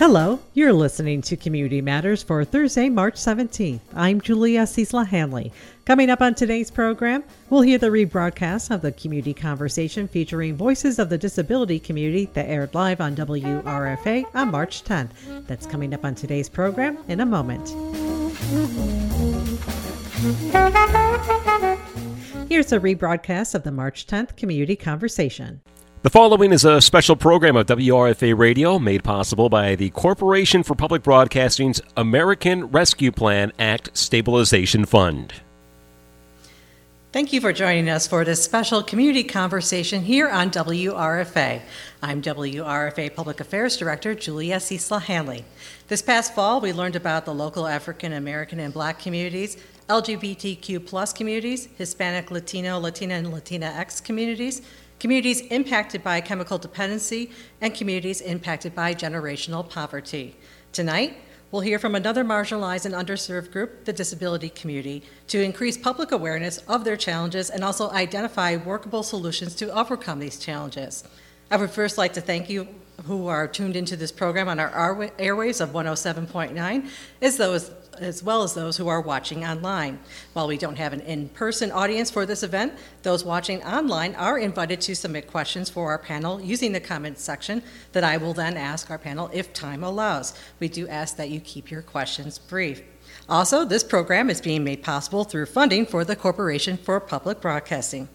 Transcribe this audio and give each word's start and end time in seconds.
Hello, 0.00 0.40
you're 0.54 0.72
listening 0.72 1.20
to 1.20 1.36
Community 1.36 1.82
Matters 1.82 2.22
for 2.22 2.42
Thursday, 2.42 2.88
March 2.88 3.16
17th. 3.16 3.80
I'm 3.94 4.18
Julia 4.18 4.62
Ciesla-Hanley. 4.62 5.52
Coming 5.84 6.08
up 6.08 6.22
on 6.22 6.34
today's 6.34 6.70
program, 6.70 7.22
we'll 7.50 7.60
hear 7.60 7.76
the 7.76 7.88
rebroadcast 7.88 8.74
of 8.74 8.80
the 8.80 8.92
community 8.92 9.34
conversation 9.34 10.08
featuring 10.08 10.56
voices 10.56 10.98
of 10.98 11.10
the 11.10 11.18
disability 11.18 11.78
community 11.78 12.30
that 12.32 12.48
aired 12.48 12.74
live 12.74 13.02
on 13.02 13.14
WRFA 13.14 14.24
on 14.34 14.50
March 14.50 14.84
10th. 14.84 15.10
That's 15.46 15.66
coming 15.66 15.92
up 15.92 16.02
on 16.02 16.14
today's 16.14 16.48
program 16.48 16.96
in 17.08 17.20
a 17.20 17.26
moment. 17.26 17.68
Here's 22.48 22.72
a 22.72 22.80
rebroadcast 22.80 23.54
of 23.54 23.64
the 23.64 23.70
March 23.70 24.06
10th 24.06 24.34
community 24.36 24.76
conversation. 24.76 25.60
The 26.02 26.08
following 26.08 26.50
is 26.50 26.64
a 26.64 26.80
special 26.80 27.14
program 27.14 27.56
of 27.56 27.66
WRFA 27.66 28.34
Radio 28.34 28.78
made 28.78 29.04
possible 29.04 29.50
by 29.50 29.74
the 29.74 29.90
Corporation 29.90 30.62
for 30.62 30.74
Public 30.74 31.02
Broadcasting's 31.02 31.82
American 31.94 32.68
Rescue 32.68 33.12
Plan 33.12 33.52
Act 33.58 33.90
Stabilization 33.92 34.86
Fund. 34.86 35.34
Thank 37.12 37.34
you 37.34 37.42
for 37.42 37.52
joining 37.52 37.90
us 37.90 38.06
for 38.06 38.24
this 38.24 38.42
special 38.42 38.82
community 38.82 39.22
conversation 39.22 40.00
here 40.00 40.30
on 40.30 40.50
WRFA. 40.50 41.60
I'm 42.02 42.22
WRFA 42.22 43.14
Public 43.14 43.40
Affairs 43.40 43.76
Director 43.76 44.14
Julia 44.14 44.56
Ciesla-Hanley. 44.56 45.44
This 45.88 46.00
past 46.00 46.34
fall, 46.34 46.62
we 46.62 46.72
learned 46.72 46.96
about 46.96 47.26
the 47.26 47.34
local 47.34 47.66
African 47.66 48.14
American 48.14 48.58
and 48.58 48.72
Black 48.72 49.00
communities, 49.00 49.58
LGBTQ 49.90 50.86
plus 50.86 51.12
communities, 51.12 51.68
Hispanic, 51.76 52.30
Latino, 52.30 52.78
Latina, 52.78 53.16
and 53.16 53.26
Latinx 53.26 54.02
communities, 54.02 54.62
communities 55.00 55.40
impacted 55.40 56.04
by 56.04 56.20
chemical 56.20 56.58
dependency, 56.58 57.32
and 57.60 57.74
communities 57.74 58.20
impacted 58.20 58.74
by 58.74 58.94
generational 58.94 59.68
poverty. 59.68 60.36
Tonight, 60.72 61.16
we'll 61.50 61.62
hear 61.62 61.78
from 61.78 61.96
another 61.96 62.22
marginalized 62.22 62.84
and 62.84 62.94
underserved 62.94 63.50
group, 63.50 63.86
the 63.86 63.92
disability 63.92 64.50
community, 64.50 65.02
to 65.26 65.42
increase 65.42 65.76
public 65.76 66.12
awareness 66.12 66.58
of 66.68 66.84
their 66.84 66.96
challenges 66.96 67.50
and 67.50 67.64
also 67.64 67.90
identify 67.90 68.56
workable 68.56 69.02
solutions 69.02 69.54
to 69.56 69.76
overcome 69.76 70.20
these 70.20 70.38
challenges. 70.38 71.02
I 71.50 71.56
would 71.56 71.70
first 71.70 71.98
like 71.98 72.12
to 72.12 72.20
thank 72.20 72.48
you 72.48 72.68
who 73.06 73.26
are 73.26 73.48
tuned 73.48 73.76
into 73.76 73.96
this 73.96 74.12
program 74.12 74.48
on 74.48 74.58
our 74.58 74.94
airwaves 75.18 75.60
of 75.60 75.70
107.9, 75.70 76.88
as 77.22 77.36
those 77.36 77.70
as 78.00 78.22
well 78.22 78.42
as 78.42 78.54
those 78.54 78.76
who 78.76 78.88
are 78.88 79.00
watching 79.00 79.44
online. 79.44 79.98
While 80.32 80.48
we 80.48 80.56
don't 80.56 80.78
have 80.78 80.92
an 80.92 81.00
in 81.00 81.28
person 81.28 81.70
audience 81.70 82.10
for 82.10 82.24
this 82.24 82.42
event, 82.42 82.72
those 83.02 83.24
watching 83.24 83.62
online 83.62 84.14
are 84.14 84.38
invited 84.38 84.80
to 84.82 84.96
submit 84.96 85.26
questions 85.26 85.68
for 85.68 85.90
our 85.90 85.98
panel 85.98 86.40
using 86.40 86.72
the 86.72 86.80
comments 86.80 87.22
section 87.22 87.62
that 87.92 88.04
I 88.04 88.16
will 88.16 88.32
then 88.32 88.56
ask 88.56 88.90
our 88.90 88.98
panel 88.98 89.30
if 89.32 89.52
time 89.52 89.84
allows. 89.84 90.34
We 90.58 90.68
do 90.68 90.88
ask 90.88 91.16
that 91.16 91.30
you 91.30 91.40
keep 91.40 91.70
your 91.70 91.82
questions 91.82 92.38
brief. 92.38 92.82
Also, 93.28 93.64
this 93.64 93.84
program 93.84 94.30
is 94.30 94.40
being 94.40 94.64
made 94.64 94.82
possible 94.82 95.24
through 95.24 95.46
funding 95.46 95.84
for 95.84 96.04
the 96.04 96.16
Corporation 96.16 96.76
for 96.76 96.98
Public 97.00 97.40
Broadcasting. 97.40 98.08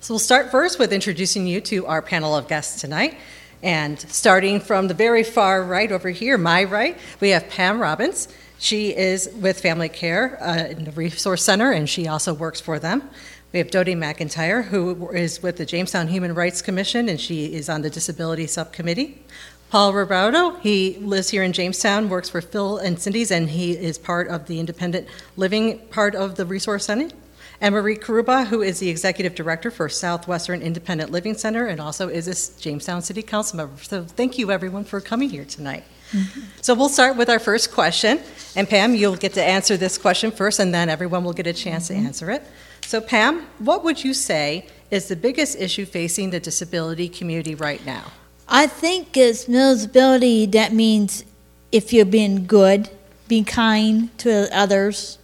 So 0.00 0.14
we'll 0.14 0.18
start 0.18 0.50
first 0.50 0.78
with 0.78 0.92
introducing 0.92 1.46
you 1.46 1.60
to 1.62 1.86
our 1.86 2.02
panel 2.02 2.36
of 2.36 2.46
guests 2.48 2.80
tonight. 2.80 3.16
And 3.62 4.00
starting 4.00 4.60
from 4.60 4.88
the 4.88 4.94
very 4.94 5.22
far 5.22 5.62
right 5.62 5.92
over 5.92 6.08
here, 6.08 6.38
my 6.38 6.64
right, 6.64 6.96
we 7.20 7.30
have 7.30 7.48
Pam 7.50 7.80
Robbins. 7.80 8.28
She 8.58 8.96
is 8.96 9.28
with 9.34 9.60
Family 9.60 9.88
Care 9.88 10.38
uh, 10.42 10.66
in 10.68 10.84
the 10.84 10.92
Resource 10.92 11.44
Center, 11.44 11.72
and 11.72 11.88
she 11.88 12.08
also 12.08 12.32
works 12.32 12.60
for 12.60 12.78
them. 12.78 13.08
We 13.52 13.58
have 13.58 13.70
Dodie 13.70 13.96
McIntyre, 13.96 14.64
who 14.64 15.10
is 15.10 15.42
with 15.42 15.56
the 15.56 15.66
Jamestown 15.66 16.08
Human 16.08 16.34
Rights 16.34 16.62
Commission, 16.62 17.08
and 17.08 17.20
she 17.20 17.54
is 17.54 17.68
on 17.68 17.82
the 17.82 17.90
Disability 17.90 18.46
Subcommittee. 18.46 19.22
Paul 19.70 19.92
Roberto, 19.92 20.56
he 20.56 20.96
lives 20.98 21.30
here 21.30 21.42
in 21.42 21.52
Jamestown, 21.52 22.08
works 22.08 22.28
for 22.28 22.40
Phil 22.40 22.78
and 22.78 23.00
Cindy's, 23.00 23.30
and 23.30 23.50
he 23.50 23.72
is 23.72 23.98
part 23.98 24.28
of 24.28 24.46
the 24.46 24.58
independent 24.58 25.06
living 25.36 25.78
part 25.90 26.14
of 26.14 26.36
the 26.36 26.46
Resource 26.46 26.86
Center. 26.86 27.14
And 27.62 27.74
Marie 27.74 27.96
Carrubba, 27.96 28.46
who 28.46 28.62
is 28.62 28.78
the 28.78 28.88
executive 28.88 29.34
director 29.34 29.70
for 29.70 29.88
Southwestern 29.90 30.62
Independent 30.62 31.10
Living 31.10 31.34
Center 31.34 31.66
and 31.66 31.78
also 31.78 32.08
is 32.08 32.26
a 32.26 32.60
Jamestown 32.60 33.02
City 33.02 33.22
Council 33.22 33.58
member. 33.58 33.82
So 33.82 34.04
thank 34.04 34.38
you, 34.38 34.50
everyone, 34.50 34.84
for 34.84 35.00
coming 35.00 35.28
here 35.28 35.44
tonight. 35.44 35.84
Mm-hmm. 36.12 36.40
So 36.62 36.74
we'll 36.74 36.88
start 36.88 37.16
with 37.16 37.28
our 37.28 37.38
first 37.38 37.70
question. 37.70 38.20
And 38.56 38.68
Pam, 38.68 38.94
you'll 38.94 39.16
get 39.16 39.34
to 39.34 39.44
answer 39.44 39.76
this 39.76 39.98
question 39.98 40.30
first, 40.30 40.58
and 40.58 40.72
then 40.72 40.88
everyone 40.88 41.22
will 41.22 41.34
get 41.34 41.46
a 41.46 41.52
chance 41.52 41.90
mm-hmm. 41.90 42.00
to 42.00 42.06
answer 42.06 42.30
it. 42.30 42.42
So, 42.86 43.00
Pam, 43.00 43.46
what 43.58 43.84
would 43.84 44.02
you 44.02 44.14
say 44.14 44.66
is 44.90 45.06
the 45.08 45.14
biggest 45.14 45.56
issue 45.58 45.84
facing 45.84 46.30
the 46.30 46.40
disability 46.40 47.08
community 47.08 47.54
right 47.54 47.84
now? 47.84 48.10
I 48.48 48.66
think 48.66 49.16
as 49.16 49.44
disability, 49.44 50.46
that 50.46 50.72
means 50.72 51.24
if 51.70 51.92
you're 51.92 52.04
being 52.04 52.46
good, 52.46 52.90
being 53.28 53.44
kind 53.44 54.16
to 54.18 54.48
others. 54.56 55.18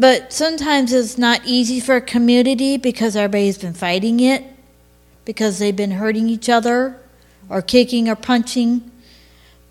But 0.00 0.32
sometimes 0.32 0.94
it's 0.94 1.18
not 1.18 1.42
easy 1.44 1.78
for 1.78 1.96
a 1.96 2.00
community 2.00 2.78
because 2.78 3.16
everybody's 3.16 3.58
been 3.58 3.74
fighting 3.74 4.18
it, 4.18 4.42
because 5.26 5.58
they've 5.58 5.76
been 5.76 5.90
hurting 5.90 6.26
each 6.26 6.48
other, 6.48 6.98
or 7.50 7.60
kicking 7.60 8.08
or 8.08 8.16
punching. 8.16 8.90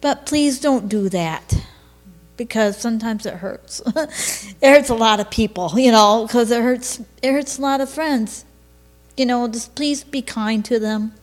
But 0.02 0.28
please 0.28 0.60
don't 0.60 0.88
do 0.88 1.10
that 1.10 1.60
because 2.38 2.78
sometimes 2.78 3.26
it 3.26 3.34
hurts. 3.34 3.82
it 3.96 4.70
hurts 4.70 4.90
a 4.90 4.94
lot 4.94 5.20
of 5.20 5.32
people, 5.32 5.74
you 5.80 5.92
know, 5.92 6.28
because 6.28 6.52
it 6.52 6.62
hurts 6.62 7.02
it 7.24 7.32
hurts 7.32 7.58
a 7.58 7.62
lot 7.64 7.82
of 7.82 7.90
friends. 7.90 8.46
You 9.18 9.26
know, 9.26 9.48
just 9.48 9.74
please 9.74 10.04
be 10.04 10.22
kind 10.22 10.64
to 10.66 10.78
them 10.78 11.14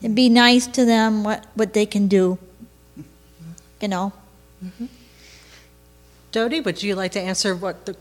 and 0.00 0.14
be 0.14 0.28
nice 0.28 0.68
to 0.68 0.84
them 0.84 1.24
what, 1.24 1.44
what 1.56 1.72
they 1.72 1.86
can 1.86 2.06
do. 2.06 2.38
You 3.80 3.88
know. 3.88 4.12
Mm-hmm. 4.64 4.86
Dodie, 6.30 6.60
would 6.60 6.84
you 6.84 6.94
like 6.94 7.10
to 7.12 7.20
answer 7.20 7.56
what 7.56 7.84
the 7.84 7.96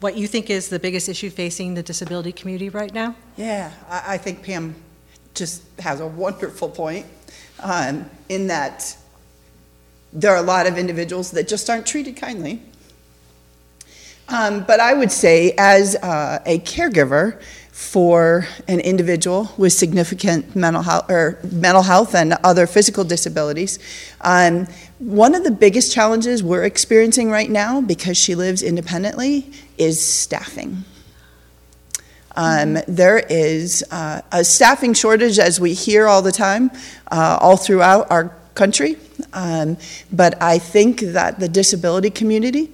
what 0.00 0.16
you 0.16 0.26
think 0.26 0.50
is 0.50 0.68
the 0.68 0.78
biggest 0.78 1.08
issue 1.08 1.30
facing 1.30 1.74
the 1.74 1.82
disability 1.82 2.32
community 2.32 2.68
right 2.68 2.92
now? 2.92 3.14
Yeah, 3.36 3.70
I, 3.88 4.14
I 4.14 4.18
think 4.18 4.42
Pam 4.42 4.74
just 5.34 5.62
has 5.78 6.00
a 6.00 6.06
wonderful 6.06 6.68
point 6.68 7.06
um, 7.60 8.10
in 8.28 8.48
that 8.48 8.96
there 10.12 10.32
are 10.32 10.38
a 10.38 10.42
lot 10.42 10.66
of 10.66 10.76
individuals 10.76 11.30
that 11.32 11.46
just 11.46 11.70
aren't 11.70 11.86
treated 11.86 12.16
kindly. 12.16 12.60
Um, 14.28 14.64
but 14.64 14.80
I 14.80 14.94
would 14.94 15.10
say, 15.10 15.54
as 15.58 15.96
uh, 15.96 16.40
a 16.46 16.60
caregiver 16.60 17.40
for 17.80 18.46
an 18.68 18.78
individual 18.78 19.50
with 19.56 19.72
significant 19.72 20.54
mental 20.54 20.82
health 20.82 21.10
or 21.10 21.38
mental 21.50 21.82
health 21.82 22.14
and 22.14 22.34
other 22.44 22.66
physical 22.66 23.04
disabilities, 23.04 23.78
um, 24.20 24.66
one 24.98 25.34
of 25.34 25.44
the 25.44 25.50
biggest 25.50 25.90
challenges 25.90 26.42
we're 26.42 26.62
experiencing 26.62 27.30
right 27.30 27.50
now, 27.50 27.80
because 27.80 28.18
she 28.18 28.34
lives 28.34 28.62
independently, 28.62 29.50
is 29.78 30.00
staffing. 30.00 30.84
Um, 32.36 32.78
there 32.86 33.18
is 33.30 33.82
uh, 33.90 34.20
a 34.30 34.44
staffing 34.44 34.92
shortage, 34.92 35.38
as 35.38 35.58
we 35.58 35.72
hear 35.72 36.06
all 36.06 36.20
the 36.20 36.32
time, 36.32 36.70
uh, 37.10 37.38
all 37.40 37.56
throughout 37.56 38.10
our 38.10 38.36
country. 38.54 38.98
Um, 39.32 39.78
but 40.12 40.40
I 40.42 40.58
think 40.58 41.00
that 41.00 41.40
the 41.40 41.48
disability 41.48 42.10
community 42.10 42.70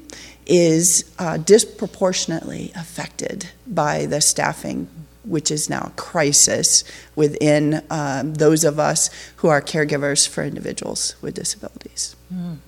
is 0.47 1.11
uh, 1.19 1.37
disproportionately 1.39 2.73
affected 2.77 3.51
by 3.67 4.07
the 4.07 4.21
staffing, 4.21 4.89
which 5.25 5.51
is 5.51 5.69
now 5.69 5.87
a 5.87 6.01
crisis 6.01 6.85
within 7.17 7.83
um, 7.91 8.35
those 8.35 8.65
of 8.65 8.79
us 8.79 9.11
who 9.37 9.49
are 9.49 9.61
caregivers 9.61 10.27
for 10.27 10.45
individuals 10.45 11.17
with 11.21 11.35
disabilities. 11.35 12.15
Mm. 12.33 12.59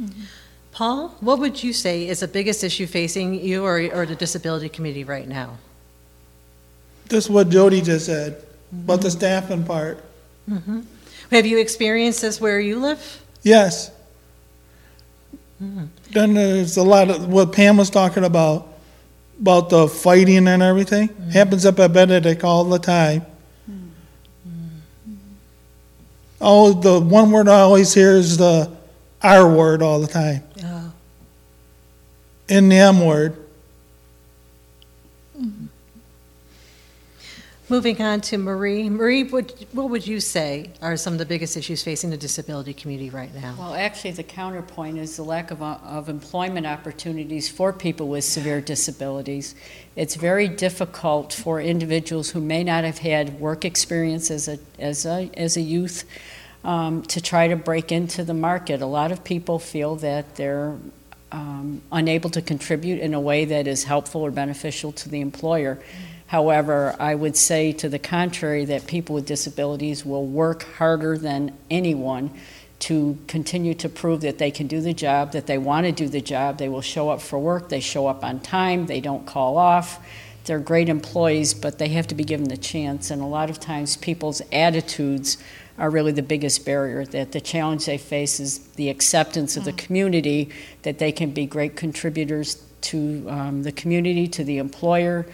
Mm-hmm. 0.00 0.22
Paul, 0.72 1.08
what 1.20 1.40
would 1.40 1.64
you 1.64 1.72
say 1.72 2.06
is 2.06 2.20
the 2.20 2.28
biggest 2.28 2.62
issue 2.62 2.86
facing 2.86 3.34
you 3.34 3.64
or, 3.64 3.80
or 3.92 4.06
the 4.06 4.14
disability 4.14 4.68
community 4.68 5.02
right 5.02 5.26
now? 5.26 5.58
Just 7.08 7.30
what 7.30 7.48
Jody 7.48 7.80
just 7.80 8.06
said 8.06 8.34
mm-hmm. 8.34 8.84
about 8.84 9.00
the 9.00 9.10
staffing 9.10 9.64
part. 9.64 10.04
Mm-hmm. 10.48 10.82
Have 11.32 11.46
you 11.46 11.58
experienced 11.58 12.22
this 12.22 12.40
where 12.40 12.60
you 12.60 12.78
live? 12.78 13.22
Yes. 13.42 13.90
Then 15.60 16.34
there's 16.34 16.76
a 16.76 16.82
lot 16.82 17.10
of 17.10 17.28
what 17.28 17.52
Pam 17.52 17.76
was 17.76 17.90
talking 17.90 18.24
about, 18.24 18.68
about 19.40 19.70
the 19.70 19.88
fighting 19.88 20.46
and 20.46 20.62
everything. 20.62 21.08
Mm. 21.08 21.32
Happens 21.32 21.66
up 21.66 21.78
at 21.80 21.92
Benedict 21.92 22.44
all 22.44 22.64
the 22.64 22.78
time. 22.78 23.26
Oh, 26.40 26.72
the 26.72 27.00
one 27.00 27.32
word 27.32 27.48
I 27.48 27.60
always 27.60 27.92
hear 27.92 28.12
is 28.12 28.36
the 28.36 28.70
R 29.22 29.52
word 29.52 29.82
all 29.82 30.00
the 30.00 30.06
time. 30.06 30.44
Oh. 30.62 30.92
In 32.48 32.68
the 32.68 32.76
M 32.76 33.04
word. 33.04 33.36
Moving 37.70 38.00
on 38.00 38.22
to 38.22 38.38
Marie. 38.38 38.88
Marie, 38.88 39.24
what, 39.24 39.52
what 39.72 39.90
would 39.90 40.06
you 40.06 40.20
say 40.20 40.70
are 40.80 40.96
some 40.96 41.12
of 41.12 41.18
the 41.18 41.26
biggest 41.26 41.54
issues 41.54 41.82
facing 41.82 42.08
the 42.08 42.16
disability 42.16 42.72
community 42.72 43.10
right 43.10 43.34
now? 43.34 43.56
Well, 43.58 43.74
actually, 43.74 44.12
the 44.12 44.22
counterpoint 44.22 44.96
is 44.96 45.16
the 45.16 45.22
lack 45.22 45.50
of, 45.50 45.60
of 45.60 46.08
employment 46.08 46.66
opportunities 46.66 47.50
for 47.50 47.74
people 47.74 48.08
with 48.08 48.24
severe 48.24 48.62
disabilities. 48.62 49.54
It's 49.96 50.14
very 50.14 50.48
difficult 50.48 51.34
for 51.34 51.60
individuals 51.60 52.30
who 52.30 52.40
may 52.40 52.64
not 52.64 52.84
have 52.84 52.98
had 52.98 53.38
work 53.38 53.66
experience 53.66 54.30
as 54.30 54.48
a, 54.48 54.58
as 54.78 55.04
a, 55.04 55.30
as 55.36 55.58
a 55.58 55.60
youth 55.60 56.04
um, 56.64 57.02
to 57.02 57.20
try 57.20 57.48
to 57.48 57.56
break 57.56 57.92
into 57.92 58.24
the 58.24 58.34
market. 58.34 58.80
A 58.80 58.86
lot 58.86 59.12
of 59.12 59.24
people 59.24 59.58
feel 59.58 59.94
that 59.96 60.36
they're 60.36 60.74
um, 61.32 61.82
unable 61.92 62.30
to 62.30 62.40
contribute 62.40 62.98
in 62.98 63.12
a 63.12 63.20
way 63.20 63.44
that 63.44 63.66
is 63.66 63.84
helpful 63.84 64.22
or 64.22 64.30
beneficial 64.30 64.90
to 64.92 65.10
the 65.10 65.20
employer. 65.20 65.78
However, 66.28 66.94
I 67.00 67.14
would 67.14 67.36
say 67.36 67.72
to 67.72 67.88
the 67.88 67.98
contrary 67.98 68.66
that 68.66 68.86
people 68.86 69.14
with 69.14 69.26
disabilities 69.26 70.04
will 70.04 70.26
work 70.26 70.62
harder 70.74 71.16
than 71.16 71.56
anyone 71.70 72.30
to 72.80 73.18
continue 73.26 73.74
to 73.74 73.88
prove 73.88 74.20
that 74.20 74.36
they 74.36 74.50
can 74.50 74.66
do 74.66 74.80
the 74.80 74.92
job, 74.92 75.32
that 75.32 75.46
they 75.46 75.58
want 75.58 75.86
to 75.86 75.92
do 75.92 76.06
the 76.06 76.20
job. 76.20 76.58
They 76.58 76.68
will 76.68 76.82
show 76.82 77.08
up 77.08 77.22
for 77.22 77.38
work, 77.38 77.70
they 77.70 77.80
show 77.80 78.06
up 78.06 78.22
on 78.22 78.40
time, 78.40 78.86
they 78.86 79.00
don't 79.00 79.26
call 79.26 79.56
off. 79.56 80.04
They're 80.44 80.58
great 80.58 80.88
employees, 80.88 81.54
but 81.54 81.78
they 81.78 81.88
have 81.88 82.06
to 82.08 82.14
be 82.14 82.24
given 82.24 82.48
the 82.48 82.56
chance. 82.56 83.10
And 83.10 83.20
a 83.20 83.26
lot 83.26 83.50
of 83.50 83.58
times, 83.58 83.96
people's 83.96 84.40
attitudes 84.52 85.38
are 85.78 85.90
really 85.90 86.12
the 86.12 86.22
biggest 86.22 86.64
barrier. 86.64 87.04
That 87.04 87.32
the 87.32 87.40
challenge 87.40 87.86
they 87.86 87.98
face 87.98 88.38
is 88.38 88.58
the 88.76 88.90
acceptance 88.90 89.56
of 89.56 89.64
the 89.64 89.72
community, 89.72 90.50
that 90.82 90.98
they 90.98 91.12
can 91.12 91.30
be 91.30 91.46
great 91.46 91.76
contributors 91.76 92.62
to 92.80 93.26
um, 93.28 93.62
the 93.62 93.72
community, 93.72 94.28
to 94.28 94.44
the 94.44 94.58
employer. 94.58 95.26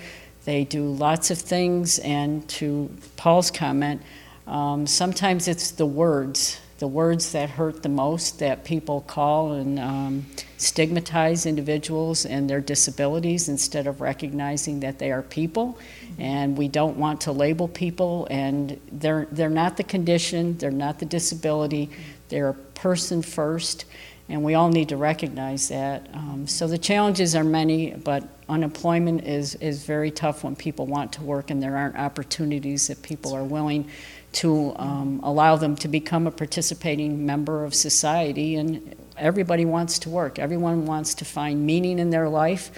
They 0.44 0.64
do 0.64 0.84
lots 0.84 1.30
of 1.30 1.38
things, 1.38 1.98
and 2.00 2.46
to 2.50 2.90
Paul's 3.16 3.50
comment, 3.50 4.02
um, 4.46 4.86
sometimes 4.86 5.48
it's 5.48 5.70
the 5.70 5.86
words 5.86 6.60
the 6.78 6.88
words 6.88 7.32
that 7.32 7.48
hurt 7.48 7.82
the 7.82 7.88
most 7.88 8.40
that 8.40 8.64
people 8.64 9.00
call 9.02 9.52
and 9.52 9.78
um, 9.78 10.26
stigmatize 10.58 11.46
individuals 11.46 12.26
and 12.26 12.50
their 12.50 12.60
disabilities 12.60 13.48
instead 13.48 13.86
of 13.86 14.00
recognizing 14.00 14.80
that 14.80 14.98
they 14.98 15.12
are 15.12 15.22
people. 15.22 15.78
And 16.18 16.58
we 16.58 16.68
don't 16.68 16.96
want 16.96 17.22
to 17.22 17.32
label 17.32 17.68
people 17.68 18.26
and 18.30 18.80
they're 18.90 19.26
they're 19.30 19.48
not 19.48 19.76
the 19.76 19.84
condition 19.84 20.58
they're 20.58 20.70
not 20.70 20.98
the 20.98 21.06
disability. 21.06 21.90
They're 22.28 22.50
a 22.50 22.54
person 22.54 23.22
first 23.22 23.84
and 24.28 24.42
we 24.42 24.54
all 24.54 24.70
need 24.70 24.88
to 24.88 24.96
recognize 24.96 25.68
that 25.68 26.08
um, 26.14 26.46
so 26.46 26.66
the 26.66 26.78
challenges 26.78 27.34
are 27.34 27.44
many 27.44 27.92
but 27.92 28.28
unemployment 28.48 29.24
is 29.24 29.54
is 29.56 29.84
very 29.84 30.10
tough 30.10 30.44
when 30.44 30.56
people 30.56 30.86
want 30.86 31.12
to 31.12 31.22
work 31.22 31.50
and 31.50 31.62
there 31.62 31.76
aren't 31.76 31.96
opportunities 31.96 32.88
that 32.88 33.02
people 33.02 33.34
are 33.34 33.44
willing 33.44 33.88
to 34.34 34.74
um, 34.76 35.20
allow 35.22 35.56
them 35.56 35.76
to 35.76 35.88
become 35.88 36.26
a 36.26 36.30
participating 36.30 37.24
member 37.24 37.64
of 37.64 37.74
society. 37.74 38.56
And 38.56 38.94
everybody 39.16 39.64
wants 39.64 39.98
to 40.00 40.10
work, 40.10 40.38
everyone 40.38 40.86
wants 40.86 41.14
to 41.14 41.24
find 41.24 41.64
meaning 41.64 41.98
in 41.98 42.10
their 42.10 42.28
life. 42.28 42.70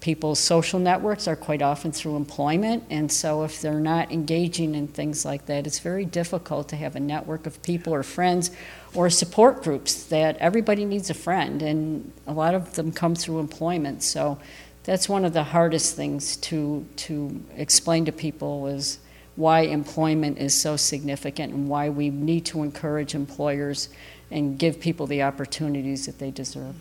People's 0.00 0.38
social 0.38 0.78
networks 0.78 1.26
are 1.26 1.34
quite 1.34 1.62
often 1.62 1.90
through 1.90 2.16
employment, 2.16 2.84
and 2.90 3.10
so 3.10 3.42
if 3.42 3.60
they're 3.60 3.80
not 3.80 4.12
engaging 4.12 4.74
in 4.74 4.86
things 4.86 5.24
like 5.24 5.46
that, 5.46 5.66
it's 5.66 5.80
very 5.80 6.04
difficult 6.04 6.68
to 6.68 6.76
have 6.76 6.94
a 6.94 7.00
network 7.00 7.46
of 7.46 7.60
people 7.62 7.92
or 7.92 8.02
friends 8.04 8.50
or 8.96 9.10
support 9.10 9.62
groups 9.62 10.04
that 10.04 10.36
everybody 10.38 10.84
needs 10.84 11.10
a 11.10 11.14
friend, 11.14 11.62
and 11.62 12.12
a 12.26 12.32
lot 12.32 12.54
of 12.54 12.74
them 12.74 12.90
come 12.90 13.14
through 13.14 13.38
employment. 13.38 14.02
So 14.02 14.38
that's 14.84 15.08
one 15.08 15.24
of 15.24 15.32
the 15.32 15.44
hardest 15.44 15.94
things 15.94 16.36
to 16.38 16.86
to 16.96 17.44
explain 17.56 18.06
to 18.06 18.12
people 18.12 18.66
is 18.66 18.98
why 19.36 19.60
employment 19.60 20.38
is 20.38 20.54
so 20.54 20.76
significant 20.76 21.52
and 21.52 21.68
why 21.68 21.90
we 21.90 22.08
need 22.08 22.46
to 22.46 22.62
encourage 22.62 23.14
employers 23.14 23.90
and 24.30 24.58
give 24.58 24.80
people 24.80 25.06
the 25.06 25.22
opportunities 25.22 26.06
that 26.06 26.18
they 26.18 26.30
deserve. 26.30 26.74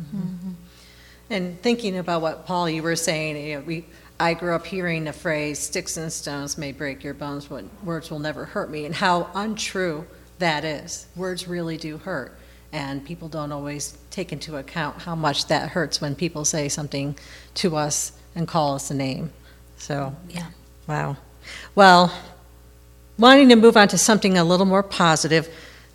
Mm-hmm. 0.00 0.50
And 1.30 1.62
thinking 1.62 1.96
about 1.96 2.20
what 2.20 2.46
Paul 2.46 2.68
you 2.68 2.82
were 2.82 2.96
saying, 2.96 3.36
you 3.36 3.56
know, 3.56 3.64
we 3.64 3.86
I 4.18 4.34
grew 4.34 4.54
up 4.54 4.66
hearing 4.66 5.04
the 5.04 5.12
phrase 5.12 5.58
"sticks 5.60 5.96
and 5.96 6.12
stones 6.12 6.58
may 6.58 6.72
break 6.72 7.04
your 7.04 7.14
bones, 7.14 7.46
but 7.46 7.64
words 7.84 8.10
will 8.10 8.18
never 8.18 8.44
hurt 8.44 8.70
me," 8.70 8.84
and 8.86 8.94
how 8.94 9.30
untrue 9.34 10.06
that 10.40 10.64
is. 10.64 11.06
Words 11.16 11.46
really 11.48 11.76
do 11.76 11.96
hurt, 11.98 12.36
and 12.72 13.04
people 13.04 13.28
don't 13.28 13.52
always 13.52 13.96
take 14.10 14.32
into 14.32 14.56
account 14.56 15.02
how 15.02 15.14
much 15.14 15.46
that 15.46 15.70
hurts 15.70 16.00
when 16.00 16.14
people 16.14 16.44
say 16.44 16.68
something 16.68 17.16
to 17.54 17.76
us 17.76 18.12
and 18.34 18.46
call 18.46 18.74
us 18.74 18.90
a 18.90 18.94
name. 18.94 19.30
So, 19.76 20.14
Yeah. 20.28 20.46
wow. 20.86 21.16
Well, 21.74 22.12
wanting 23.18 23.48
to 23.48 23.56
move 23.56 23.76
on 23.76 23.88
to 23.88 23.98
something 23.98 24.36
a 24.36 24.44
little 24.44 24.66
more 24.66 24.82
positive, 24.82 25.48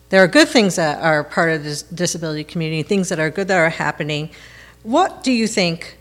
there 0.09 0.24
are 0.24 0.27
good 0.27 0.48
things 0.48 0.75
that 0.75 1.01
are 1.01 1.24
part 1.24 1.51
of 1.51 1.63
the 1.63 1.83
disability 1.94 2.44
community, 2.44 2.83
things 2.83 3.09
that 3.09 3.19
are 3.19 3.30
good 3.30 3.48
that 3.48 3.57
are 3.57 3.69
happening. 3.69 4.30
What 4.83 5.24
do 5.24 5.31
you 5.31 5.48
think 5.48 5.98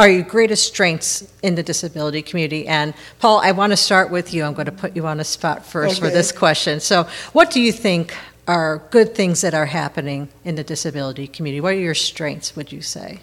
are 0.00 0.08
your 0.08 0.22
greatest 0.22 0.66
strengths 0.66 1.30
in 1.42 1.54
the 1.56 1.62
disability 1.62 2.22
community? 2.22 2.66
And 2.66 2.94
Paul, 3.18 3.40
I 3.40 3.52
want 3.52 3.72
to 3.72 3.76
start 3.76 4.10
with 4.10 4.32
you. 4.32 4.44
I'm 4.44 4.54
going 4.54 4.64
to 4.66 4.72
put 4.72 4.96
you 4.96 5.06
on 5.06 5.20
a 5.20 5.24
spot 5.24 5.64
first 5.66 6.00
for 6.00 6.08
this 6.08 6.32
question. 6.32 6.80
So, 6.80 7.06
what 7.32 7.50
do 7.50 7.60
you 7.60 7.70
think 7.70 8.14
are 8.48 8.82
good 8.90 9.14
things 9.14 9.42
that 9.42 9.52
are 9.52 9.66
happening 9.66 10.28
in 10.44 10.54
the 10.54 10.64
disability 10.64 11.26
community? 11.26 11.60
What 11.60 11.74
are 11.74 11.78
your 11.78 11.94
strengths, 11.94 12.56
would 12.56 12.72
you 12.72 12.80
say? 12.80 13.20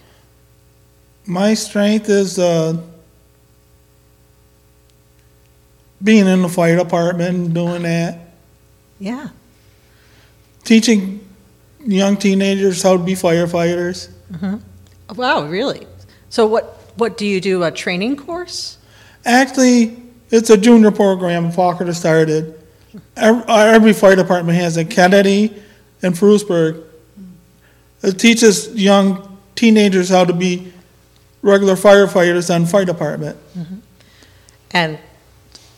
My 1.25 1.55
strength 1.55 2.09
is 2.09 2.37
uh, 2.37 2.79
being 6.03 6.27
in 6.27 6.43
the 6.43 6.49
fire 6.49 6.77
department 6.77 7.35
and 7.35 7.53
doing 7.55 7.81
that, 7.83 8.19
Yeah. 8.99 9.29
teaching 10.63 11.27
young 11.83 12.17
teenagers 12.17 12.83
how 12.83 12.97
to 12.97 13.03
be 13.03 13.13
firefighters. 13.13 14.09
Wow, 15.15 15.47
really? 15.47 15.87
So, 16.29 16.45
what, 16.45 16.65
what 16.95 17.17
do 17.17 17.25
you 17.25 17.39
do? 17.39 17.63
A 17.63 17.71
training 17.71 18.17
course? 18.17 18.77
Actually, 19.25 19.97
it's 20.29 20.49
a 20.49 20.57
junior 20.57 20.91
program 20.91 21.51
Falconer 21.51 21.93
started. 21.93 22.53
Every, 23.15 23.43
uh, 23.43 23.57
every 23.57 23.93
fire 23.93 24.15
department 24.15 24.57
has 24.57 24.77
a 24.77 24.85
Kennedy 24.85 25.53
and 26.01 26.13
Frewsburg. 26.13 26.83
It 28.03 28.19
teaches 28.19 28.73
young 28.75 29.37
teenagers 29.55 30.09
how 30.09 30.25
to 30.25 30.33
be 30.33 30.71
regular 31.41 31.75
firefighters 31.75 32.53
on 32.53 32.65
fire 32.65 32.85
department. 32.85 33.37
Mm-hmm. 33.57 33.75
And 34.71 34.99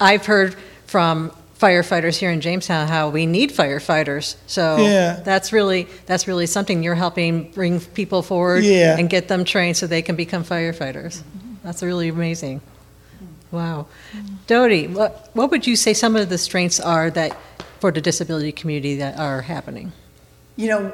I've 0.01 0.25
heard 0.25 0.55
from 0.85 1.31
firefighters 1.59 2.17
here 2.17 2.31
in 2.31 2.39
Jamestown 2.41 2.87
how 2.87 3.09
we 3.09 3.25
need 3.25 3.51
firefighters. 3.51 4.35
So 4.47 4.77
Yeah. 4.77 5.19
that's 5.23 5.51
really 5.51 5.87
that's 6.05 6.27
really 6.27 6.45
something 6.45 6.83
you're 6.83 6.95
helping 6.95 7.51
bring 7.51 7.79
people 7.81 8.21
forward 8.21 8.63
Yeah. 8.63 8.97
and 8.97 9.09
get 9.09 9.27
them 9.27 9.43
trained 9.43 9.75
so 9.77 9.85
they 9.87 10.01
can 10.01 10.15
become 10.15 10.43
firefighters. 10.43 11.21
That's 11.63 11.83
really 11.83 12.07
amazing. 12.07 12.61
Wow. 13.51 13.87
Dodie, 14.47 14.87
what 14.87 15.29
what 15.33 15.51
would 15.51 15.67
you 15.67 15.75
say 15.75 15.93
some 15.93 16.15
of 16.15 16.29
the 16.29 16.37
strengths 16.37 16.79
are 16.79 17.09
that 17.11 17.35
for 17.79 17.91
the 17.91 18.01
disability 18.01 18.51
community 18.51 18.95
that 18.97 19.17
are 19.19 19.41
happening? 19.41 19.91
You 20.55 20.67
know, 20.67 20.91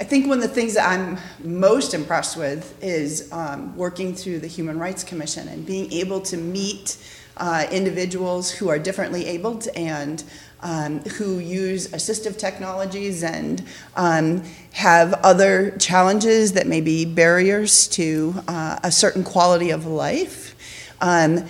I 0.00 0.04
think 0.04 0.26
one 0.26 0.38
of 0.38 0.42
the 0.42 0.54
things 0.54 0.74
that 0.74 0.88
I'm 0.88 1.18
most 1.42 1.92
impressed 1.92 2.38
with 2.38 2.74
is 2.82 3.28
um, 3.32 3.76
working 3.76 4.14
through 4.14 4.38
the 4.40 4.46
Human 4.46 4.78
Rights 4.78 5.04
Commission 5.04 5.46
and 5.48 5.66
being 5.66 5.92
able 5.92 6.20
to 6.22 6.38
meet 6.38 6.96
uh, 7.36 7.66
individuals 7.70 8.50
who 8.50 8.68
are 8.68 8.78
differently 8.78 9.26
abled 9.26 9.68
and 9.74 10.22
um, 10.64 11.00
who 11.00 11.38
use 11.38 11.88
assistive 11.88 12.38
technologies 12.38 13.22
and 13.22 13.64
um, 13.96 14.42
have 14.72 15.12
other 15.14 15.72
challenges 15.78 16.54
that 16.54 16.66
may 16.66 16.80
be 16.80 17.04
barriers 17.04 17.86
to 17.88 18.34
uh, 18.48 18.78
a 18.82 18.90
certain 18.90 19.22
quality 19.22 19.70
of 19.70 19.86
life. 19.86 20.54
Um, 21.00 21.44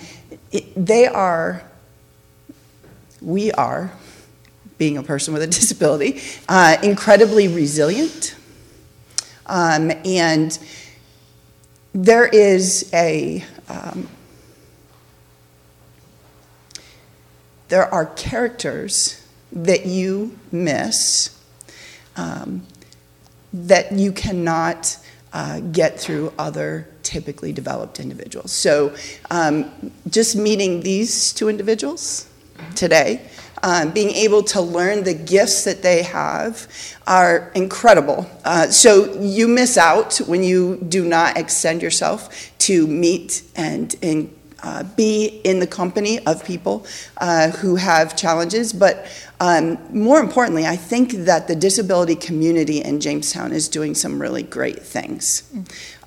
it, 0.51 0.73
they 0.75 1.07
are, 1.07 1.63
we 3.21 3.51
are, 3.53 3.93
being 4.77 4.97
a 4.97 5.03
person 5.03 5.33
with 5.33 5.41
a 5.41 5.47
disability, 5.61 6.21
uh, 6.49 6.75
incredibly 6.83 7.47
resilient. 7.47 8.35
Um, 9.45 9.91
and 10.03 10.57
there 11.93 12.25
is 12.25 12.89
a, 12.93 13.45
um, 13.69 14.09
there 17.67 17.91
are 17.93 18.05
characters 18.05 19.25
that 19.51 19.85
you 19.85 20.37
miss 20.51 21.39
um, 22.15 22.65
that 23.53 23.91
you 23.91 24.11
cannot 24.11 24.97
uh, 25.33 25.59
get 25.59 25.99
through 25.99 26.33
other 26.37 26.87
typically 27.03 27.51
developed 27.51 27.99
individuals. 27.99 28.51
So, 28.51 28.95
um, 29.29 29.91
just 30.09 30.35
meeting 30.35 30.81
these 30.81 31.33
two 31.33 31.49
individuals 31.49 32.27
today, 32.75 33.21
um, 33.61 33.91
being 33.91 34.11
able 34.11 34.43
to 34.43 34.61
learn 34.61 35.03
the 35.03 35.13
gifts 35.13 35.65
that 35.65 35.81
they 35.81 36.03
have 36.03 36.67
are 37.05 37.51
incredible. 37.53 38.29
Uh, 38.43 38.67
so, 38.67 39.13
you 39.19 39.47
miss 39.47 39.77
out 39.77 40.17
when 40.19 40.43
you 40.43 40.77
do 40.87 41.05
not 41.05 41.37
extend 41.37 41.81
yourself 41.81 42.51
to 42.59 42.87
meet 42.87 43.43
and, 43.55 43.95
and 44.01 44.33
uh, 44.65 44.83
be 44.95 45.41
in 45.43 45.59
the 45.59 45.67
company 45.67 46.19
of 46.25 46.43
people 46.43 46.85
uh, 47.17 47.51
who 47.51 47.75
have 47.75 48.17
challenges. 48.17 48.73
But 48.73 49.05
um, 49.39 49.77
more 49.91 50.19
importantly, 50.19 50.65
I 50.65 50.75
think 50.75 51.11
that 51.11 51.47
the 51.47 51.55
disability 51.55 52.15
community 52.15 52.81
in 52.81 52.99
Jamestown 52.99 53.51
is 53.51 53.67
doing 53.67 53.93
some 53.93 54.21
really 54.21 54.43
great 54.43 54.79
things. 54.79 55.43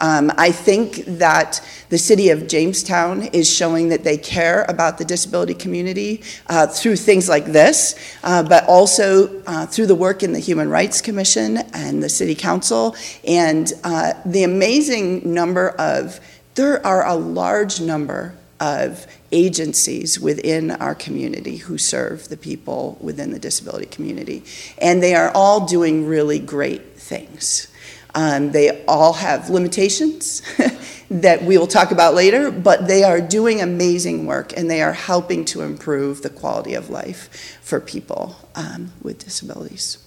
Um, 0.01 0.33
I 0.37 0.51
think 0.51 1.05
that 1.07 1.61
the 1.91 1.99
city 1.99 2.31
of 2.31 2.49
Jamestown 2.49 3.25
is 3.33 3.53
showing 3.53 3.91
that 3.91 4.03
they 4.03 4.17
care 4.17 4.65
about 4.69 4.99
the 4.99 5.05
disability 5.05 5.55
community 5.55 6.23
uh, 6.49 6.67
through 6.67 6.97
things 6.97 7.29
like 7.29 7.47
this, 7.47 7.95
uh, 8.25 8.43
but 8.43 8.67
also 8.67 9.43
uh, 9.45 9.67
through 9.67 9.87
the 9.87 9.95
work 9.95 10.23
in 10.23 10.33
the 10.33 10.41
Human 10.41 10.71
Rights 10.71 11.01
Commission 11.01 11.59
and 11.75 12.03
the 12.03 12.09
City 12.09 12.35
Council, 12.35 12.97
and 13.27 13.73
uh, 13.85 14.15
the 14.25 14.45
amazing 14.45 15.35
number 15.35 15.71
of, 15.71 16.19
there 16.55 16.85
are 16.87 17.07
a 17.07 17.15
large 17.15 17.81
number 17.81 18.38
of 18.61 19.07
agencies 19.31 20.19
within 20.19 20.71
our 20.73 20.95
community 20.95 21.57
who 21.57 21.79
serve 21.79 22.29
the 22.29 22.37
people 22.37 22.99
within 23.01 23.33
the 23.33 23.39
disability 23.39 23.87
community. 23.87 24.43
And 24.81 25.03
they 25.03 25.15
are 25.15 25.31
all 25.35 25.67
doing 25.67 26.07
really 26.07 26.39
great 26.39 26.97
things. 26.97 27.69
Um, 28.15 28.53
they 28.53 28.85
all 28.87 29.13
have 29.15 29.51
limitations 29.51 30.43
that 31.11 31.43
we 31.43 31.57
will 31.57 31.67
talk 31.67 31.91
about 31.93 32.15
later, 32.15 32.51
but 32.51 32.89
they 32.89 33.05
are 33.05 33.21
doing 33.21 33.61
amazing 33.61 34.27
work 34.27 34.57
and 34.57 34.71
they 34.71 34.83
are 34.83 34.95
helping 34.95 35.45
to 35.47 35.63
improve 35.63 36.23
the 36.23 36.31
quality 36.31 36.75
of 36.75 36.91
life 36.91 37.59
for 37.63 37.81
people 37.81 38.37
um, 38.55 38.93
with 39.03 39.19
disabilities. 39.19 39.99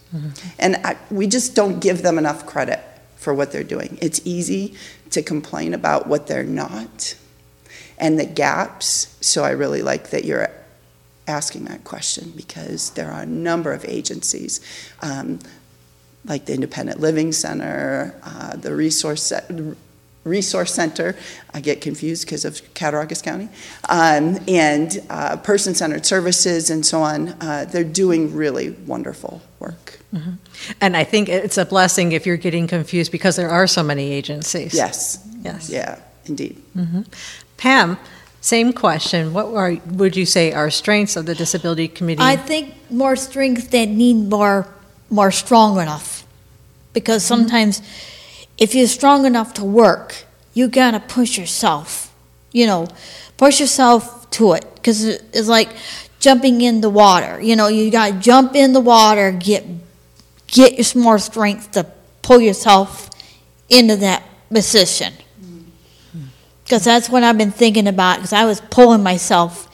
And 0.60 0.76
I, 0.78 0.98
we 1.10 1.28
just 1.28 1.56
don't 1.56 1.80
give 1.80 2.02
them 2.02 2.18
enough 2.18 2.46
credit 2.46 2.82
for 3.16 3.34
what 3.34 3.52
they're 3.52 3.64
doing. 3.64 3.98
It's 4.02 4.20
easy 4.26 4.76
to 5.12 5.22
complain 5.22 5.74
about 5.74 6.08
what 6.08 6.28
they're 6.28 6.44
not 6.44 7.16
and 8.02 8.20
the 8.20 8.26
gaps. 8.26 9.16
So 9.22 9.44
I 9.46 9.52
really 9.52 9.82
like 9.82 10.10
that 10.10 10.26
you're 10.26 10.50
asking 11.28 11.66
that 11.66 11.84
question 11.86 12.34
because 12.36 12.90
there 12.92 13.10
are 13.12 13.22
a 13.22 13.26
number 13.26 13.72
of 13.72 13.86
agencies, 13.86 14.60
um, 15.02 15.40
like 16.26 16.46
the 16.46 16.54
Independent 16.54 17.00
Living 17.00 17.32
Center, 17.32 18.14
uh, 18.24 18.56
the 18.58 18.76
Resource 18.76 19.32
Resource 20.24 20.74
Center. 20.74 21.16
I 21.54 21.62
get 21.62 21.82
confused 21.82 22.26
because 22.26 22.46
of 22.46 22.62
Cattaraugus 22.76 23.22
County, 23.24 23.50
um, 23.90 24.38
and 24.48 25.02
uh, 25.10 25.38
person-centered 25.38 26.06
services 26.06 26.70
and 26.70 26.86
so 26.86 27.02
on. 27.02 27.30
Uh, 27.42 27.66
they're 27.72 27.84
doing 27.84 28.36
really 28.36 28.72
wonderful 28.86 29.42
work. 29.60 30.00
And 30.82 30.96
I 30.98 31.06
think 31.06 31.30
it's 31.30 31.58
a 31.58 31.66
blessing 31.66 32.12
if 32.12 32.26
you're 32.26 32.38
getting 32.38 32.68
confused 32.68 33.12
because 33.12 33.36
there 33.38 33.50
are 33.50 33.66
so 33.66 33.82
many 33.82 34.12
agencies. 34.12 34.74
Yes, 34.74 35.26
Yes. 35.42 35.70
yeah, 35.70 35.98
indeed. 36.26 36.62
Pam, 37.62 38.00
same 38.42 38.74
question. 38.74 39.34
What 39.34 39.54
are, 39.54 39.78
would 39.86 40.16
you 40.16 40.26
say 40.26 40.52
are 40.52 40.72
strengths 40.72 41.16
of 41.16 41.28
the 41.28 41.36
disability 41.36 41.88
committee? 41.88 42.20
I 42.20 42.36
think 42.36 42.74
more 42.90 43.16
strengths 43.16 43.68
that 43.68 43.86
need 43.88 44.30
more 44.30 44.68
more 45.12 45.32
strong 45.32 45.80
enough. 45.80 46.26
Because 46.94 47.22
mm-hmm. 47.22 47.42
sometimes 47.42 47.82
if 48.58 48.74
you're 48.74 48.88
strong 48.88 49.28
enough 49.28 49.54
to 49.56 49.64
work, 49.64 50.26
you 50.56 50.70
gotta 50.70 51.00
push 51.00 51.38
yourself. 51.38 52.12
You 52.52 52.66
know, 52.66 52.88
push 53.38 53.60
yourself 53.60 54.28
to 54.32 54.54
it. 54.54 54.66
Because 54.74 55.06
it's 55.06 55.48
like 55.48 55.70
jumping 56.20 56.62
in 56.62 56.82
the 56.82 56.90
water. 56.90 57.40
You 57.40 57.56
know, 57.56 57.68
you 57.68 57.92
gotta 57.92 58.14
jump 58.14 58.56
in 58.56 58.74
the 58.74 58.82
water, 58.82 59.32
get 59.32 59.64
get 60.48 60.74
your 60.74 60.84
some 60.84 61.04
more 61.04 61.20
strength 61.20 61.74
to 61.74 61.86
pull 62.24 62.42
yourself 62.42 63.12
into 63.70 63.98
that 63.98 64.24
position. 64.50 65.14
Because 66.72 66.86
that's 66.86 67.10
what 67.10 67.22
I've 67.22 67.38
been 67.38 67.52
thinking 67.52 67.86
about. 67.86 68.16
Because 68.16 68.32
I 68.32 68.46
was 68.46 68.62
pulling 68.62 69.04
myself 69.04 69.68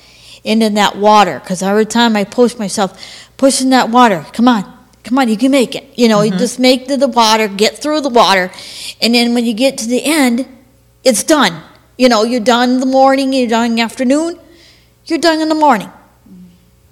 into 0.43 0.67
that 0.71 0.97
water. 0.97 1.39
Because 1.39 1.61
every 1.61 1.85
time 1.85 2.15
I 2.15 2.23
push 2.23 2.57
myself, 2.57 2.99
pushing 3.37 3.69
that 3.69 3.91
water, 3.91 4.25
come 4.33 4.47
on, 4.47 4.63
come 5.03 5.19
on, 5.19 5.29
you 5.29 5.37
can 5.37 5.51
make 5.51 5.75
it. 5.75 5.87
You 5.95 6.07
know, 6.07 6.23
you 6.23 6.31
mm-hmm. 6.31 6.39
just 6.39 6.59
make 6.59 6.87
the 6.87 7.07
water, 7.07 7.47
get 7.47 7.77
through 7.77 8.01
the 8.01 8.09
water, 8.09 8.49
and 8.99 9.13
then 9.13 9.35
when 9.35 9.45
you 9.45 9.53
get 9.53 9.77
to 9.77 9.87
the 9.87 10.03
end, 10.03 10.47
it's 11.03 11.23
done. 11.23 11.61
You 11.99 12.09
know, 12.09 12.23
you're 12.23 12.39
done 12.39 12.71
in 12.71 12.79
the 12.79 12.87
morning, 12.87 13.31
you're 13.31 13.47
done 13.47 13.67
in 13.67 13.75
the 13.75 13.83
afternoon, 13.83 14.39
you're 15.05 15.19
done 15.19 15.39
in 15.39 15.49
the 15.49 15.55
morning. 15.55 15.91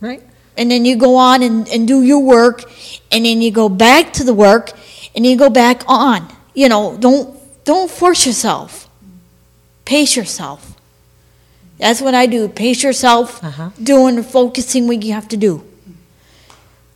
Right. 0.01 0.21
And 0.55 0.69
then 0.69 0.85
you 0.85 0.97
go 0.97 1.15
on 1.15 1.41
and, 1.41 1.67
and 1.69 1.88
do 1.88 2.03
your 2.03 2.19
work, 2.19 2.71
and 3.12 3.25
then 3.25 3.41
you 3.41 3.50
go 3.50 3.69
back 3.69 4.13
to 4.13 4.24
the 4.24 4.35
work, 4.35 4.69
and 5.15 5.25
you 5.25 5.35
go 5.35 5.50
back 5.50 5.81
on. 5.88 6.31
You 6.53 6.69
know, 6.69 6.95
don't 6.95 7.39
don't 7.63 7.89
force 7.89 8.27
yourself. 8.27 8.85
Pace 9.86 10.15
yourself. 10.15 10.74
That's 11.77 12.01
what 12.01 12.15
I 12.15 12.25
do. 12.25 12.48
Pace 12.48 12.84
yourself, 12.84 13.44
Uh-huh. 13.44 13.70
doing 13.82 14.24
focusing 14.24 14.88
what 14.88 15.04
you 15.04 15.13
have 15.13 15.27
to 15.30 15.38
do. 15.38 15.63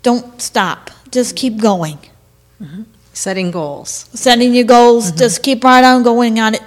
Don't 0.01 0.41
stop. 0.41 0.89
Just 1.11 1.35
keep 1.35 1.57
going. 1.57 1.99
Setting 3.13 3.51
goals. 3.51 4.09
Setting 4.13 4.53
your 4.53 4.63
goals, 4.63 5.11
just 5.11 5.43
keep 5.43 5.63
right 5.63 5.83
on 5.83 6.03
going 6.03 6.39
on 6.39 6.55
it. 6.55 6.61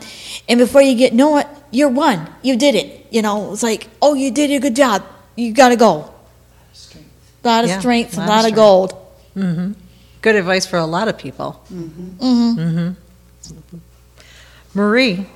And 0.49 0.59
before 0.59 0.83
you 0.83 0.95
get 0.95 1.14
know 1.14 1.38
it, 1.38 1.47
you're 1.71 1.88
one. 1.88 2.29
You 2.43 2.57
did 2.57 2.75
it. 2.75 3.07
You 3.11 3.23
know, 3.23 3.52
it's 3.52 3.62
like, 3.62 3.88
oh, 4.02 4.12
you 4.14 4.31
did 4.31 4.50
a 4.50 4.59
good 4.61 4.76
job. 4.76 5.02
You 5.37 5.52
got 5.52 5.71
to 5.71 5.76
go. 5.76 6.11
A 7.45 7.49
lot 7.49 7.64
of 7.64 7.71
Yeah, 7.71 7.79
strength, 7.81 8.14
a 8.14 8.21
lot 8.21 8.25
of 8.25 8.29
lot 8.29 8.37
of 8.38 8.43
strength. 8.43 8.57
gold. 8.57 8.93
hmm 9.35 9.73
Good 10.21 10.37
advice 10.37 10.67
for 10.67 10.76
a 10.79 10.85
lot 10.87 11.09
of 11.09 11.17
people. 11.19 11.52
hmm 11.69 12.93
Marie. 14.75 15.26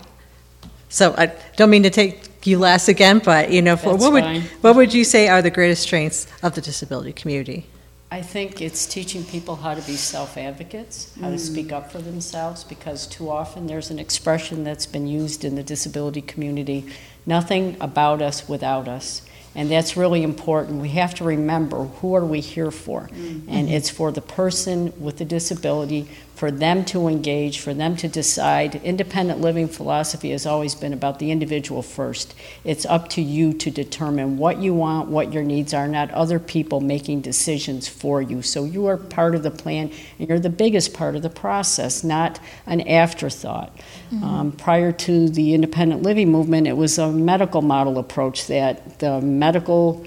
So 0.97 1.15
I 1.19 1.27
don't 1.57 1.69
mean 1.69 1.83
to 1.83 1.91
take 1.91 2.47
you 2.47 2.59
last 2.59 2.89
again, 2.89 3.21
but 3.23 3.53
you 3.53 3.61
know, 3.61 3.77
for, 3.77 3.91
That's 3.91 4.03
what 4.03 4.13
would 4.15 4.25
fine. 4.25 4.43
what 4.63 4.77
would 4.77 4.95
you 4.95 5.05
say 5.05 5.29
are 5.29 5.43
the 5.43 5.51
greatest 5.51 5.83
strengths 5.83 6.27
of 6.43 6.55
the 6.55 6.63
disability 6.63 7.13
community? 7.13 7.67
I 8.11 8.23
think 8.23 8.63
it's 8.63 8.87
teaching 8.87 9.23
people 9.23 9.57
how 9.57 9.75
to 9.75 9.83
be 9.83 9.95
self-advocates, 9.95 11.13
how 11.21 11.29
to 11.29 11.39
speak 11.39 11.71
up 11.71 11.93
for 11.93 11.99
themselves, 11.99 12.65
because 12.65 13.07
too 13.07 13.29
often 13.29 13.67
there's 13.67 13.91
an 13.91 13.99
expression 13.99 14.65
that's 14.65 14.87
been 14.87 15.07
used 15.07 15.45
in 15.45 15.55
the 15.55 15.63
disability 15.63 16.23
community, 16.23 16.87
nothing 17.27 17.77
about 17.79 18.23
us 18.23 18.49
without 18.49 18.89
us. 18.89 19.21
And 19.55 19.71
that's 19.71 19.97
really 19.97 20.23
important. 20.23 20.81
We 20.81 20.91
have 20.91 21.15
to 21.17 21.25
remember, 21.25 21.85
who 21.85 22.15
are 22.15 22.25
we 22.25 22.41
here 22.41 22.71
for? 22.71 23.09
Mm-hmm. 23.09 23.49
And 23.51 23.69
it's 23.69 23.91
for 23.91 24.13
the 24.13 24.21
person 24.21 24.93
with 24.99 25.17
the 25.17 25.25
disability, 25.25 26.09
for 26.37 26.51
them 26.51 26.85
to 26.85 27.09
engage, 27.09 27.59
for 27.61 27.73
them 27.73 27.97
to 27.97 28.07
decide. 28.07 28.75
Independent 28.85 29.41
living 29.41 29.67
philosophy 29.67 30.31
has 30.33 30.45
always 30.45 30.75
been 30.75 30.93
about 30.93 31.19
the 31.19 31.31
individual 31.31 31.81
first. 31.81 32.35
It's 32.63 32.85
up 32.85 33.09
to 33.11 33.23
you 33.23 33.55
to 33.55 33.71
determine 33.71 34.37
what 34.37 34.59
you 34.59 34.75
want, 34.75 35.09
what 35.09 35.33
your 35.33 35.43
needs 35.43 35.73
are, 35.73 35.89
not 35.89 36.11
other 36.11 36.39
people 36.39 36.83
making 36.83 37.23
decisions 37.23 37.89
for 37.89 38.21
you. 38.21 38.43
So 38.43 38.65
you 38.65 38.85
are 38.87 38.99
part 38.99 39.35
of 39.35 39.43
the 39.43 39.51
plan, 39.51 39.91
and 40.19 40.29
you're 40.29 40.39
the 40.39 40.51
biggest 40.51 40.93
part 40.93 41.17
of 41.17 41.23
the 41.23 41.31
process, 41.31 42.05
not 42.05 42.39
an 42.67 42.83
afterthought. 42.83 43.75
Um, 44.23 44.53
prior 44.53 44.93
to 44.93 45.29
the 45.31 45.55
independent 45.55 46.03
living 46.03 46.31
movement, 46.31 46.67
it 46.67 46.77
was 46.77 46.99
a 46.99 47.11
medical 47.11 47.63
model 47.63 47.99
approach 47.99 48.47
that 48.49 48.99
the 48.99 49.23
medical 49.23 50.07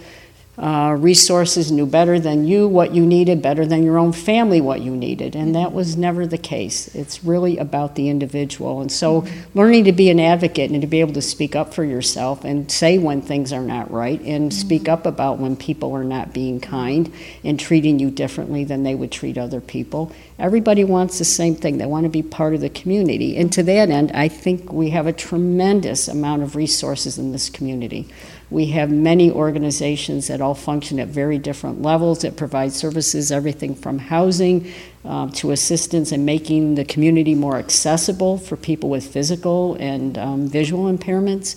uh, 0.60 0.94
resources 1.00 1.72
knew 1.72 1.86
better 1.86 2.20
than 2.20 2.46
you 2.46 2.68
what 2.68 2.94
you 2.94 3.06
needed, 3.06 3.42
better 3.42 3.66
than 3.66 3.82
your 3.82 3.98
own 3.98 4.12
family 4.12 4.60
what 4.60 4.82
you 4.82 4.94
needed, 4.94 5.34
and 5.34 5.56
that 5.56 5.72
was 5.72 5.96
never 5.96 6.28
the 6.28 6.38
case. 6.38 6.94
It's 6.94 7.24
really 7.24 7.58
about 7.58 7.96
the 7.96 8.10
individual. 8.10 8.82
And 8.82 8.92
so, 8.92 9.26
learning 9.54 9.86
to 9.86 9.94
be 9.94 10.10
an 10.10 10.20
advocate 10.20 10.70
and 10.70 10.82
to 10.82 10.88
be 10.88 11.00
able 11.00 11.14
to 11.14 11.22
speak 11.22 11.56
up 11.56 11.74
for 11.74 11.86
yourself 11.86 12.44
and 12.44 12.70
say 12.70 12.98
when 12.98 13.22
things 13.22 13.54
are 13.54 13.62
not 13.62 13.90
right 13.90 14.20
and 14.22 14.54
speak 14.54 14.90
up 14.90 15.06
about 15.06 15.40
when 15.40 15.56
people 15.56 15.94
are 15.94 16.04
not 16.04 16.34
being 16.34 16.60
kind 16.60 17.14
and 17.46 17.58
treating 17.58 17.98
you 18.00 18.12
differently 18.12 18.66
than 18.66 18.84
they 18.84 18.96
would 18.96 19.14
treat 19.14 19.38
other 19.38 19.62
people. 19.62 20.12
Everybody 20.38 20.84
wants 20.84 21.20
the 21.20 21.26
same 21.26 21.56
thing. 21.56 21.78
They 21.78 21.86
want 21.86 22.04
to 22.04 22.10
be 22.10 22.24
part 22.24 22.54
of 22.54 22.62
the 22.62 22.70
community. 22.70 23.38
And 23.38 23.52
to 23.54 23.64
that 23.64 23.90
end, 23.90 24.12
I 24.14 24.28
think 24.28 24.74
we 24.74 24.90
have 24.90 25.08
a 25.08 25.14
tremendous 25.14 26.08
amount 26.10 26.44
of 26.44 26.56
resources 26.56 27.18
in 27.18 27.32
this 27.32 27.50
community. 27.50 28.08
We 28.52 28.68
have 28.68 28.90
many 28.90 29.32
organizations 29.32 30.28
that 30.28 30.42
all 30.42 30.56
function 30.56 31.00
at 31.00 31.08
very 31.08 31.38
different 31.38 31.82
levels 31.82 32.22
that 32.22 32.36
provide 32.36 32.72
services, 32.74 33.32
everything 33.32 33.76
from 33.76 34.00
housing 34.00 34.72
um, 35.06 35.32
to 35.34 35.52
assistance 35.52 36.12
in 36.12 36.26
making 36.26 36.76
the 36.76 36.86
community 36.86 37.36
more 37.36 37.58
accessible 37.58 38.38
for 38.38 38.58
people 38.58 38.90
with 38.90 39.06
physical 39.06 39.76
and 39.76 40.18
um, 40.18 40.48
visual 40.48 40.92
impairments. 40.92 41.56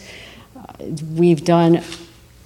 Uh, 0.55 0.85
We've 1.15 1.45
done 1.45 1.83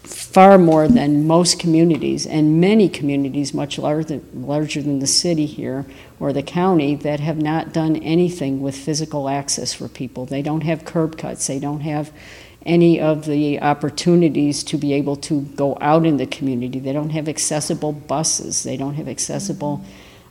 far 0.04 0.58
more 0.58 0.86
than 0.86 1.26
most 1.26 1.58
communities, 1.58 2.26
and 2.26 2.60
many 2.60 2.88
communities 2.88 3.52
much 3.52 3.78
larger, 3.78 4.04
than, 4.04 4.46
larger 4.46 4.80
than 4.80 5.00
the 5.00 5.06
city 5.06 5.46
here 5.46 5.84
or 6.20 6.32
the 6.32 6.42
county 6.42 6.94
that 6.94 7.18
have 7.20 7.38
not 7.38 7.72
done 7.72 7.96
anything 7.96 8.60
with 8.60 8.76
physical 8.76 9.28
access 9.28 9.72
for 9.72 9.88
people. 9.88 10.24
They 10.24 10.42
don't 10.42 10.60
have 10.60 10.84
curb 10.84 11.18
cuts. 11.18 11.46
They 11.46 11.58
don't 11.58 11.80
have 11.80 12.12
any 12.66 13.00
of 13.00 13.24
the 13.24 13.60
opportunities 13.60 14.64
to 14.64 14.76
be 14.76 14.92
able 14.92 15.16
to 15.16 15.40
go 15.40 15.78
out 15.80 16.04
in 16.04 16.16
the 16.16 16.26
community. 16.26 16.80
They 16.80 16.92
don't 16.92 17.10
have 17.10 17.28
accessible 17.28 17.92
buses. 17.92 18.64
They 18.64 18.76
don't 18.76 18.94
have 18.94 19.08
accessible 19.08 19.84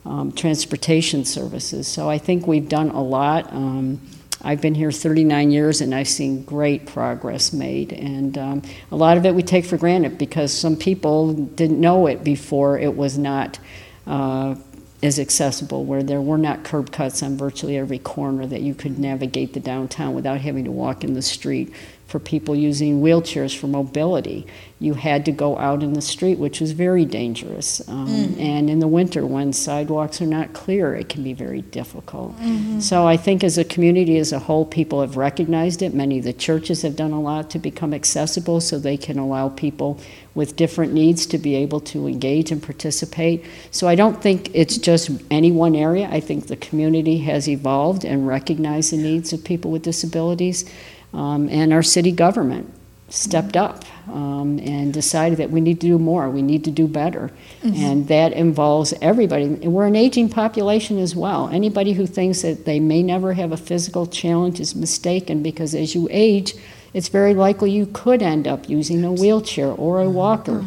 um, 0.04 0.30
transportation 0.32 1.24
services. 1.24 1.88
So 1.88 2.08
I 2.08 2.18
think 2.18 2.46
we've 2.46 2.68
done 2.68 2.90
a 2.90 3.02
lot. 3.02 3.52
Um, 3.52 4.00
I've 4.42 4.60
been 4.60 4.74
here 4.74 4.92
39 4.92 5.50
years 5.50 5.80
and 5.80 5.94
I've 5.94 6.08
seen 6.08 6.44
great 6.44 6.86
progress 6.86 7.52
made. 7.52 7.92
And 7.92 8.36
um, 8.36 8.62
a 8.92 8.96
lot 8.96 9.16
of 9.16 9.24
it 9.24 9.34
we 9.34 9.42
take 9.42 9.64
for 9.64 9.78
granted 9.78 10.18
because 10.18 10.52
some 10.52 10.76
people 10.76 11.32
didn't 11.32 11.80
know 11.80 12.06
it 12.06 12.22
before 12.22 12.78
it 12.78 12.94
was 12.94 13.16
not 13.16 13.58
uh, 14.06 14.54
as 15.02 15.18
accessible, 15.18 15.84
where 15.84 16.02
there 16.02 16.20
were 16.20 16.38
not 16.38 16.64
curb 16.64 16.92
cuts 16.92 17.22
on 17.22 17.36
virtually 17.36 17.76
every 17.76 17.98
corner 17.98 18.46
that 18.46 18.60
you 18.60 18.74
could 18.74 18.98
navigate 18.98 19.52
the 19.52 19.60
downtown 19.60 20.14
without 20.14 20.40
having 20.40 20.64
to 20.64 20.70
walk 20.70 21.02
in 21.02 21.14
the 21.14 21.22
street 21.22 21.72
for 22.06 22.20
people 22.20 22.54
using 22.54 23.02
wheelchairs 23.02 23.56
for 23.56 23.66
mobility. 23.66 24.46
You 24.78 24.94
had 24.94 25.24
to 25.24 25.32
go 25.32 25.58
out 25.58 25.82
in 25.82 25.94
the 25.94 26.02
street, 26.02 26.38
which 26.38 26.60
was 26.60 26.72
very 26.72 27.04
dangerous. 27.04 27.86
Um, 27.88 28.36
And 28.38 28.70
in 28.70 28.78
the 28.78 28.86
winter, 28.86 29.26
when 29.26 29.52
sidewalks 29.52 30.20
are 30.22 30.26
not 30.26 30.52
clear, 30.52 30.94
it 30.94 31.08
can 31.08 31.22
be 31.24 31.32
very 31.32 31.62
difficult. 31.62 32.34
So 32.78 33.06
I 33.06 33.16
think 33.16 33.42
as 33.42 33.58
a 33.58 33.64
community 33.64 34.18
as 34.18 34.32
a 34.32 34.38
whole, 34.38 34.64
people 34.64 35.00
have 35.00 35.16
recognized 35.16 35.82
it. 35.82 35.94
Many 35.94 36.18
of 36.18 36.24
the 36.24 36.32
churches 36.32 36.82
have 36.82 36.94
done 36.94 37.12
a 37.12 37.20
lot 37.20 37.50
to 37.50 37.58
become 37.58 37.92
accessible 37.94 38.60
so 38.60 38.78
they 38.78 38.96
can 38.96 39.18
allow 39.18 39.48
people 39.48 39.98
with 40.34 40.54
different 40.54 40.92
needs 40.92 41.26
to 41.26 41.38
be 41.38 41.54
able 41.54 41.80
to 41.80 42.06
engage 42.06 42.52
and 42.52 42.62
participate. 42.62 43.42
So 43.70 43.88
I 43.88 43.94
don't 43.94 44.20
think 44.22 44.50
it's 44.52 44.76
just 44.76 45.10
any 45.30 45.50
one 45.50 45.74
area. 45.74 46.06
I 46.12 46.20
think 46.20 46.46
the 46.46 46.56
community 46.56 47.18
has 47.20 47.48
evolved 47.48 48.04
and 48.04 48.28
recognized 48.28 48.92
the 48.92 48.98
needs 48.98 49.32
of 49.32 49.42
people 49.42 49.70
with 49.70 49.82
disabilities. 49.82 50.64
Um, 51.12 51.48
and 51.48 51.72
our 51.72 51.82
city 51.82 52.12
government 52.12 52.72
stepped 53.08 53.54
mm-hmm. 53.54 54.12
up 54.12 54.14
um, 54.14 54.58
and 54.58 54.92
decided 54.92 55.38
that 55.38 55.50
we 55.50 55.60
need 55.60 55.80
to 55.80 55.86
do 55.86 55.98
more, 55.98 56.28
we 56.28 56.42
need 56.42 56.64
to 56.64 56.70
do 56.70 56.86
better. 56.86 57.30
Mm-hmm. 57.62 57.74
And 57.76 58.08
that 58.08 58.32
involves 58.32 58.92
everybody. 59.00 59.44
And 59.44 59.72
we're 59.72 59.86
an 59.86 59.96
aging 59.96 60.28
population 60.30 60.98
as 60.98 61.14
well. 61.14 61.48
Anybody 61.48 61.92
who 61.92 62.06
thinks 62.06 62.42
that 62.42 62.64
they 62.64 62.80
may 62.80 63.02
never 63.02 63.32
have 63.34 63.52
a 63.52 63.56
physical 63.56 64.06
challenge 64.06 64.60
is 64.60 64.74
mistaken 64.74 65.42
because 65.42 65.74
as 65.74 65.94
you 65.94 66.08
age, 66.10 66.54
it's 66.92 67.08
very 67.08 67.34
likely 67.34 67.70
you 67.70 67.86
could 67.86 68.22
end 68.22 68.48
up 68.48 68.68
using 68.68 69.04
a 69.04 69.12
wheelchair 69.12 69.68
or 69.68 70.00
a 70.00 70.04
mm-hmm. 70.04 70.14
walker. 70.14 70.64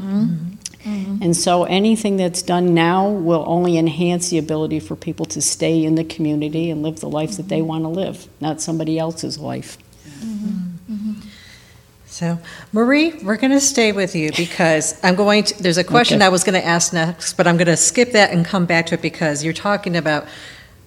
And 1.22 1.36
so 1.36 1.66
anything 1.66 2.18
that's 2.18 2.42
done 2.42 2.74
now 2.74 3.10
will 3.10 3.44
only 3.46 3.78
enhance 3.78 4.30
the 4.30 4.38
ability 4.38 4.80
for 4.80 4.96
people 4.96 5.26
to 5.28 5.42
stay 5.42 5.84
in 5.84 5.96
the 5.96 6.04
community 6.04 6.70
and 6.70 6.82
live 6.82 7.00
the 7.00 7.10
life 7.10 7.38
that 7.38 7.50
they 7.50 7.62
want 7.62 7.84
to 7.84 7.90
live, 7.90 8.28
not 8.40 8.62
somebody 8.62 8.98
else's 8.98 9.38
life. 9.38 9.78
So, 12.20 12.38
Marie, 12.74 13.14
we're 13.24 13.38
going 13.38 13.52
to 13.52 13.62
stay 13.62 13.94
with 13.94 14.14
you 14.14 14.34
because 14.36 15.00
I'm 15.06 15.16
going 15.16 15.46
to, 15.46 15.64
there's 15.64 15.78
a 15.78 15.86
question 15.86 16.18
Okay. 16.18 16.26
I 16.26 16.28
was 16.28 16.44
going 16.44 16.60
to 16.60 16.68
ask 16.68 16.92
next, 16.92 17.38
but 17.38 17.48
I'm 17.48 17.56
going 17.56 17.68
to 17.68 17.78
skip 17.78 18.12
that 18.12 18.32
and 18.32 18.46
come 18.46 18.66
back 18.66 18.88
to 18.88 18.96
it 18.96 19.02
because 19.02 19.42
you're 19.42 19.54
talking 19.54 19.96
about 19.96 20.28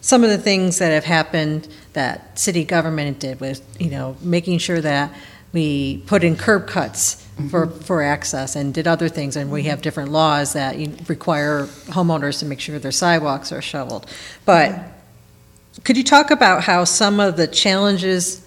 some 0.02 0.24
of 0.24 0.28
the 0.28 0.36
things 0.36 0.78
that 0.78 0.90
have 0.90 1.06
happened 1.06 1.68
that 1.94 2.38
city 2.38 2.64
government 2.64 3.18
did 3.18 3.40
with, 3.40 3.66
you 3.80 3.88
know, 3.88 4.14
making 4.20 4.58
sure 4.58 4.82
that 4.82 5.10
we 5.54 6.02
put 6.06 6.22
in 6.22 6.36
curb 6.36 6.66
cuts 6.66 7.14
mm-hmm. 7.14 7.48
for, 7.48 7.66
for 7.66 8.02
access 8.02 8.54
and 8.54 8.74
did 8.74 8.86
other 8.86 9.08
things, 9.08 9.34
and 9.34 9.50
we 9.50 9.62
have 9.62 9.80
different 9.80 10.12
laws 10.12 10.52
that 10.52 10.76
require 11.08 11.64
homeowners 11.86 12.40
to 12.40 12.44
make 12.44 12.60
sure 12.60 12.78
their 12.78 12.92
sidewalks 12.92 13.52
are 13.52 13.62
shoveled. 13.62 14.06
But 14.44 14.72
mm-hmm. 14.72 15.82
could 15.82 15.96
you 15.96 16.04
talk 16.04 16.30
about 16.30 16.64
how 16.64 16.84
some 16.84 17.20
of 17.20 17.38
the 17.38 17.46
challenges 17.46 18.46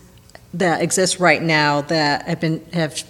that 0.60 0.82
exist 0.82 1.20
right 1.20 1.42
now 1.42 1.82
that 1.82 2.28
have 2.28 2.40
been, 2.40 2.66
have, 2.74 3.04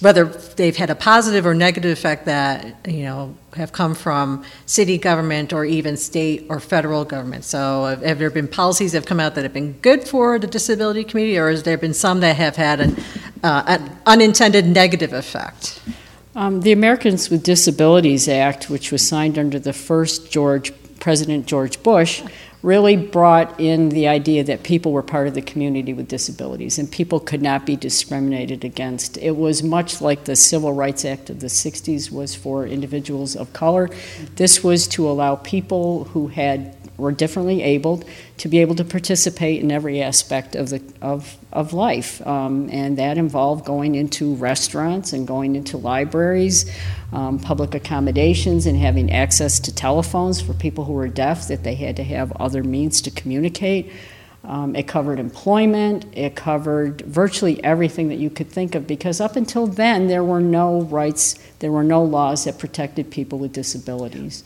whether 0.00 0.24
they've 0.24 0.76
had 0.76 0.90
a 0.90 0.94
positive 0.94 1.46
or 1.46 1.54
negative 1.54 1.90
effect 1.90 2.26
that, 2.26 2.86
you 2.86 3.04
know, 3.04 3.34
have 3.54 3.72
come 3.72 3.94
from 3.94 4.44
city 4.66 4.98
government 4.98 5.52
or 5.52 5.64
even 5.64 5.96
state 5.96 6.46
or 6.48 6.60
federal 6.60 7.04
government? 7.04 7.44
So 7.44 7.84
have- 7.84 8.02
have 8.02 8.18
there 8.18 8.30
been 8.30 8.48
policies 8.48 8.92
that 8.92 8.98
have 8.98 9.06
come 9.06 9.20
out 9.20 9.34
that 9.36 9.42
have 9.42 9.52
been 9.52 9.72
good 9.82 10.06
for 10.06 10.38
the 10.38 10.46
disability 10.46 11.04
community, 11.04 11.38
or 11.38 11.50
has 11.50 11.62
there 11.62 11.78
been 11.78 11.94
some 11.94 12.20
that 12.20 12.36
have 12.36 12.56
had 12.56 12.80
an, 12.80 12.96
uh, 13.42 13.62
an 13.66 13.90
unintended 14.06 14.66
negative 14.66 15.12
effect? 15.12 15.80
Um, 16.36 16.62
the 16.62 16.72
Americans 16.72 17.30
with 17.30 17.44
Disabilities 17.44 18.28
Act, 18.28 18.68
which 18.68 18.90
was 18.90 19.06
signed 19.06 19.38
under 19.38 19.60
the 19.60 19.72
first 19.72 20.32
George 20.32 20.72
President 20.98 21.46
George 21.46 21.80
Bush, 21.82 22.22
really 22.64 22.96
brought 22.96 23.60
in 23.60 23.90
the 23.90 24.08
idea 24.08 24.42
that 24.42 24.62
people 24.62 24.90
were 24.90 25.02
part 25.02 25.28
of 25.28 25.34
the 25.34 25.42
community 25.42 25.92
with 25.92 26.08
disabilities 26.08 26.78
and 26.78 26.90
people 26.90 27.20
could 27.20 27.42
not 27.42 27.66
be 27.66 27.76
discriminated 27.76 28.64
against. 28.64 29.18
It 29.18 29.36
was 29.36 29.62
much 29.62 30.00
like 30.00 30.24
the 30.24 30.34
Civil 30.34 30.72
Rights 30.72 31.04
Act 31.04 31.28
of 31.28 31.40
the 31.40 31.48
60s 31.48 32.10
was 32.10 32.34
for 32.34 32.66
individuals 32.66 33.36
of 33.36 33.52
color. 33.52 33.90
This 34.36 34.64
was 34.64 34.88
to 34.88 35.06
allow 35.06 35.36
people 35.36 36.04
who 36.04 36.28
had 36.28 36.74
were 36.96 37.12
differently 37.12 37.62
abled 37.62 38.04
to 38.38 38.48
be 38.48 38.58
able 38.58 38.74
to 38.76 38.84
participate 38.84 39.62
in 39.62 39.72
every 39.72 40.00
aspect 40.00 40.54
of 40.54 40.70
the 40.70 40.82
of 41.02 41.36
of 41.52 41.72
life, 41.72 42.24
um, 42.26 42.68
and 42.70 42.98
that 42.98 43.18
involved 43.18 43.64
going 43.64 43.94
into 43.94 44.34
restaurants 44.34 45.12
and 45.12 45.26
going 45.26 45.56
into 45.56 45.76
libraries, 45.76 46.70
um, 47.12 47.38
public 47.38 47.74
accommodations, 47.74 48.66
and 48.66 48.78
having 48.78 49.10
access 49.10 49.58
to 49.60 49.74
telephones 49.74 50.40
for 50.40 50.54
people 50.54 50.84
who 50.84 50.92
were 50.92 51.08
deaf 51.08 51.48
that 51.48 51.64
they 51.64 51.74
had 51.74 51.96
to 51.96 52.04
have 52.04 52.32
other 52.32 52.62
means 52.62 53.00
to 53.02 53.10
communicate. 53.10 53.90
Um, 54.44 54.76
it 54.76 54.86
covered 54.86 55.18
employment. 55.18 56.04
It 56.12 56.36
covered 56.36 57.00
virtually 57.02 57.64
everything 57.64 58.08
that 58.08 58.18
you 58.18 58.28
could 58.28 58.50
think 58.50 58.74
of 58.74 58.86
because 58.86 59.20
up 59.20 59.36
until 59.36 59.66
then 59.66 60.06
there 60.06 60.22
were 60.22 60.40
no 60.40 60.82
rights, 60.82 61.38
there 61.60 61.72
were 61.72 61.84
no 61.84 62.04
laws 62.04 62.44
that 62.44 62.58
protected 62.58 63.10
people 63.10 63.38
with 63.38 63.52
disabilities. 63.54 64.44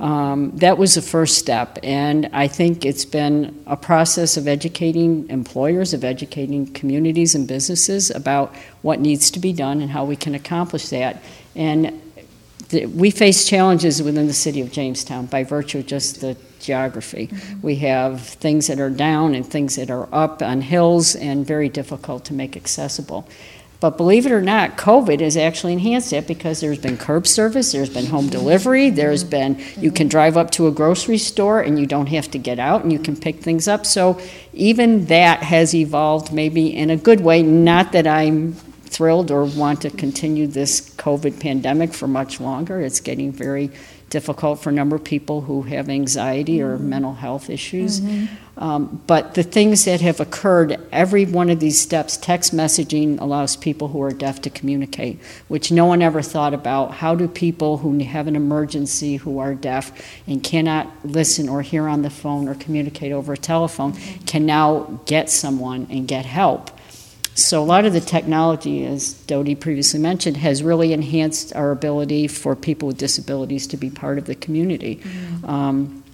Um, 0.00 0.50
that 0.56 0.76
was 0.76 0.96
the 0.96 1.02
first 1.02 1.38
step, 1.38 1.78
and 1.84 2.28
I 2.32 2.48
think 2.48 2.84
it's 2.84 3.04
been 3.04 3.62
a 3.66 3.76
process 3.76 4.36
of 4.36 4.48
educating 4.48 5.28
employers, 5.30 5.94
of 5.94 6.02
educating 6.02 6.66
communities 6.66 7.36
and 7.36 7.46
businesses 7.46 8.10
about 8.10 8.54
what 8.82 8.98
needs 8.98 9.30
to 9.30 9.38
be 9.38 9.52
done 9.52 9.80
and 9.80 9.90
how 9.90 10.04
we 10.04 10.16
can 10.16 10.34
accomplish 10.34 10.88
that. 10.88 11.22
And 11.54 12.02
th- 12.70 12.88
we 12.88 13.12
face 13.12 13.46
challenges 13.48 14.02
within 14.02 14.26
the 14.26 14.32
city 14.32 14.60
of 14.60 14.72
Jamestown 14.72 15.26
by 15.26 15.44
virtue 15.44 15.78
of 15.78 15.86
just 15.86 16.20
the 16.20 16.36
geography. 16.58 17.30
We 17.62 17.76
have 17.76 18.20
things 18.20 18.66
that 18.66 18.80
are 18.80 18.90
down 18.90 19.34
and 19.34 19.46
things 19.46 19.76
that 19.76 19.90
are 19.90 20.08
up 20.12 20.42
on 20.42 20.60
hills 20.60 21.14
and 21.14 21.46
very 21.46 21.68
difficult 21.68 22.24
to 22.26 22.34
make 22.34 22.56
accessible. 22.56 23.28
But 23.84 23.98
believe 23.98 24.24
it 24.24 24.32
or 24.32 24.40
not, 24.40 24.78
COVID 24.78 25.20
has 25.20 25.36
actually 25.36 25.74
enhanced 25.74 26.10
that 26.12 26.26
because 26.26 26.60
there's 26.60 26.78
been 26.78 26.96
curb 26.96 27.26
service, 27.26 27.72
there's 27.72 27.90
been 27.90 28.06
home 28.06 28.30
delivery, 28.30 28.88
there's 28.88 29.24
been, 29.24 29.62
you 29.76 29.92
can 29.92 30.08
drive 30.08 30.38
up 30.38 30.50
to 30.52 30.66
a 30.68 30.70
grocery 30.70 31.18
store 31.18 31.60
and 31.60 31.78
you 31.78 31.84
don't 31.84 32.06
have 32.06 32.30
to 32.30 32.38
get 32.38 32.58
out 32.58 32.82
and 32.82 32.90
you 32.90 32.98
can 32.98 33.14
pick 33.14 33.40
things 33.40 33.68
up. 33.68 33.84
So 33.84 34.18
even 34.54 35.04
that 35.08 35.42
has 35.42 35.74
evolved 35.74 36.32
maybe 36.32 36.74
in 36.74 36.88
a 36.88 36.96
good 36.96 37.20
way. 37.20 37.42
Not 37.42 37.92
that 37.92 38.06
I'm 38.06 38.54
thrilled 38.54 39.30
or 39.30 39.44
want 39.44 39.82
to 39.82 39.90
continue 39.90 40.46
this 40.46 40.88
COVID 40.94 41.38
pandemic 41.38 41.92
for 41.92 42.08
much 42.08 42.40
longer. 42.40 42.80
It's 42.80 43.00
getting 43.00 43.32
very 43.32 43.70
difficult 44.14 44.60
for 44.60 44.70
a 44.70 44.72
number 44.72 44.94
of 44.94 45.02
people 45.02 45.40
who 45.40 45.62
have 45.62 45.88
anxiety 45.88 46.62
or 46.62 46.76
mm-hmm. 46.76 46.88
mental 46.88 47.14
health 47.14 47.50
issues. 47.50 48.00
Mm-hmm. 48.00 48.26
Um, 48.56 49.02
but 49.08 49.34
the 49.34 49.42
things 49.42 49.86
that 49.86 50.00
have 50.02 50.20
occurred, 50.20 50.80
every 50.92 51.24
one 51.24 51.50
of 51.50 51.58
these 51.58 51.80
steps, 51.80 52.16
text 52.16 52.54
messaging 52.54 53.20
allows 53.20 53.56
people 53.56 53.88
who 53.88 54.00
are 54.02 54.12
deaf 54.12 54.40
to 54.42 54.50
communicate, 54.50 55.18
which 55.48 55.72
no 55.72 55.84
one 55.86 56.00
ever 56.00 56.22
thought 56.22 56.54
about. 56.54 56.92
How 56.92 57.16
do 57.16 57.26
people 57.26 57.78
who 57.78 57.98
have 58.04 58.28
an 58.28 58.36
emergency 58.36 59.16
who 59.16 59.40
are 59.40 59.52
deaf 59.52 59.90
and 60.28 60.40
cannot 60.40 60.86
listen 61.04 61.48
or 61.48 61.62
hear 61.62 61.88
on 61.88 62.02
the 62.02 62.10
phone 62.10 62.46
or 62.48 62.54
communicate 62.54 63.10
over 63.10 63.32
a 63.32 63.36
telephone 63.36 63.94
mm-hmm. 63.94 64.24
can 64.26 64.46
now 64.46 65.00
get 65.06 65.28
someone 65.28 65.88
and 65.90 66.06
get 66.06 66.24
help? 66.24 66.70
So 67.34 67.62
a 67.62 67.64
lot 67.64 67.84
of 67.84 67.92
the 67.92 68.00
technology, 68.00 68.86
as 68.86 69.14
Dodie 69.14 69.56
previously 69.56 69.98
mentioned, 69.98 70.36
has 70.36 70.62
really 70.62 70.92
enhanced 70.92 71.54
our 71.54 71.72
ability 71.72 72.28
for 72.28 72.54
people 72.54 72.88
with 72.88 72.98
disabilities 72.98 73.66
to 73.68 73.76
be 73.76 73.90
part 73.90 74.18
of 74.18 74.26
the 74.26 74.36
community. 74.36 75.02
Um, 75.42 76.04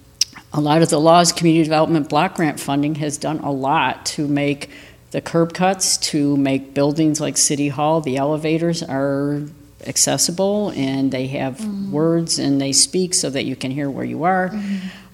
a 0.52 0.61
lot 0.61 0.83
of 0.83 0.88
the 0.88 0.98
laws, 0.98 1.33
community 1.33 1.64
development 1.64 2.09
block 2.09 2.35
grant 2.35 2.59
funding 2.59 2.96
has 2.96 3.18
done 3.18 3.38
a 3.40 3.52
lot 3.52 4.06
to 4.06 4.26
make 4.26 4.70
the 5.11 5.20
curb 5.20 5.52
cuts, 5.52 5.96
to 5.98 6.37
make 6.37 6.72
buildings 6.72 7.20
like 7.20 7.37
City 7.37 7.68
Hall, 7.68 8.00
the 8.00 8.16
elevators 8.16 8.83
are 8.83 9.42
accessible 9.87 10.70
and 10.76 11.11
they 11.11 11.26
have 11.28 11.64
words 11.90 12.38
and 12.38 12.61
they 12.61 12.72
speak 12.72 13.14
so 13.14 13.30
that 13.30 13.44
you 13.44 13.56
can 13.56 13.70
hear 13.70 13.90
where 13.90 14.04
you 14.04 14.24
are. 14.24 14.50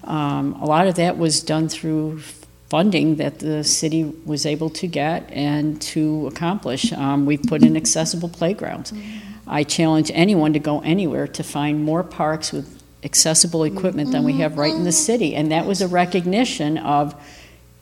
Um, 0.03 0.53
a 0.61 0.65
lot 0.65 0.87
of 0.87 0.95
that 0.95 1.17
was 1.17 1.41
done 1.41 1.67
through 1.69 2.21
funding 2.69 3.15
that 3.15 3.39
the 3.39 3.63
city 3.63 4.03
was 4.25 4.45
able 4.45 4.69
to 4.69 4.87
get 4.87 5.29
and 5.31 5.81
to 5.81 6.27
accomplish. 6.27 6.91
Um, 6.93 7.25
we've 7.25 7.43
put 7.43 7.63
in 7.63 7.77
accessible 7.77 8.29
playgrounds. 8.29 8.93
I 9.47 9.63
challenge 9.63 10.11
anyone 10.13 10.53
to 10.53 10.59
go 10.59 10.81
anywhere 10.81 11.27
to 11.27 11.43
find 11.43 11.83
more 11.83 12.03
parks 12.03 12.51
with 12.51 12.83
accessible 13.03 13.63
equipment 13.63 14.11
than 14.11 14.23
we 14.23 14.33
have 14.33 14.57
right 14.57 14.73
in 14.73 14.83
the 14.83 14.91
city. 14.91 15.35
And 15.35 15.51
that 15.51 15.65
was 15.65 15.81
a 15.81 15.87
recognition 15.87 16.77
of 16.77 17.15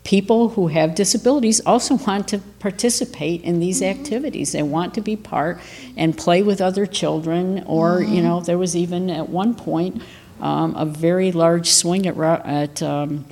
people 0.03 0.49
who 0.49 0.67
have 0.67 0.93
disabilities 0.93 1.59
also 1.65 1.95
want 1.95 2.27
to 2.27 2.37
participate 2.59 3.41
in 3.41 3.59
these 3.59 3.81
activities. 3.81 4.51
They 4.51 4.61
want 4.61 4.93
to 4.93 5.01
be 5.01 5.15
part 5.15 5.59
and 5.97 6.15
play 6.15 6.43
with 6.43 6.61
other 6.61 6.85
children, 6.85 7.63
or, 7.65 8.03
you 8.03 8.21
know, 8.21 8.39
there 8.41 8.59
was 8.59 8.75
even 8.75 9.09
at 9.09 9.29
one 9.29 9.55
point 9.55 10.03
um, 10.39 10.75
a 10.75 10.85
very 10.85 11.31
large 11.31 11.71
swing 11.71 12.05
at, 12.05 12.15
at 12.19 12.83
um, 12.83 13.25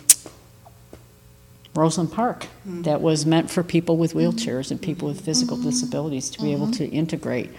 Roseland 1.75 2.11
Park 2.11 2.47
that 2.65 3.01
was 3.01 3.25
meant 3.25 3.49
for 3.49 3.63
people 3.63 3.97
with 3.97 4.13
wheelchairs 4.13 4.69
and 4.69 4.79
people 4.79 5.07
with 5.07 5.21
physical 5.21 5.57
disabilities 5.57 6.29
to 6.29 6.41
be 6.41 6.51
able 6.51 6.69
to 6.71 6.85
integrate. 6.85 7.49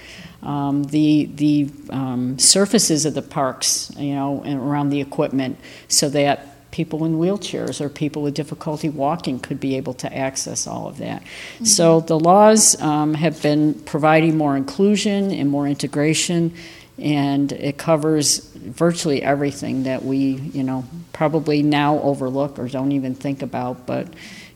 Um, 0.42 0.84
the 0.84 1.26
the 1.34 1.70
um, 1.90 2.38
surfaces 2.38 3.06
of 3.06 3.14
the 3.14 3.22
parks, 3.22 3.92
you 3.96 4.14
know, 4.14 4.42
and 4.44 4.60
around 4.60 4.90
the 4.90 5.00
equipment, 5.00 5.58
so 5.88 6.08
that 6.10 6.70
people 6.70 7.04
in 7.04 7.18
wheelchairs 7.18 7.80
or 7.80 7.88
people 7.88 8.22
with 8.22 8.34
difficulty 8.34 8.88
walking 8.88 9.38
could 9.38 9.60
be 9.60 9.76
able 9.76 9.94
to 9.94 10.12
access 10.12 10.66
all 10.66 10.88
of 10.88 10.98
that. 10.98 11.22
So 11.62 12.00
the 12.00 12.18
laws 12.18 12.80
um, 12.82 13.14
have 13.14 13.40
been 13.42 13.74
providing 13.84 14.36
more 14.36 14.56
inclusion 14.56 15.30
and 15.30 15.48
more 15.48 15.68
integration, 15.68 16.52
and 16.98 17.52
it 17.52 17.76
covers 17.76 18.38
virtually 18.54 19.22
everything 19.22 19.82
that 19.84 20.04
we, 20.04 20.16
you 20.16 20.62
know, 20.62 20.84
probably 21.12 21.62
now 21.62 21.98
overlook 22.00 22.58
or 22.58 22.68
don't 22.68 22.92
even 22.92 23.14
think 23.14 23.42
about. 23.42 23.86
But, 23.86 24.08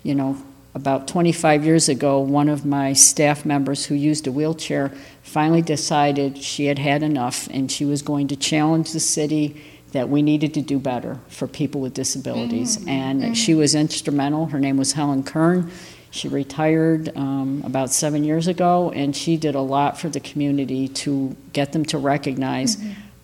you 0.03 0.14
know, 0.14 0.37
about 0.74 1.09
25 1.09 1.64
years 1.64 1.88
ago, 1.88 2.20
one 2.20 2.48
of 2.48 2.64
my 2.64 2.92
staff 2.92 3.44
members 3.44 3.87
who 3.87 3.94
used 3.94 4.27
a 4.27 4.33
wheelchair 4.33 4.92
finally 5.22 5.62
decided 5.62 6.38
she 6.38 6.66
had 6.66 6.79
had 6.79 7.03
enough 7.03 7.48
and 7.48 7.70
she 7.70 7.85
was 7.85 8.03
going 8.03 8.29
to 8.29 8.37
challenge 8.37 8.92
the 8.92 9.01
city 9.01 9.61
that 9.92 10.09
we 10.09 10.22
needed 10.22 10.55
to 10.55 10.61
do 10.61 10.79
better 10.79 11.18
for 11.29 11.48
people 11.48 11.81
with 11.81 11.94
disabilities. 11.94 12.77
Mm-hmm. 12.77 12.88
And 12.88 13.22
mm-hmm. 13.22 13.33
she 13.33 13.55
was 13.55 13.74
instrumental. 13.74 14.46
Her 14.46 14.61
name 14.61 14.77
was 14.77 14.92
Helen 14.92 15.22
Kern. 15.22 15.70
She 16.10 16.28
retired 16.28 17.14
um, 17.16 17.62
about 17.64 17.90
seven 17.90 18.24
years 18.24 18.46
ago, 18.46 18.90
and 18.90 19.14
she 19.14 19.36
did 19.36 19.54
a 19.54 19.60
lot 19.60 19.98
for 19.98 20.08
the 20.08 20.20
community 20.20 20.88
to 20.88 21.36
get 21.52 21.72
them 21.72 21.84
to 21.86 21.98
recognize 21.98 22.76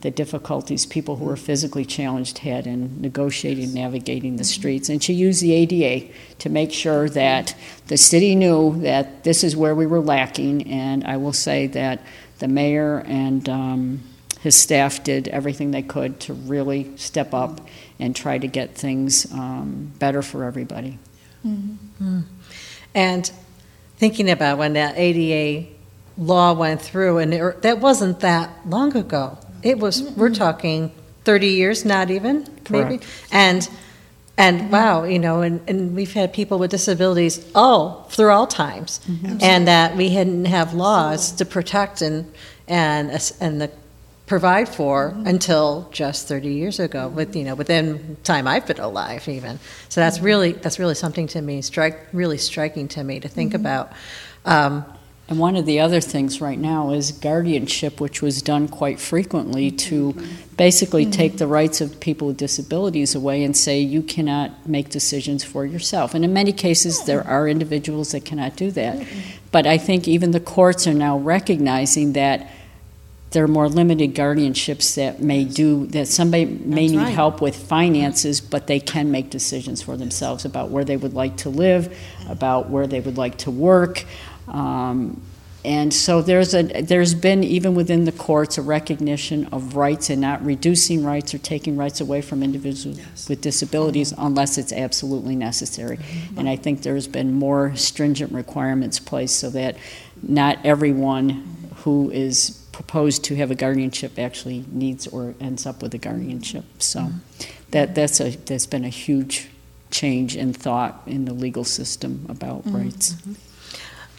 the 0.05 0.11
difficulties 0.11 0.85
people 0.85 1.17
who 1.17 1.25
were 1.25 1.37
physically 1.37 1.87
challenged 1.87 2.37
had 2.39 2.67
in 2.67 3.01
negotiating, 3.01 3.73
navigating 3.73 4.37
the 4.37 4.45
streets. 4.45 4.91
And 4.91 5.03
she 5.03 5.15
used 5.15 5.41
the 5.41 5.53
ADA 5.55 6.13
to 6.41 6.51
make 6.51 6.73
sure 6.73 7.09
that 7.09 7.57
the 7.87 7.97
city 7.97 8.35
knew 8.35 8.79
that 8.83 9.25
this 9.25 9.43
is 9.43 9.57
where 9.57 9.75
we 9.75 9.87
were 9.87 10.01
lacking. 10.01 10.71
And 10.71 11.05
I 11.05 11.17
will 11.17 11.33
say 11.33 11.69
that 11.69 12.03
the 12.39 12.49
mayor 12.49 13.03
and 13.07 13.49
um, 13.49 14.03
his 14.41 14.55
staff 14.55 15.03
did 15.03 15.27
everything 15.29 15.71
they 15.71 15.83
could 15.83 16.21
to 16.21 16.35
really 16.35 16.95
step 16.99 17.33
up 17.33 17.67
and 17.99 18.15
try 18.15 18.37
to 18.37 18.47
get 18.47 18.75
things 18.75 19.33
um, 19.33 19.91
better 19.99 20.21
for 20.21 20.45
everybody. 20.45 20.99
And 22.95 23.31
thinking 23.97 24.31
about 24.31 24.59
when 24.59 24.75
that 24.75 24.95
ADA 24.97 25.69
law 26.17 26.53
went 26.53 26.81
through, 26.81 27.19
and 27.19 27.35
it, 27.35 27.63
that 27.63 27.81
wasn't 27.81 28.21
that 28.21 28.51
long 28.69 28.97
ago. 28.97 29.39
It 29.63 29.79
was, 29.79 30.03
we're 30.13 30.31
talking 30.31 30.93
30 31.25 31.47
years, 31.49 31.85
not 31.85 32.11
even, 32.11 32.47
maybe? 32.69 32.99
Correct. 32.99 33.07
And, 33.33 33.69
and 34.37 34.71
wow, 34.71 35.05
you 35.05 35.19
know, 35.19 35.43
and, 35.43 35.61
and 35.69 35.95
we've 35.97 36.13
had 36.13 36.33
people 36.33 36.59
with 36.59 36.71
disabilities 36.71 37.51
all, 37.55 38.05
through 38.11 38.31
all 38.31 38.47
times. 38.47 39.01
And 39.43 39.67
that 39.69 39.97
we 39.97 40.11
hadn't 40.11 40.45
have 40.45 40.75
laws 40.75 41.33
to 41.33 41.45
protect 41.45 42.03
and, 42.03 42.33
and, 42.69 43.11
and 43.41 43.61
the 43.61 43.71
provide 44.27 44.69
for 44.69 45.15
until 45.27 45.89
just 45.93 46.29
30 46.29 46.49
years 46.49 46.81
ago, 46.81 47.09
with, 47.09 47.37
you 47.37 47.45
know, 47.45 47.55
within 47.55 48.17
time 48.25 48.47
I've 48.47 48.67
been 48.67 48.81
alive 48.81 49.29
even. 49.29 49.59
So 49.89 50.01
that's 50.01 50.17
mm-hmm. 50.17 50.27
really, 50.27 50.53
that's 50.53 50.79
really 50.79 50.95
something 50.95 51.27
to 51.29 51.43
me, 51.43 51.61
strike, 51.63 52.09
really 52.13 52.39
striking 52.39 52.89
to 52.89 53.05
me 53.05 53.21
to 53.21 53.29
think 53.29 53.53
mm-hmm. 53.53 53.61
about. 53.61 53.93
Um, 54.45 54.85
And 55.27 55.39
one 55.39 55.57
of 55.57 55.65
the 55.65 55.81
other 55.81 56.03
things 56.03 56.43
right 56.43 56.59
now 56.59 56.91
is 56.91 57.11
guardianship, 57.11 57.99
which 57.99 58.21
was 58.21 58.43
done 58.43 58.69
quite 58.69 59.01
frequently 59.01 59.71
mm-hmm. 59.71 59.89
to 59.89 60.15
basically 60.57 61.07
take 61.07 61.39
the 61.39 61.47
rights 61.47 61.81
of 61.81 61.99
people 61.99 62.29
with 62.29 62.37
disabilities 62.37 63.15
away 63.15 63.43
and 63.43 63.57
say 63.57 63.81
you 63.81 64.03
cannot 64.03 64.69
make 64.69 64.91
decisions 64.91 65.43
for 65.43 65.65
yourself. 65.65 66.15
And 66.15 66.25
in 66.25 66.33
many 66.35 66.53
cases, 66.53 67.05
there 67.05 67.27
are 67.27 67.49
individuals 67.49 68.13
that 68.13 68.27
cannot 68.27 68.57
do 68.57 68.71
that. 68.73 69.07
But 69.51 69.67
I 69.67 69.79
think 69.79 70.07
even 70.07 70.33
the 70.33 70.41
courts 70.41 70.87
are 70.87 70.95
now 70.95 71.17
recognizing 71.17 72.13
that 72.13 72.47
there 73.35 73.45
are 73.45 73.49
more 73.49 73.69
limited 73.69 74.15
guardianships 74.15 74.95
that 74.95 75.21
may 75.21 75.45
do, 75.45 75.87
that 75.89 76.09
somebody 76.09 76.47
may 76.47 76.87
That's 76.87 76.93
need 76.93 76.99
right. 76.99 77.15
help 77.15 77.43
with 77.43 77.57
finances, 77.57 78.41
but 78.41 78.67
they 78.67 78.81
can 78.81 79.11
make 79.11 79.29
decisions 79.29 79.83
for 79.83 79.97
themselves 79.97 80.45
about 80.45 80.71
where 80.71 80.85
they 80.85 80.97
would 80.97 81.13
like 81.13 81.37
to 81.39 81.51
live, 81.51 81.95
about 82.29 82.71
where 82.71 82.87
they 82.87 83.01
would 83.01 83.19
like 83.19 83.39
to 83.39 83.51
work. 83.51 84.05
Um, 84.49 85.21
and 85.65 85.93
so 85.95 86.21
there's 86.21 86.55
a 86.55 86.63
there's 86.83 87.15
been 87.15 87.43
even 87.43 87.75
within 87.75 88.05
the 88.05 88.13
courts 88.13 88.59
a 88.59 88.63
recognition 88.63 89.47
of 89.47 89.77
rights 89.77 90.11
and 90.11 90.21
not 90.21 90.45
reducing 90.45 91.03
rights 91.03 91.35
or 91.35 91.39
taking 91.39 91.79
rights 91.79 92.03
away 92.03 92.21
from 92.21 92.43
individuals 92.43 93.01
with 93.31 93.41
disabilities 93.41 94.13
unless 94.17 94.59
it's 94.59 94.73
absolutely 94.73 95.35
necessary. 95.35 95.99
And 96.37 96.51
I 96.51 96.57
think 96.57 96.83
there's 96.83 97.09
been 97.09 97.33
more 97.33 97.75
stringent 97.77 98.31
requirements 98.33 99.01
placed 99.01 99.39
so 99.41 99.49
that 99.51 99.77
not 100.23 100.59
everyone 100.65 101.71
who 101.77 102.11
is 102.11 102.64
proposed 102.75 103.23
to 103.25 103.37
have 103.37 103.53
a 103.53 103.55
guardianship 103.55 104.19
actually 104.19 104.65
needs 104.69 105.07
or 105.07 105.35
ends 105.41 105.65
up 105.65 105.81
with 105.81 105.95
a 105.95 105.99
guardianship. 105.99 106.65
So 106.81 107.01
mm-hmm. 107.01 107.19
that 107.71 107.95
that's 107.95 108.21
a 108.21 108.31
that's 108.31 108.67
been 108.67 108.85
a 108.85 108.89
huge 108.89 109.49
change 109.95 110.37
in 110.37 110.53
thought 110.53 111.01
in 111.07 111.25
the 111.25 111.33
legal 111.33 111.65
system 111.65 112.27
about 112.29 112.65
mm-hmm. 112.65 112.77
rights. 112.77 113.13
Mm-hmm. 113.13 113.35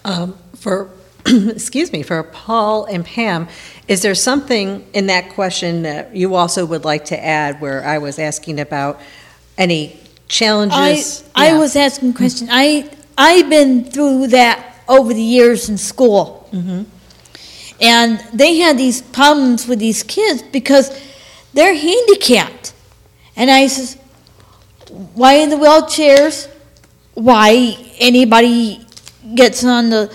um, 0.06 0.38
For, 0.56 0.90
excuse 1.26 1.92
me, 1.92 2.02
for 2.02 2.24
Paul 2.24 2.86
and 2.86 3.06
Pam, 3.06 3.50
is 3.88 4.02
there 4.02 4.16
something 4.16 4.88
in 4.94 5.08
that 5.08 5.32
question 5.32 5.84
that 5.84 6.16
you 6.16 6.36
also 6.36 6.66
would 6.66 6.86
like 6.86 7.06
to 7.06 7.24
add 7.24 7.60
where 7.60 7.86
I 7.86 7.98
was 7.98 8.20
asking 8.20 8.60
about 8.62 9.02
any 9.58 10.00
challenges? 10.30 11.24
I 11.36 11.48
Yeah. 11.48 11.60
was 11.60 11.76
asking 11.76 12.12
a 12.12 12.14
question. 12.14 12.48
I, 12.50 12.90
I've 13.18 13.50
been 13.50 13.84
through 13.84 14.28
that 14.28 14.58
over 14.88 15.14
the 15.14 15.22
years 15.22 15.68
in 15.68 15.78
school. 15.78 16.48
And 17.82 18.20
they 18.34 18.58
had 18.58 18.78
these 18.78 19.02
problems 19.02 19.68
with 19.68 19.80
these 19.80 20.04
kids 20.04 20.42
because 20.42 20.90
they're 21.54 21.76
handicapped. 21.76 22.74
And 23.36 23.52
I 23.52 23.68
says, 23.68 23.98
why 25.14 25.36
in 25.36 25.50
the 25.50 25.58
wheelchairs? 25.58 26.50
Why 27.14 27.78
anybody 28.00 28.86
gets 29.36 29.64
on 29.64 29.90
the 29.90 30.14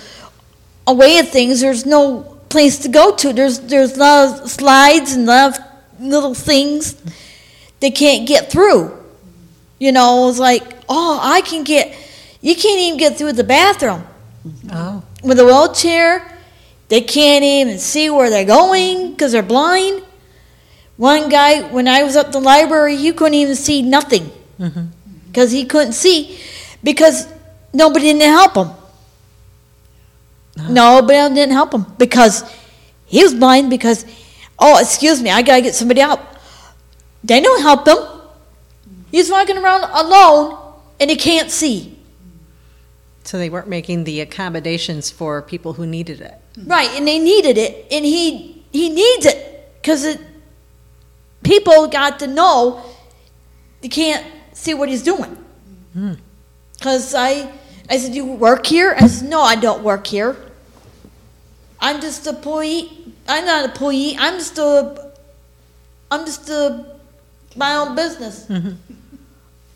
away 0.87 1.18
of 1.18 1.29
things? 1.29 1.61
There's 1.61 1.87
no 1.87 2.23
place 2.49 2.79
to 2.79 2.88
go 2.88 3.14
to. 3.16 3.33
There's 3.33 3.61
there's 3.61 3.96
a 3.96 4.01
lot 4.01 4.42
of 4.42 4.51
slides 4.51 5.12
and 5.12 5.25
a 5.25 5.33
lot 5.33 5.59
of 5.59 5.64
little 6.01 6.35
things 6.35 6.96
they 7.81 7.90
can't 7.90 8.27
get 8.27 8.51
through. 8.51 8.96
You 9.79 9.92
know, 9.92 10.29
it's 10.29 10.38
like, 10.38 10.62
oh, 10.88 11.18
I 11.23 11.40
can 11.40 11.64
get. 11.64 11.96
You 12.42 12.55
can't 12.55 12.81
even 12.81 12.99
get 12.99 13.16
through 13.18 13.35
the 13.35 13.44
bathroom 13.44 14.05
Oh, 14.73 15.03
with 15.23 15.38
a 15.38 15.44
wheelchair. 15.44 16.38
They 16.90 17.00
can't 17.00 17.44
even 17.44 17.79
see 17.79 18.11
where 18.11 18.31
they're 18.31 18.44
going 18.44 19.12
because 19.12 19.31
they're 19.31 19.42
blind. 19.44 20.03
One 20.96 21.29
guy, 21.29 21.62
when 21.62 21.87
I 21.87 22.03
was 22.03 22.16
at 22.16 22.33
the 22.33 22.40
library, 22.40 22.96
he 22.96 23.12
couldn't 23.12 23.35
even 23.35 23.55
see 23.55 23.81
nothing 23.81 24.31
mm-hmm. 24.59 24.87
because 25.29 25.53
he 25.53 25.64
couldn't 25.64 25.92
see 25.92 26.38
because 26.83 27.26
nobody 27.72 28.07
didn't 28.07 28.22
help 28.22 28.57
him. 28.57 28.68
Uh-huh. 30.59 30.68
No. 30.68 31.00
Nobody 31.00 31.35
didn't 31.37 31.53
help 31.53 31.72
him 31.72 31.87
because 31.96 32.42
he 33.07 33.22
was 33.22 33.35
blind. 33.35 33.70
Because, 33.70 34.05
oh, 34.59 34.79
excuse 34.81 35.22
me, 35.22 35.31
I 35.31 35.42
gotta 35.42 35.62
get 35.62 35.76
somebody 35.76 36.03
out. 36.03 36.20
They 37.22 37.40
don't 37.40 37.62
help 37.62 37.87
him. 37.87 37.98
He's 39.12 39.31
walking 39.31 39.59
around 39.59 39.85
alone 39.85 40.59
and 40.98 41.09
he 41.09 41.16
can't 41.16 41.50
see. 41.50 41.96
so 43.22 43.38
they 43.38 43.48
weren't 43.48 43.68
making 43.68 44.05
the 44.05 44.20
accommodations 44.20 45.09
for 45.09 45.40
people 45.40 45.74
who 45.74 45.87
needed 45.87 46.20
it. 46.20 46.35
Right, 46.66 46.90
and 46.90 47.07
they 47.07 47.18
needed 47.18 47.59
it, 47.59 47.87
and 47.90 48.05
he 48.05 48.64
he 48.73 48.88
needs 48.90 49.27
it 49.27 49.73
because 49.81 50.05
it. 50.05 50.20
People 51.42 51.88
got 51.88 52.18
to 52.18 52.27
know 52.27 52.83
they 53.81 53.88
can't 53.88 54.27
see 54.53 54.75
what 54.75 54.88
he's 54.88 55.03
doing. 55.03 55.37
Hmm. 55.94 56.14
Because 56.75 57.14
I 57.14 57.51
I 57.88 57.96
said, 57.99 58.14
"You 58.14 58.25
work 58.27 58.66
here?" 58.66 58.94
I 58.99 59.07
said, 59.07 59.29
"No, 59.29 59.40
I 59.40 59.57
don't 59.57 59.83
work 59.83 60.07
here. 60.07 60.37
I'm 61.81 62.01
just 62.01 62.27
a 62.27 62.31
employee. 62.31 63.14
I'm 63.27 63.44
not 63.44 63.64
an 63.64 63.70
employee. 63.70 64.16
I'm 64.18 64.38
just 64.38 64.59
a. 64.59 65.12
I'm 66.11 66.27
just 66.27 66.49
a 66.51 66.85
my 67.57 67.75
own 67.77 67.96
business. 67.96 68.46
Mm-hmm. 68.46 68.73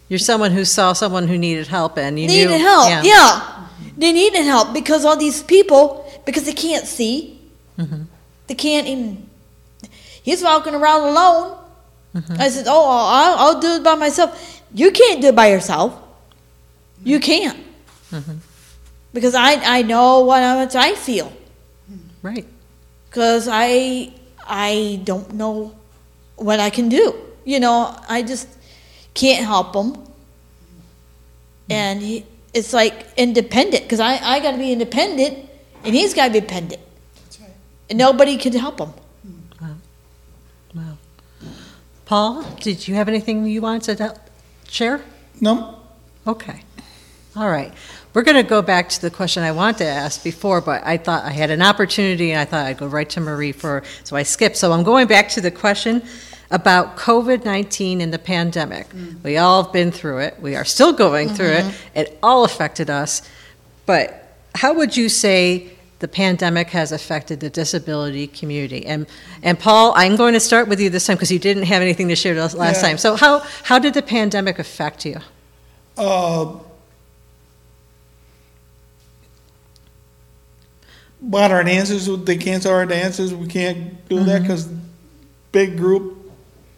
You're 0.08 0.18
someone 0.18 0.52
who 0.52 0.64
saw 0.64 0.92
someone 0.92 1.26
who 1.28 1.38
needed 1.38 1.66
help 1.66 1.96
and 1.98 2.18
you 2.18 2.26
needed 2.26 2.50
knew. 2.50 2.58
help. 2.58 3.04
Yeah. 3.04 3.68
they 3.96 4.12
needed 4.12 4.44
help 4.44 4.72
because 4.72 5.04
all 5.04 5.16
these 5.16 5.42
people 5.42 6.03
because 6.24 6.44
they 6.44 6.52
can't 6.52 6.86
see, 6.86 7.40
mm-hmm. 7.78 8.02
they 8.46 8.54
can't 8.54 8.86
even. 8.86 9.28
He's 10.22 10.42
walking 10.42 10.74
around 10.74 11.08
alone. 11.08 11.58
Mm-hmm. 12.14 12.40
I 12.40 12.48
said, 12.48 12.66
"Oh, 12.68 12.88
I'll, 12.88 13.38
I'll 13.38 13.60
do 13.60 13.72
it 13.76 13.84
by 13.84 13.94
myself. 13.94 14.62
You 14.72 14.90
can't 14.90 15.20
do 15.20 15.28
it 15.28 15.36
by 15.36 15.48
yourself. 15.50 16.00
You 17.02 17.20
can't 17.20 17.58
mm-hmm. 18.10 18.36
because 19.12 19.34
I 19.34 19.54
I 19.78 19.82
know 19.82 20.20
what 20.20 20.42
how 20.42 20.56
much 20.56 20.74
I 20.74 20.94
feel 20.94 21.32
Right. 22.22 22.46
because 23.10 23.48
I 23.50 24.12
I 24.46 25.00
don't 25.04 25.34
know 25.34 25.74
what 26.36 26.60
I 26.60 26.70
can 26.70 26.88
do. 26.88 27.14
You 27.44 27.60
know, 27.60 27.94
I 28.08 28.22
just 28.22 28.48
can't 29.12 29.44
help 29.44 29.72
them. 29.74 30.00
and 31.70 32.00
he, 32.02 32.24
it's 32.52 32.72
like 32.72 33.06
independent 33.16 33.82
because 33.84 34.00
I, 34.00 34.16
I 34.16 34.40
got 34.40 34.52
to 34.52 34.58
be 34.58 34.72
independent 34.72 35.48
and 35.84 35.94
he's 35.94 36.14
got 36.14 36.26
to 36.26 36.32
be 36.32 36.38
independent. 36.38 36.82
That's 37.16 37.40
right. 37.40 37.50
And 37.90 37.98
nobody 37.98 38.36
could 38.36 38.54
help 38.54 38.78
him. 38.80 38.92
Wow. 39.60 39.76
Wow. 40.74 40.98
Paul, 42.04 42.42
did 42.60 42.86
you 42.86 42.94
have 42.94 43.08
anything 43.08 43.46
you 43.46 43.60
wanted 43.62 43.82
to 43.84 43.96
tell- 43.96 44.18
share? 44.68 45.02
No, 45.40 45.80
Okay. 46.26 46.62
All 47.36 47.48
right. 47.50 47.72
We're 48.14 48.22
going 48.22 48.36
to 48.36 48.48
go 48.48 48.62
back 48.62 48.88
to 48.90 49.02
the 49.02 49.10
question 49.10 49.42
I 49.42 49.50
wanted 49.52 49.78
to 49.78 49.86
ask 49.86 50.22
before, 50.22 50.60
but 50.60 50.82
I 50.86 50.96
thought 50.96 51.24
I 51.24 51.32
had 51.32 51.50
an 51.50 51.60
opportunity 51.62 52.30
and 52.30 52.40
I 52.40 52.44
thought 52.44 52.64
I'd 52.64 52.78
go 52.78 52.86
right 52.86 53.10
to 53.10 53.20
Marie 53.20 53.52
for, 53.52 53.82
so 54.04 54.14
I 54.14 54.22
skipped. 54.22 54.56
So 54.56 54.72
I'm 54.72 54.84
going 54.84 55.08
back 55.08 55.28
to 55.30 55.40
the 55.40 55.50
question 55.50 56.02
about 56.50 56.96
COVID 56.96 57.44
19 57.44 58.00
and 58.00 58.12
the 58.12 58.18
pandemic. 58.18 58.88
Mm. 58.90 59.22
We 59.24 59.36
all 59.36 59.64
have 59.64 59.72
been 59.72 59.90
through 59.90 60.18
it. 60.18 60.40
We 60.40 60.54
are 60.54 60.64
still 60.64 60.92
going 60.92 61.28
through 61.28 61.48
it. 61.48 61.64
Mm-hmm. 61.64 61.98
It 61.98 62.18
all 62.22 62.44
affected 62.44 62.88
us. 62.88 63.28
But 63.84 64.23
how 64.54 64.72
would 64.74 64.96
you 64.96 65.08
say 65.08 65.70
the 65.98 66.08
pandemic 66.08 66.70
has 66.70 66.92
affected 66.92 67.40
the 67.40 67.50
disability 67.50 68.26
community? 68.26 68.84
And, 68.86 69.06
and 69.42 69.58
Paul, 69.58 69.92
I'm 69.96 70.16
going 70.16 70.34
to 70.34 70.40
start 70.40 70.68
with 70.68 70.80
you 70.80 70.90
this 70.90 71.06
time 71.06 71.16
because 71.16 71.32
you 71.32 71.38
didn't 71.38 71.64
have 71.64 71.82
anything 71.82 72.08
to 72.08 72.16
share 72.16 72.34
last 72.34 72.56
Yeah. 72.56 72.72
time. 72.72 72.98
So 72.98 73.16
how, 73.16 73.40
how 73.64 73.78
did 73.78 73.94
the 73.94 74.02
pandemic 74.02 74.58
affect 74.58 75.04
you? 75.06 75.20
uh, 75.96 76.56
about 81.26 81.50
our 81.50 81.64
dances, 81.64 82.06
they 82.24 82.36
cancel 82.36 82.72
our 82.72 82.84
dances, 82.84 83.34
we 83.34 83.46
can't 83.46 84.06
do 84.08 84.22
that 84.24 84.42
because 84.42 84.68
big 85.52 85.76
group 85.78 86.30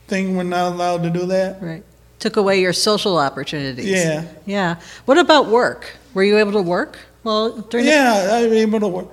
thing, 0.06 0.36
we're 0.36 0.44
not 0.44 0.72
allowed 0.72 1.02
to 1.02 1.10
do 1.10 1.26
that. 1.26 1.60
Right. 1.60 1.82
Took 2.20 2.36
away 2.36 2.60
your 2.60 2.72
social 2.72 3.18
opportunities. 3.18 3.86
Yeah, 3.86 4.24
Yeah. 4.46 4.76
What 5.04 5.18
about 5.18 5.48
work? 5.48 5.96
Were 6.14 6.22
you 6.22 6.38
able 6.38 6.52
to 6.52 6.62
work? 6.62 6.98
Well, 7.26 7.58
during 7.70 7.86
yeah, 7.86 8.38
I 8.38 8.46
was 8.46 8.52
able 8.52 8.78
to 8.78 8.86
work. 8.86 9.08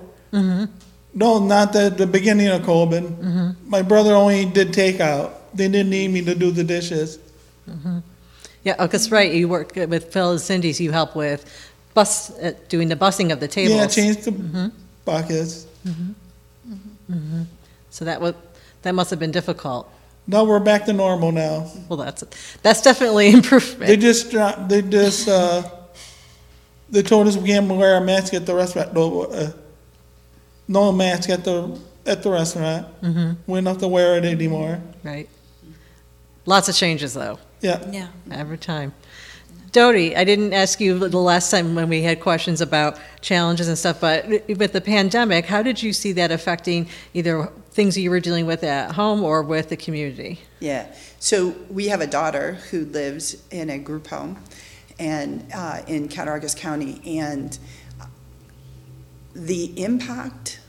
No, 1.16 1.40
not 1.40 1.72
the, 1.72 1.90
the 1.90 2.06
beginning 2.06 2.46
of 2.46 2.62
COVID. 2.62 3.02
Mm-hmm. 3.02 3.50
My 3.68 3.82
brother 3.82 4.14
only 4.14 4.44
did 4.44 4.68
takeout. 4.68 5.32
They 5.52 5.66
didn't 5.66 5.90
need 5.90 6.12
me 6.12 6.24
to 6.24 6.34
do 6.36 6.52
the 6.52 6.62
dishes. 6.62 7.18
Mm-hmm. 7.68 7.98
yeah, 8.62 8.76
oh, 8.78 8.86
that's 8.86 9.10
right. 9.10 9.32
You 9.32 9.48
work 9.48 9.74
with 9.74 10.12
Phil 10.12 10.30
and 10.30 10.40
Cindy's. 10.40 10.80
You 10.80 10.92
help 10.92 11.16
with 11.16 11.42
bus 11.94 12.30
uh, 12.38 12.52
doing 12.68 12.86
the 12.88 12.94
busing 12.94 13.32
of 13.32 13.40
the 13.40 13.48
tables. 13.48 13.78
Yeah, 13.78 13.86
change 13.88 14.24
the 14.24 14.30
mm-hmm. 14.30 14.68
buckets. 15.04 15.66
So 17.90 18.04
that 18.04 18.20
was 18.20 18.34
that 18.82 18.94
must 18.94 19.10
have 19.10 19.18
been 19.18 19.32
difficult. 19.32 19.90
No, 20.28 20.44
we're 20.44 20.60
back 20.60 20.84
to 20.86 20.92
normal 20.92 21.32
now. 21.32 21.68
Well, 21.88 21.96
that's 21.96 22.22
that's 22.62 22.80
definitely 22.80 23.30
improvement. 23.38 23.88
They 23.88 23.96
just 23.96 24.30
dropped, 24.30 24.68
they 24.68 24.82
just, 24.82 25.28
uh, 25.28 25.62
they 26.90 27.02
told 27.02 27.26
us 27.26 27.36
we 27.36 27.48
can't 27.48 27.68
wear 27.68 27.96
a 27.96 28.00
mask 28.00 28.34
at 28.34 28.46
the 28.46 28.54
restaurant, 28.54 28.94
no, 28.94 29.22
uh, 29.22 29.52
no 30.68 30.92
mask 30.92 31.30
at 31.30 31.44
the, 31.44 31.78
at 32.06 32.22
the 32.22 32.30
restaurant. 32.30 32.86
We 33.46 33.56
don't 33.56 33.66
have 33.66 33.78
to 33.78 33.88
wear 33.88 34.16
it 34.18 34.24
anymore. 34.24 34.80
right. 35.02 35.28
Lots 36.46 36.68
of 36.68 36.74
changes 36.74 37.14
though. 37.14 37.38
Yeah, 37.60 37.80
Yeah. 37.90 38.08
Every 38.30 38.58
time. 38.58 38.92
Dodie, 39.72 40.14
I 40.14 40.22
didn't 40.22 40.52
ask 40.52 40.80
you 40.80 41.08
the 41.08 41.18
last 41.18 41.50
time 41.50 41.74
when 41.74 41.88
we 41.88 42.02
had 42.02 42.20
questions 42.20 42.60
about 42.60 42.96
challenges 43.22 43.66
and 43.66 43.76
stuff, 43.76 44.00
but 44.00 44.28
with 44.48 44.72
the 44.72 44.80
pandemic, 44.80 45.46
how 45.46 45.62
did 45.62 45.82
you 45.82 45.92
see 45.92 46.12
that 46.12 46.30
affecting 46.30 46.88
either 47.12 47.50
things 47.72 47.98
you 47.98 48.08
were 48.10 48.20
dealing 48.20 48.46
with 48.46 48.62
at 48.62 48.92
home 48.92 49.24
or 49.24 49.42
with 49.42 49.70
the 49.70 49.76
community? 49.76 50.38
Yeah. 50.60 50.94
So 51.18 51.56
we 51.68 51.88
have 51.88 52.00
a 52.00 52.06
daughter 52.06 52.52
who 52.70 52.84
lives 52.84 53.42
in 53.50 53.68
a 53.68 53.78
group 53.78 54.06
home 54.06 54.38
and 54.98 55.46
uh, 55.54 55.82
in 55.86 56.08
Cattaraugus 56.08 56.54
County, 56.54 57.00
and 57.18 57.58
the 59.34 59.82
impact 59.82 60.60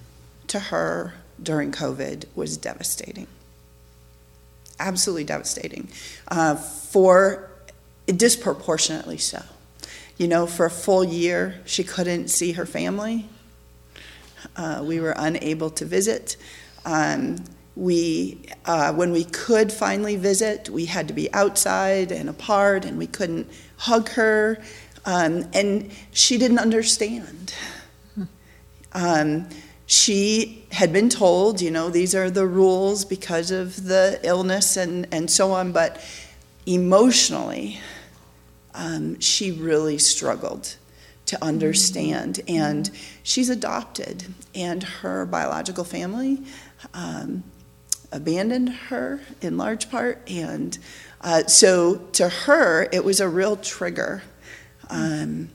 to 0.47 0.59
her 0.59 1.13
during 1.41 1.71
COVID 1.71 2.25
was 2.35 2.57
devastating. 2.57 3.27
Absolutely 4.79 5.23
devastating. 5.23 5.89
Uh, 6.27 6.55
for 6.55 7.49
disproportionately 8.07 9.17
so. 9.17 9.41
You 10.17 10.27
know, 10.27 10.47
for 10.47 10.65
a 10.65 10.71
full 10.71 11.03
year, 11.03 11.61
she 11.65 11.83
couldn't 11.83 12.29
see 12.29 12.53
her 12.53 12.65
family. 12.65 13.27
Uh, 14.55 14.83
we 14.85 14.99
were 14.99 15.13
unable 15.17 15.69
to 15.71 15.85
visit. 15.85 16.37
Um, 16.85 17.43
we, 17.75 18.45
uh, 18.65 18.93
when 18.93 19.11
we 19.11 19.25
could 19.25 19.73
finally 19.73 20.15
visit, 20.15 20.69
we 20.69 20.85
had 20.85 21.07
to 21.09 21.13
be 21.13 21.33
outside 21.33 22.11
and 22.11 22.29
apart, 22.29 22.85
and 22.85 22.97
we 22.97 23.07
couldn't 23.07 23.49
hug 23.77 24.09
her. 24.09 24.61
Um, 25.05 25.45
and 25.53 25.91
she 26.11 26.37
didn't 26.37 26.59
understand. 26.59 27.53
Um, 28.93 29.49
she 29.85 30.65
had 30.71 30.91
been 30.91 31.09
told, 31.09 31.61
you 31.61 31.69
know, 31.69 31.89
these 31.89 32.15
are 32.15 32.31
the 32.31 32.47
rules 32.47 33.05
because 33.05 33.51
of 33.51 33.83
the 33.83 34.19
illness 34.23 34.77
and, 34.77 35.07
and 35.11 35.29
so 35.29 35.51
on, 35.51 35.71
but 35.73 36.01
emotionally, 36.65 37.79
um, 38.73 39.19
she 39.19 39.51
really 39.51 39.97
struggled 39.97 40.77
to 41.27 41.43
understand. 41.43 42.41
And 42.47 42.89
she's 43.21 43.49
adopted, 43.49 44.25
and 44.55 44.81
her 44.81 45.25
biological 45.25 45.83
family 45.83 46.43
um, 46.93 47.43
abandoned 48.15 48.69
her 48.69 49.19
in 49.41 49.57
large 49.57 49.91
part. 49.91 50.21
And 50.29 50.77
uh, 51.21 51.45
so 51.47 51.97
to 52.13 52.29
her, 52.29 52.87
it 52.91 53.03
was 53.03 53.19
a 53.19 53.27
real 53.27 53.57
trigger 53.57 54.23
um, 54.89 55.49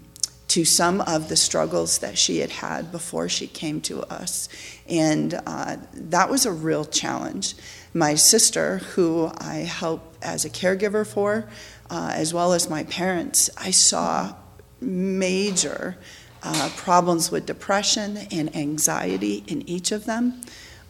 to 0.48 0.64
some 0.64 1.00
of 1.00 1.28
the 1.28 1.36
struggles 1.36 1.98
that 1.98 2.18
she 2.18 2.38
had 2.38 2.50
had 2.50 2.92
before 2.92 3.28
she 3.28 3.46
came 3.46 3.80
to 3.80 4.02
us. 4.02 4.48
And 4.88 5.40
uh, 5.46 5.76
that 5.94 6.28
was 6.28 6.44
a 6.44 6.52
real 6.52 6.84
challenge. 6.84 7.54
My 7.94 8.14
sister, 8.14 8.78
who 8.78 9.32
I 9.38 9.56
help 9.58 10.16
as 10.22 10.44
a 10.44 10.50
caregiver 10.50 11.06
for, 11.06 11.48
uh, 11.88 12.12
as 12.14 12.34
well 12.34 12.52
as 12.52 12.68
my 12.68 12.84
parents, 12.84 13.48
I 13.56 13.70
saw 13.70 14.34
major 14.80 15.96
uh, 16.42 16.70
problems 16.76 17.30
with 17.30 17.46
depression 17.46 18.18
and 18.30 18.54
anxiety 18.54 19.44
in 19.46 19.68
each 19.68 19.92
of 19.92 20.04
them. 20.04 20.40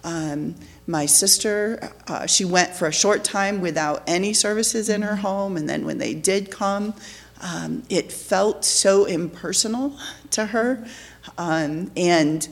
Um, 0.05 0.55
my 0.87 1.07
sister, 1.07 1.93
uh, 2.09 2.27
she 2.27 2.45
went 2.45 2.75
for 2.75 2.89
a 2.89 2.93
short 2.93 3.23
time 3.25 3.61
without 3.61 4.03
any 4.07 4.33
services 4.33 4.89
in 4.89 5.03
her 5.03 5.17
home, 5.17 5.57
and 5.57 5.69
then 5.69 5.85
when 5.85 5.99
they 5.99 6.15
did 6.15 6.51
come, 6.51 6.95
um, 7.43 7.83
it 7.89 8.13
felt 8.13 8.65
so 8.65 9.05
impersonal 9.05 9.97
to 10.31 10.47
her. 10.47 10.87
Um, 11.39 11.91
and 11.97 12.49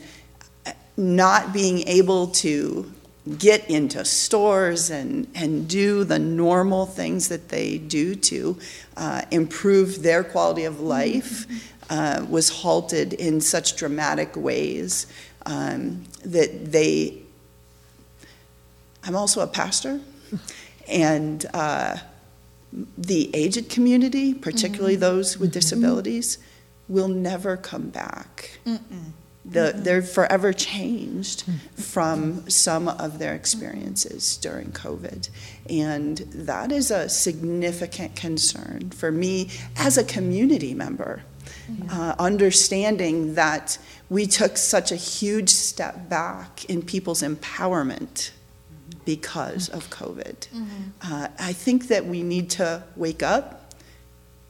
not 0.97 1.53
being 1.53 1.87
able 1.87 2.27
to 2.27 2.93
get 3.39 3.69
into 3.71 4.05
stores 4.05 4.91
and, 4.91 5.29
and 5.35 5.69
do 5.69 6.03
the 6.03 6.19
normal 6.19 6.87
things 6.87 7.29
that 7.29 7.49
they 7.51 7.79
do 7.79 8.15
to 8.15 8.59
uh, 8.97 9.23
improve 9.31 10.03
their 10.03 10.25
quality 10.25 10.65
of 10.65 10.81
life 10.81 11.47
uh, 11.91 12.25
was 12.29 12.49
halted 12.49 13.13
in 13.13 13.41
such 13.41 13.77
dramatic 13.77 14.37
ways 14.37 15.07
um, 15.47 16.05
that 16.25 16.73
they. 16.73 17.23
I'm 19.05 19.17
also 19.17 19.41
a 19.41 19.47
pastor, 19.47 20.01
and 20.89 21.45
uh, 21.55 21.97
the 22.97 23.31
aged 23.35 23.71
community, 23.71 24.35
particularly 24.35 24.97
those 24.97 25.39
with 25.39 25.53
disabilities, 25.53 26.39
will 26.89 27.09
never 27.09 27.57
come 27.57 27.89
back. 27.91 28.59
The, 29.45 29.73
they're 29.75 30.03
forever 30.03 30.53
changed 30.53 31.45
from 31.77 32.49
some 32.51 32.87
of 32.89 33.19
their 33.19 33.35
experiences 33.35 34.37
during 34.37 34.73
COVID. 34.73 35.31
And 35.71 36.19
that 36.19 36.71
is 36.71 36.91
a 36.91 37.09
significant 37.09 38.15
concern 38.15 38.91
for 38.91 39.11
me 39.11 39.49
as 39.77 39.97
a 39.97 40.05
community 40.05 40.75
member, 40.75 41.23
uh, 41.91 42.15
understanding 42.19 43.37
that 43.37 43.79
we 44.11 44.27
took 44.27 44.59
such 44.59 44.93
a 44.93 44.97
huge 44.97 45.49
step 45.51 46.11
back 46.11 46.67
in 46.67 46.83
people's 46.83 47.23
empowerment 47.23 48.33
because 49.09 49.71
of 49.71 49.89
COVID. 49.89 50.49
Uh, 51.01 51.29
I 51.39 51.55
think 51.55 51.89
that 51.89 52.05
we 52.05 52.23
need 52.23 52.51
to 52.51 52.83
wake 52.95 53.23
up 53.23 53.73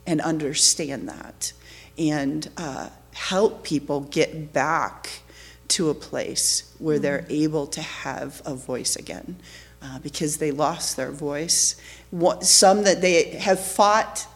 and 0.04 0.20
understand 0.20 1.08
that 1.08 1.52
and 1.96 2.50
uh, 2.56 2.88
help 3.12 3.62
people 3.62 4.00
get 4.00 4.52
back 4.52 5.20
to 5.68 5.90
a 5.90 5.94
place 5.94 6.74
where 6.80 6.98
they're 6.98 7.24
able 7.28 7.68
to 7.68 7.80
have 7.80 8.42
a 8.44 8.56
voice 8.56 8.96
again 8.96 9.36
uh, 9.80 10.00
because 10.00 10.38
they 10.38 10.50
lost 10.50 10.96
their 10.96 11.12
voice. 11.12 11.76
What, 12.10 12.42
some 12.42 12.82
that 12.82 13.00
they 13.00 13.38
have 13.38 13.60
fought 13.60 14.26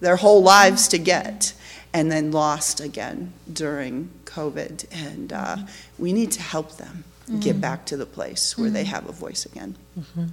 their 0.00 0.16
whole 0.16 0.42
lives 0.42 0.88
to 0.88 0.96
get 0.96 1.52
and 1.92 2.10
then 2.10 2.32
lost 2.32 2.80
again 2.80 3.34
during 3.52 4.08
COVID. 4.24 4.86
And 4.90 5.34
uh, 5.34 5.56
we 5.98 6.14
need 6.14 6.32
to 6.32 6.40
help 6.40 6.78
them 6.78 7.04
get 7.26 7.52
mm-hmm. 7.52 7.60
back 7.60 7.86
to 7.86 7.96
the 7.96 8.06
place 8.06 8.56
where 8.56 8.70
they 8.70 8.84
mm-hmm. 8.84 8.94
have 8.94 9.08
a 9.08 9.12
voice 9.12 9.46
again. 9.46 9.74
Mm-hmm. 9.98 10.26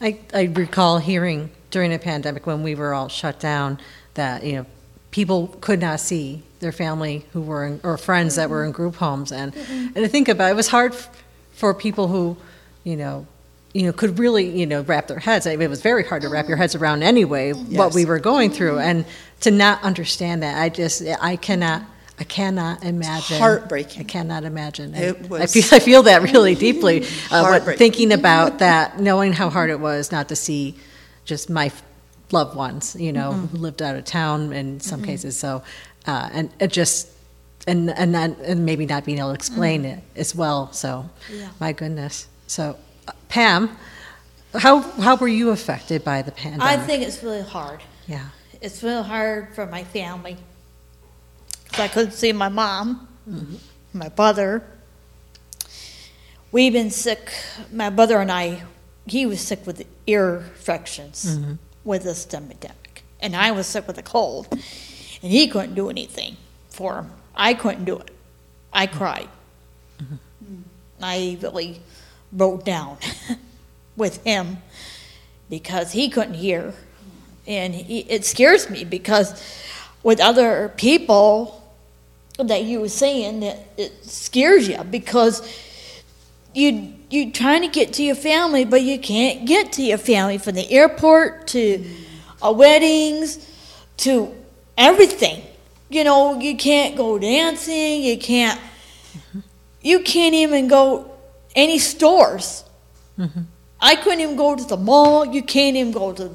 I, 0.00 0.18
I 0.32 0.42
recall 0.44 0.98
hearing 0.98 1.50
during 1.70 1.90
the 1.90 1.98
pandemic 1.98 2.46
when 2.46 2.62
we 2.62 2.74
were 2.74 2.92
all 2.92 3.08
shut 3.08 3.38
down 3.40 3.78
that, 4.14 4.44
you 4.44 4.54
know, 4.54 4.66
people 5.10 5.56
could 5.60 5.80
not 5.80 6.00
see 6.00 6.42
their 6.60 6.72
family 6.72 7.24
who 7.32 7.40
were 7.40 7.66
in, 7.66 7.80
or 7.84 7.96
friends 7.96 8.34
that 8.34 8.50
were 8.50 8.64
in 8.64 8.72
group 8.72 8.96
homes, 8.96 9.30
and 9.32 9.54
and 9.54 9.94
to 9.94 10.08
think 10.08 10.28
about 10.28 10.48
it, 10.48 10.52
it 10.52 10.56
was 10.56 10.68
hard 10.68 10.92
f- 10.92 11.08
for 11.52 11.72
people 11.74 12.08
who, 12.08 12.36
you 12.84 12.96
know. 12.96 13.26
You 13.76 13.86
know, 13.86 13.92
could 13.92 14.20
really, 14.20 14.56
you 14.56 14.66
know, 14.66 14.82
wrap 14.82 15.08
their 15.08 15.18
heads. 15.18 15.48
I 15.48 15.56
mean, 15.56 15.62
it 15.62 15.68
was 15.68 15.82
very 15.82 16.04
hard 16.04 16.22
to 16.22 16.28
wrap 16.28 16.46
your 16.46 16.56
heads 16.56 16.76
around 16.76 17.02
anyway 17.02 17.50
what 17.50 17.92
we 17.92 18.04
were 18.04 18.20
going 18.20 18.52
through, 18.52 18.78
and 18.78 19.04
to 19.40 19.50
not 19.50 19.82
understand 19.82 20.44
that, 20.44 20.62
I 20.62 20.68
just, 20.68 21.02
I 21.20 21.34
cannot, 21.34 21.82
I 22.18 22.24
cannot 22.24 22.84
imagine. 22.84 23.38
Heartbreaking. 23.38 24.00
I 24.02 24.04
cannot 24.04 24.44
imagine. 24.44 24.94
It 24.94 25.16
I 25.24 25.28
was- 25.28 25.52
feel, 25.52 25.64
I 25.72 25.78
feel 25.80 26.02
that 26.04 26.22
really 26.22 26.54
deeply. 26.54 27.04
Uh, 27.30 27.58
thinking 27.60 28.12
about 28.12 28.58
that, 28.60 29.00
knowing 29.00 29.32
how 29.32 29.50
hard 29.50 29.70
it 29.70 29.80
was 29.80 30.12
not 30.12 30.28
to 30.28 30.36
see 30.36 30.76
just 31.24 31.50
my 31.50 31.72
loved 32.30 32.54
ones, 32.56 32.94
you 32.98 33.12
know, 33.12 33.32
Mm-hmm. 33.32 33.46
who 33.46 33.58
lived 33.58 33.82
out 33.82 33.96
of 33.96 34.04
town 34.04 34.52
in 34.52 34.80
some 34.80 35.02
cases. 35.02 35.36
So, 35.36 35.62
uh, 36.06 36.28
and 36.32 36.50
it 36.60 36.68
just, 36.72 37.08
and 37.66 37.90
and 37.90 38.12
not, 38.12 38.30
and 38.40 38.64
maybe 38.64 38.86
not 38.86 39.04
being 39.04 39.18
able 39.18 39.28
to 39.30 39.34
explain 39.34 39.82
Mm-hmm. 39.82 39.98
it 39.98 40.04
as 40.20 40.34
well. 40.36 40.72
So, 40.72 41.08
Yeah. 41.32 41.48
my 41.60 41.72
goodness. 41.72 42.28
So, 42.46 42.76
uh, 43.08 43.12
Pam, 43.28 43.76
how 44.54 44.80
how 44.80 45.16
were 45.16 45.26
you 45.28 45.50
affected 45.50 46.04
by 46.04 46.22
the 46.22 46.30
pandemic? 46.32 46.66
I 46.66 46.76
think 46.76 47.02
it's 47.02 47.22
really 47.24 47.42
hard. 47.42 47.80
yeah. 48.06 48.26
It's 48.60 48.82
really 48.82 49.02
hard 49.02 49.54
for 49.54 49.66
my 49.66 49.82
family. 49.84 50.36
I 51.78 51.88
couldn't 51.88 52.12
see 52.12 52.32
my 52.32 52.48
mom, 52.48 53.08
my 53.92 54.08
brother. 54.08 54.62
We've 56.52 56.72
been 56.72 56.90
sick, 56.90 57.32
my 57.72 57.90
brother 57.90 58.20
and 58.20 58.30
I, 58.30 58.62
he 59.06 59.26
was 59.26 59.40
sick 59.40 59.66
with 59.66 59.84
ear 60.06 60.36
infections 60.36 61.36
mm-hmm. 61.36 61.54
with 61.84 62.04
this 62.04 62.26
epidemic. 62.32 63.02
And 63.20 63.34
I 63.34 63.50
was 63.50 63.66
sick 63.66 63.86
with 63.88 63.98
a 63.98 64.02
cold. 64.02 64.48
And 64.52 65.32
he 65.32 65.48
couldn't 65.48 65.74
do 65.74 65.90
anything 65.90 66.36
for 66.68 66.96
him. 66.96 67.10
I 67.34 67.54
couldn't 67.54 67.84
do 67.84 67.98
it. 67.98 68.10
I 68.72 68.86
cried. 68.86 69.28
Mm-hmm. 69.98 70.62
I 71.02 71.38
really 71.42 71.80
broke 72.30 72.64
down 72.64 72.98
with 73.96 74.22
him 74.24 74.58
because 75.50 75.92
he 75.92 76.08
couldn't 76.08 76.34
hear. 76.34 76.74
And 77.46 77.74
he, 77.74 78.00
it 78.00 78.24
scares 78.24 78.70
me 78.70 78.84
because 78.84 79.42
with 80.02 80.20
other 80.20 80.72
people 80.76 81.63
that 82.38 82.64
you 82.64 82.80
were 82.80 82.88
saying 82.88 83.40
that 83.40 83.58
it 83.76 84.04
scares 84.04 84.68
you 84.68 84.82
because 84.84 85.42
you 86.52 86.92
you're 87.10 87.30
trying 87.30 87.62
to 87.62 87.68
get 87.68 87.92
to 87.94 88.02
your 88.02 88.16
family 88.16 88.64
but 88.64 88.82
you 88.82 88.98
can't 88.98 89.46
get 89.46 89.72
to 89.72 89.82
your 89.82 89.98
family 89.98 90.38
from 90.38 90.54
the 90.54 90.70
airport 90.70 91.46
to 91.46 91.84
uh, 92.42 92.52
weddings 92.52 93.38
to 93.96 94.34
everything. 94.76 95.42
You 95.88 96.02
know 96.04 96.40
you 96.40 96.56
can't 96.56 96.96
go 96.96 97.18
dancing 97.18 98.02
you 98.02 98.18
can't 98.18 98.60
you 99.80 100.00
can't 100.00 100.34
even 100.34 100.66
go 100.66 101.10
any 101.54 101.78
stores. 101.78 102.64
I 103.80 103.96
couldn't 103.96 104.20
even 104.20 104.36
go 104.36 104.56
to 104.56 104.64
the 104.64 104.76
mall 104.76 105.24
you 105.24 105.42
can't 105.42 105.76
even 105.76 105.92
go 105.92 106.12
to 106.12 106.30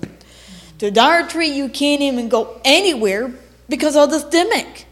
to 0.79 0.89
Dollar 0.89 1.27
Tree, 1.27 1.49
you 1.49 1.67
can't 1.67 2.01
even 2.01 2.29
go 2.29 2.61
anywhere 2.63 3.33
because 3.67 3.97
of 3.97 4.11
the 4.11 4.19
demic. 4.19 4.85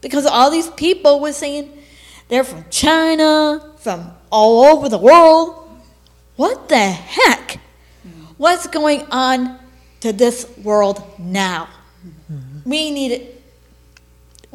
Because 0.00 0.26
all 0.26 0.50
these 0.50 0.68
people 0.70 1.20
were 1.20 1.32
saying 1.32 1.70
they're 2.28 2.44
from 2.44 2.64
China, 2.70 3.72
from 3.78 4.10
all 4.30 4.64
over 4.64 4.88
the 4.88 4.98
world. 4.98 5.56
What 6.36 6.68
the 6.68 6.78
heck? 6.78 7.58
What's 8.38 8.66
going 8.66 9.02
on 9.10 9.58
to 10.00 10.12
this 10.12 10.46
world 10.62 11.02
now? 11.18 11.68
We 12.64 12.90
need 12.90 13.12
it 13.12 13.42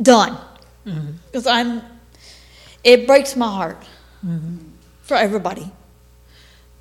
done. 0.01 0.37
Because 0.83 1.45
I'm, 1.47 1.81
it 2.83 3.05
breaks 3.05 3.35
my 3.35 3.47
heart 3.47 3.83
for 5.03 5.15
everybody. 5.15 5.71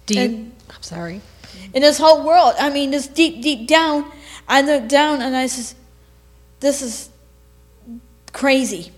Do 0.06 0.14
you? 0.14 0.20
And- 0.20 0.52
I'm 0.74 0.82
sorry. 0.82 1.20
in 1.74 1.82
this 1.82 1.98
whole 1.98 2.24
world. 2.24 2.54
I 2.58 2.70
mean, 2.70 2.90
this 2.90 3.06
deep, 3.06 3.42
deep 3.42 3.68
down, 3.68 4.10
I 4.48 4.60
look 4.62 4.88
down 4.88 5.20
and 5.22 5.36
I 5.36 5.46
says, 5.46 5.74
this 6.60 6.80
is 6.82 7.10
crazy. 8.34 8.92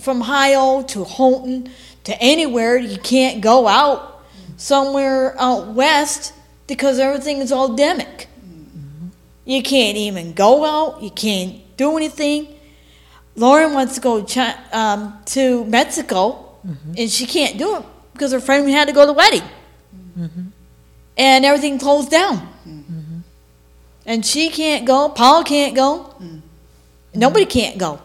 From 0.00 0.22
Ohio 0.22 0.82
to 0.82 1.04
Holton 1.04 1.70
to 2.04 2.20
anywhere, 2.20 2.76
you 2.76 2.98
can't 2.98 3.40
go 3.40 3.68
out 3.68 4.24
somewhere 4.56 5.34
out 5.38 5.68
west 5.68 6.32
because 6.66 6.98
everything 6.98 7.38
is 7.38 7.52
all 7.52 7.76
demic. 7.76 8.26
You 9.44 9.62
can't 9.62 9.96
even 9.96 10.32
go 10.32 10.64
out. 10.64 11.02
You 11.02 11.10
can't 11.10 11.60
do 11.76 11.96
anything. 11.96 12.48
Lauren 13.36 13.74
wants 13.74 13.94
to 13.96 14.00
go 14.00 14.24
Chi- 14.24 14.56
um, 14.72 15.18
to 15.26 15.64
Mexico, 15.66 16.56
mm-hmm. 16.66 16.94
and 16.96 17.10
she 17.10 17.26
can't 17.26 17.58
do 17.58 17.76
it 17.76 17.84
because 18.12 18.32
her 18.32 18.40
friend 18.40 18.68
had 18.70 18.88
to 18.88 18.94
go 18.94 19.02
to 19.02 19.06
the 19.06 19.12
wedding 19.12 19.42
mm-hmm. 20.18 20.42
and 21.16 21.44
everything 21.44 21.78
closed 21.78 22.10
down. 22.10 22.36
Mm-hmm. 22.66 23.18
And 24.06 24.24
she 24.24 24.50
can't 24.50 24.86
go. 24.86 25.08
Paul 25.08 25.42
can't 25.44 25.74
go. 25.74 26.14
Mm. 26.20 26.42
Nobody 27.14 27.46
can't 27.46 27.78
go. 27.78 28.00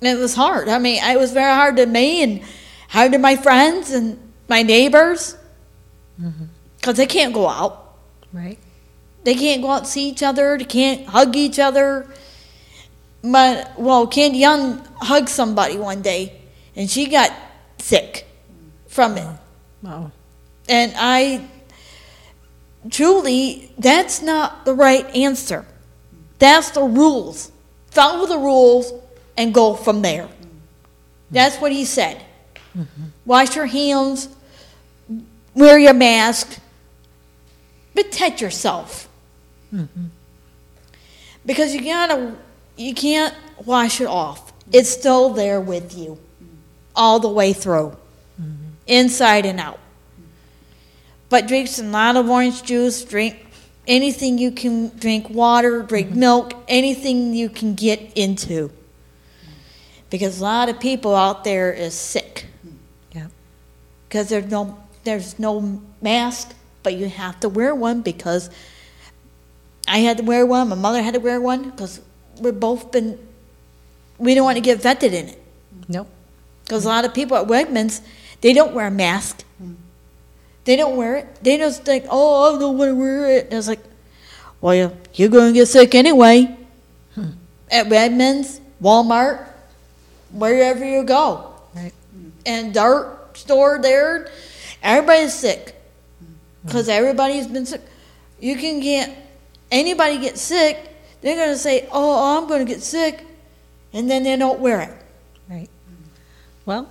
It 0.00 0.18
was 0.18 0.34
hard. 0.34 0.68
I 0.68 0.78
mean, 0.78 1.02
it 1.02 1.18
was 1.18 1.32
very 1.32 1.52
hard 1.52 1.76
to 1.76 1.86
me 1.86 2.22
and 2.22 2.42
hard 2.88 3.12
to 3.12 3.18
my 3.18 3.36
friends 3.36 3.90
and 3.90 4.18
my 4.48 4.62
neighbors 4.62 5.36
mm-hmm. 6.20 6.44
because 6.76 6.96
they 6.96 7.06
can't 7.06 7.34
go 7.34 7.48
out. 7.48 7.96
Right. 8.32 8.58
They 9.24 9.34
can't 9.34 9.60
go 9.62 9.70
out 9.70 9.78
and 9.78 9.86
see 9.86 10.08
each 10.08 10.22
other. 10.22 10.56
They 10.56 10.64
can't 10.64 11.06
hug 11.06 11.36
each 11.36 11.58
other. 11.58 12.08
My 13.22 13.68
well, 13.76 14.06
Candy 14.06 14.38
Young 14.38 14.84
hugged 15.00 15.28
somebody 15.28 15.76
one 15.76 16.02
day, 16.02 16.40
and 16.76 16.88
she 16.88 17.06
got 17.06 17.32
sick 17.78 18.26
from 18.86 19.16
it. 19.16 19.26
Wow. 19.82 20.12
And 20.68 20.92
I 20.96 21.48
truly, 22.90 23.72
that's 23.76 24.22
not 24.22 24.64
the 24.64 24.74
right 24.74 25.04
answer. 25.14 25.66
That's 26.38 26.70
the 26.70 26.82
rules. 26.82 27.50
Follow 27.90 28.26
the 28.26 28.38
rules 28.38 28.92
and 29.38 29.54
go 29.54 29.74
from 29.74 30.02
there. 30.02 30.28
That's 31.30 31.56
what 31.56 31.72
he 31.72 31.86
said. 31.86 32.20
Wash 33.24 33.56
your 33.56 33.66
hands, 33.66 34.28
wear 35.54 35.78
your 35.78 35.94
mask, 35.94 36.58
protect 37.94 38.40
yourself. 38.42 39.08
Because 41.46 41.74
you 41.74 41.82
gotta, 41.82 42.34
you 42.76 42.94
can't 42.94 43.34
wash 43.64 44.00
it 44.00 44.06
off. 44.06 44.52
It's 44.72 44.90
still 44.90 45.30
there 45.30 45.60
with 45.60 45.96
you 45.96 46.18
all 46.94 47.20
the 47.20 47.28
way 47.28 47.52
through, 47.52 47.96
inside 48.86 49.46
and 49.46 49.60
out. 49.60 49.78
But 51.28 51.46
drink 51.46 51.68
a 51.78 51.82
lot 51.82 52.16
of 52.16 52.28
orange 52.28 52.62
juice, 52.64 53.04
drink 53.04 53.46
anything 53.86 54.38
you 54.38 54.50
can 54.50 54.88
drink, 54.98 55.30
water, 55.30 55.82
drink 55.82 56.10
milk, 56.10 56.54
anything 56.68 57.34
you 57.34 57.48
can 57.48 57.74
get 57.74 58.12
into. 58.16 58.70
Because 60.10 60.40
a 60.40 60.42
lot 60.44 60.68
of 60.68 60.80
people 60.80 61.14
out 61.14 61.44
there 61.44 61.72
is 61.72 61.94
sick. 61.94 62.46
Yeah. 63.12 63.26
Because 64.08 64.28
there's 64.28 64.46
no 64.50 64.78
there's 65.04 65.38
no 65.38 65.82
mask, 66.02 66.54
but 66.82 66.94
you 66.94 67.08
have 67.08 67.38
to 67.40 67.48
wear 67.48 67.74
one 67.74 68.02
because 68.02 68.50
I 69.86 69.98
had 69.98 70.18
to 70.18 70.22
wear 70.22 70.44
one, 70.46 70.68
my 70.68 70.76
mother 70.76 71.02
had 71.02 71.14
to 71.14 71.20
wear 71.20 71.40
one 71.40 71.70
because 71.70 72.00
we've 72.40 72.58
both 72.58 72.90
been 72.92 73.18
we 74.18 74.34
don't 74.34 74.44
want 74.44 74.56
to 74.56 74.62
get 74.62 74.78
vetted 74.80 75.12
in 75.12 75.28
it. 75.28 75.42
Nope. 75.88 76.08
Because 76.64 76.84
a 76.84 76.88
lot 76.88 77.04
of 77.04 77.14
people 77.14 77.36
at 77.36 77.46
Wegmans, 77.46 78.02
they 78.40 78.52
don't 78.52 78.74
wear 78.74 78.86
a 78.88 78.90
mask. 78.90 79.44
They 80.64 80.76
don't 80.76 80.96
wear 80.96 81.16
it. 81.16 81.38
They 81.42 81.56
just 81.56 81.84
think, 81.84 82.04
oh, 82.10 82.54
I 82.54 82.58
don't 82.58 82.76
want 82.76 82.90
to 82.90 82.94
wear 82.94 83.30
it. 83.38 83.44
And 83.46 83.54
it's 83.54 83.68
like, 83.68 83.80
well, 84.60 84.74
you- 84.74 84.96
you're 85.14 85.30
going 85.30 85.54
to 85.54 85.58
get 85.58 85.66
sick 85.66 85.94
anyway. 85.94 86.54
Hmm. 87.14 87.30
At 87.70 87.86
Wegmans, 87.86 88.60
Walmart, 88.82 89.47
wherever 90.30 90.84
you 90.84 91.04
go. 91.04 91.54
Right. 91.74 91.92
And 92.46 92.74
Dart 92.74 93.36
store 93.36 93.78
there, 93.80 94.30
everybody's 94.82 95.34
sick. 95.34 95.74
Mm-hmm. 96.22 96.66
Because 96.66 96.88
everybody's 96.88 97.46
been 97.46 97.66
sick. 97.66 97.82
You 98.40 98.56
can 98.56 98.80
get, 98.80 99.14
anybody 99.70 100.18
get 100.18 100.38
sick, 100.38 100.94
they're 101.20 101.36
going 101.36 101.50
to 101.50 101.58
say, 101.58 101.88
oh, 101.90 102.38
I'm 102.38 102.48
going 102.48 102.64
to 102.64 102.72
get 102.72 102.82
sick. 102.82 103.24
And 103.92 104.10
then 104.10 104.22
they 104.22 104.36
don't 104.36 104.60
wear 104.60 104.80
it. 104.82 104.94
Right. 105.48 105.70
Well, 106.66 106.88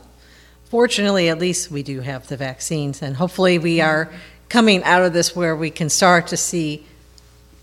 fortunately, 0.66 1.30
at 1.30 1.40
least 1.40 1.72
we 1.72 1.84
do 1.84 2.02
have 2.02 2.28
the 2.28 2.38
vaccines, 2.38 3.02
and 3.02 3.16
hopefully, 3.16 3.60
we 3.60 3.78
mm-hmm. 3.78 3.88
are 3.88 4.12
coming 4.50 4.84
out 4.84 5.04
of 5.04 5.14
this 5.14 5.36
where 5.36 5.56
we 5.56 5.70
can 5.70 5.90
start 5.90 6.28
to 6.28 6.38
see 6.38 6.86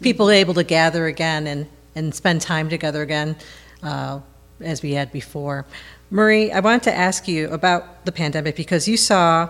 people 0.00 0.26
mm-hmm. 0.26 0.34
able 0.34 0.54
to 0.54 0.62
gather 0.62 1.06
again 1.06 1.46
and, 1.46 1.66
and 1.94 2.14
spend 2.14 2.40
time 2.40 2.68
together 2.68 3.02
again 3.02 3.36
uh, 3.82 4.20
as 4.60 4.82
we 4.82 4.92
had 4.92 5.12
before. 5.12 5.66
Marie, 6.10 6.52
I 6.52 6.60
wanted 6.60 6.84
to 6.84 6.94
ask 6.94 7.26
you 7.26 7.48
about 7.50 8.04
the 8.04 8.12
pandemic 8.12 8.56
because 8.56 8.86
you 8.86 8.96
saw 8.96 9.48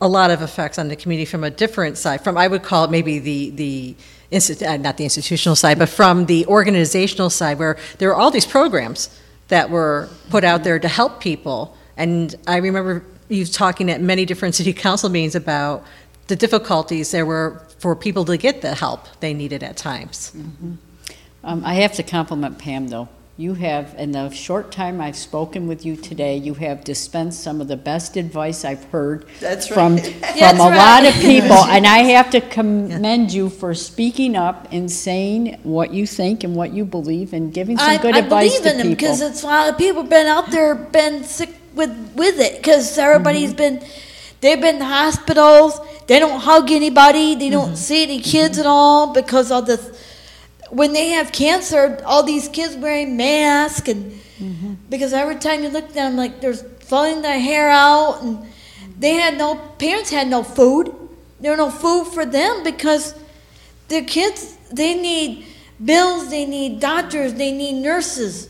a 0.00 0.08
lot 0.08 0.30
of 0.30 0.42
effects 0.42 0.78
on 0.78 0.88
the 0.88 0.96
community 0.96 1.24
from 1.24 1.44
a 1.44 1.50
different 1.50 1.98
side, 1.98 2.22
from 2.22 2.38
I 2.38 2.48
would 2.48 2.62
call 2.62 2.84
it 2.84 2.90
maybe 2.90 3.18
the, 3.18 3.50
the 3.50 3.96
uh, 4.30 4.76
not 4.76 4.96
the 4.96 5.04
institutional 5.04 5.56
side, 5.56 5.78
but 5.78 5.88
from 5.88 6.26
the 6.26 6.46
organizational 6.46 7.30
side, 7.30 7.58
where 7.58 7.76
there 7.98 8.08
were 8.08 8.14
all 8.14 8.30
these 8.30 8.46
programs 8.46 9.08
that 9.48 9.70
were 9.70 10.08
put 10.30 10.44
out 10.44 10.64
there 10.64 10.78
to 10.78 10.88
help 10.88 11.20
people. 11.20 11.76
And 11.96 12.34
I 12.46 12.58
remember 12.58 13.04
you 13.28 13.44
talking 13.44 13.90
at 13.90 14.00
many 14.00 14.24
different 14.24 14.54
city 14.54 14.72
council 14.72 15.08
meetings 15.08 15.34
about 15.34 15.84
the 16.28 16.36
difficulties 16.36 17.10
there 17.10 17.26
were 17.26 17.62
for 17.78 17.96
people 17.96 18.24
to 18.26 18.36
get 18.36 18.60
the 18.60 18.74
help 18.74 19.08
they 19.20 19.32
needed 19.32 19.62
at 19.62 19.76
times. 19.76 20.32
Um, 21.44 21.64
I 21.64 21.74
have 21.74 21.94
to 21.94 22.02
compliment 22.02 22.58
Pam, 22.58 22.88
though. 22.88 23.08
You 23.40 23.54
have, 23.54 23.94
in 23.96 24.10
the 24.10 24.30
short 24.30 24.72
time 24.72 25.00
I've 25.00 25.14
spoken 25.16 25.68
with 25.68 25.86
you 25.86 25.94
today, 25.94 26.36
you 26.36 26.54
have 26.54 26.82
dispensed 26.82 27.40
some 27.40 27.60
of 27.60 27.68
the 27.68 27.76
best 27.76 28.16
advice 28.16 28.64
I've 28.64 28.82
heard 28.86 29.26
That's 29.38 29.68
from, 29.68 29.94
right. 29.94 30.04
from 30.06 30.20
That's 30.40 30.58
a 30.58 30.62
lot 30.64 31.06
of 31.06 31.14
people. 31.14 31.56
And 31.68 31.86
I 31.86 31.98
have 31.98 32.30
to 32.30 32.40
commend 32.40 33.32
you 33.32 33.48
for 33.48 33.74
speaking 33.74 34.34
up 34.34 34.66
and 34.72 34.90
saying 34.90 35.60
what 35.62 35.94
you 35.94 36.04
think 36.04 36.42
and 36.42 36.56
what 36.56 36.72
you 36.72 36.84
believe 36.84 37.32
and 37.32 37.54
giving 37.54 37.78
some 37.78 37.88
I, 37.90 37.98
good 37.98 38.16
I 38.16 38.18
advice 38.18 38.58
believe 38.58 38.62
to 38.64 38.70
in 38.72 38.76
them 38.78 38.86
people. 38.88 38.96
because 38.96 39.20
it's 39.20 39.44
a 39.44 39.46
lot 39.46 39.68
of 39.68 39.78
people 39.78 40.02
have 40.02 40.10
been 40.10 40.26
out 40.26 40.50
there 40.50 40.74
been 40.74 41.22
sick 41.22 41.54
with 41.76 41.90
with 42.16 42.40
it 42.40 42.56
because 42.56 42.98
everybody's 42.98 43.50
Mm-hmm. 43.54 43.78
been 43.78 43.88
they've 44.40 44.60
been 44.60 44.76
in 44.76 44.82
hospitals. 44.82 45.80
They 46.08 46.18
don't 46.18 46.40
hug 46.40 46.72
anybody. 46.72 47.36
They 47.36 47.50
don't 47.50 47.66
Mm-hmm. 47.68 47.86
see 47.88 48.02
any 48.02 48.20
kids 48.20 48.58
at 48.58 48.66
all 48.66 49.12
because 49.12 49.52
of 49.52 49.66
the 49.66 49.78
when 50.70 50.92
they 50.92 51.08
have 51.10 51.32
cancer. 51.32 52.02
All 52.04 52.22
these 52.22 52.48
kids 52.48 52.76
wearing 52.76 53.16
masks 53.16 53.88
and 53.88 54.20
Mm-hmm. 54.40 54.74
because 54.88 55.12
every 55.12 55.34
time 55.34 55.64
you 55.64 55.68
look 55.68 55.86
at 55.86 55.94
them, 55.94 56.16
like 56.16 56.40
they're 56.40 56.54
falling 56.54 57.22
their 57.22 57.40
hair 57.40 57.70
out 57.70 58.22
and 58.22 58.46
they 58.96 59.14
had 59.14 59.36
no 59.36 59.56
parents 59.56 60.10
had 60.10 60.28
no 60.28 60.44
food. 60.44 60.94
There 61.40 61.50
was 61.50 61.58
no 61.58 61.70
food 61.70 62.12
for 62.12 62.24
them 62.24 62.62
because 62.62 63.14
their 63.88 64.04
kids 64.04 64.56
they 64.72 64.94
need 64.94 65.44
bills, 65.84 66.30
they 66.30 66.46
need 66.46 66.78
doctors, 66.78 67.34
they 67.34 67.50
need 67.50 67.82
nurses. 67.82 68.48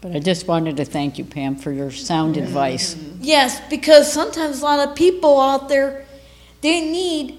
But 0.00 0.16
I 0.16 0.20
just 0.20 0.46
wanted 0.46 0.78
to 0.78 0.86
thank 0.86 1.18
you, 1.18 1.24
Pam, 1.24 1.56
for 1.56 1.72
your 1.72 1.90
sound 1.90 2.36
advice. 2.38 2.96
Yes, 3.20 3.60
because 3.68 4.10
sometimes 4.10 4.62
a 4.62 4.64
lot 4.64 4.88
of 4.88 4.94
people 4.94 5.38
out 5.38 5.68
there 5.68 6.06
they 6.62 6.80
need 6.80 7.38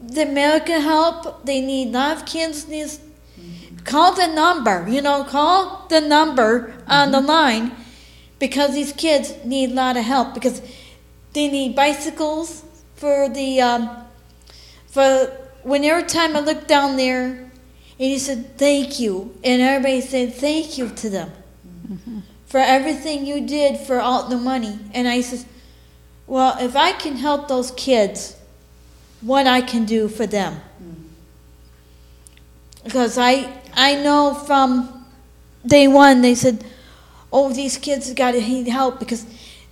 the 0.00 0.22
American 0.22 0.80
help. 0.80 1.44
They 1.44 1.60
need 1.60 1.88
a 1.88 1.90
lot 1.90 2.16
of 2.16 2.24
kids 2.24 2.66
need 2.66 2.88
call 3.88 4.14
the 4.14 4.26
number, 4.26 4.86
you 4.86 5.00
know, 5.00 5.24
call 5.24 5.86
the 5.88 6.00
number 6.00 6.74
on 6.86 7.10
the 7.10 7.18
mm-hmm. 7.18 7.26
line 7.26 7.76
because 8.38 8.74
these 8.74 8.92
kids 8.92 9.34
need 9.44 9.70
a 9.70 9.74
lot 9.74 9.96
of 9.96 10.04
help 10.04 10.34
because 10.34 10.60
they 11.32 11.48
need 11.48 11.74
bicycles 11.74 12.64
for 12.96 13.28
the 13.30 13.60
um, 13.60 13.88
for 14.86 15.32
when 15.62 15.84
every 15.84 16.04
time 16.04 16.36
I 16.36 16.40
look 16.40 16.66
down 16.66 16.96
there 16.96 17.24
and 17.26 17.50
he 18.12 18.18
said 18.18 18.58
thank 18.58 19.00
you 19.00 19.34
and 19.42 19.62
everybody 19.62 20.02
said 20.02 20.34
thank 20.34 20.76
you 20.76 20.90
to 20.90 21.08
them 21.08 21.32
mm-hmm. 21.90 22.20
for 22.46 22.58
everything 22.58 23.26
you 23.26 23.46
did 23.46 23.78
for 23.78 24.00
all 24.00 24.28
the 24.28 24.36
money. 24.36 24.78
And 24.92 25.08
I 25.08 25.22
said 25.22 25.46
well 26.26 26.58
if 26.60 26.76
I 26.76 26.92
can 26.92 27.16
help 27.16 27.48
those 27.48 27.70
kids 27.70 28.36
what 29.22 29.46
I 29.46 29.62
can 29.62 29.84
do 29.84 30.08
for 30.08 30.26
them. 30.26 30.60
Mm. 30.82 30.94
Because 32.84 33.18
I 33.18 33.57
I 33.74 33.94
know 33.96 34.34
from 34.34 35.06
day 35.66 35.88
one 35.88 36.22
they 36.22 36.34
said, 36.34 36.64
"Oh, 37.32 37.52
these 37.52 37.76
kids 37.76 38.12
got 38.14 38.32
to 38.32 38.40
need 38.40 38.68
help 38.68 38.98
because 38.98 39.26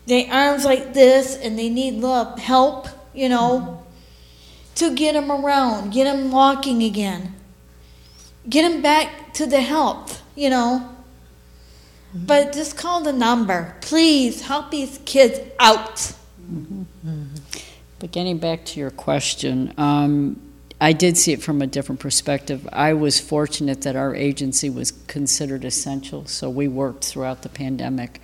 they 0.07 0.29
arms 0.29 0.65
like 0.65 0.95
this 0.95 1.37
and 1.37 1.59
they 1.59 1.69
need 1.69 1.95
love, 1.95 2.39
help, 2.39 2.89
you 3.15 3.29
know, 3.29 3.83
to 4.77 4.95
get 4.95 5.15
them 5.15 5.31
around, 5.33 5.93
get 5.93 6.05
them 6.05 6.31
walking 6.31 6.83
again, 6.83 7.35
get 8.49 8.63
them 8.63 8.83
back 8.83 9.35
to 9.35 9.47
the 9.47 9.61
health, 9.61 10.23
you 10.35 10.51
know." 10.51 10.93
Mm-hmm. 12.17 12.27
But 12.27 12.53
just 12.53 12.77
call 12.77 13.03
the 13.03 13.13
number, 13.13 13.77
please. 13.81 14.43
Help 14.43 14.71
these 14.71 15.01
kids 15.05 15.41
out. 15.59 15.97
Mm-hmm. 15.97 16.83
Mm-hmm. 17.05 17.35
But 17.99 18.13
getting 18.13 18.39
back 18.39 18.65
to 18.67 18.81
your 18.81 18.91
question, 18.91 19.75
um, 19.79 20.41
I 20.81 20.93
did 20.93 21.17
see 21.17 21.33
it 21.33 21.43
from 21.43 21.63
a 21.63 21.67
different 21.67 22.01
perspective. 22.01 22.69
I 22.71 22.93
was 22.93 23.19
fortunate 23.19 23.83
that 23.83 23.97
our 23.97 24.15
agency 24.15 24.69
was 24.69 24.93
considered 25.07 25.65
essential, 25.65 26.27
so 26.27 26.51
we 26.51 26.69
worked 26.69 27.05
throughout 27.05 27.43
the 27.43 27.49
pandemic. 27.49 28.21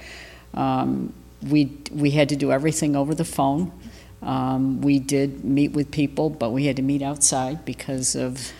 Um, 0.53 1.15
we 1.43 1.77
we 1.91 2.11
had 2.11 2.29
to 2.29 2.37
do 2.37 2.53
everything 2.53 2.95
over 2.95 3.15
the 3.15 3.25
phone. 3.25 3.73
Um, 4.21 4.83
we 4.83 4.99
did 4.99 5.45
meet 5.45 5.73
with 5.73 5.91
people, 5.91 6.29
but 6.29 6.51
we 6.51 6.67
had 6.67 6.77
to 6.77 6.83
meet 6.83 7.03
outside 7.03 7.65
because 7.65 8.15
of. 8.15 8.53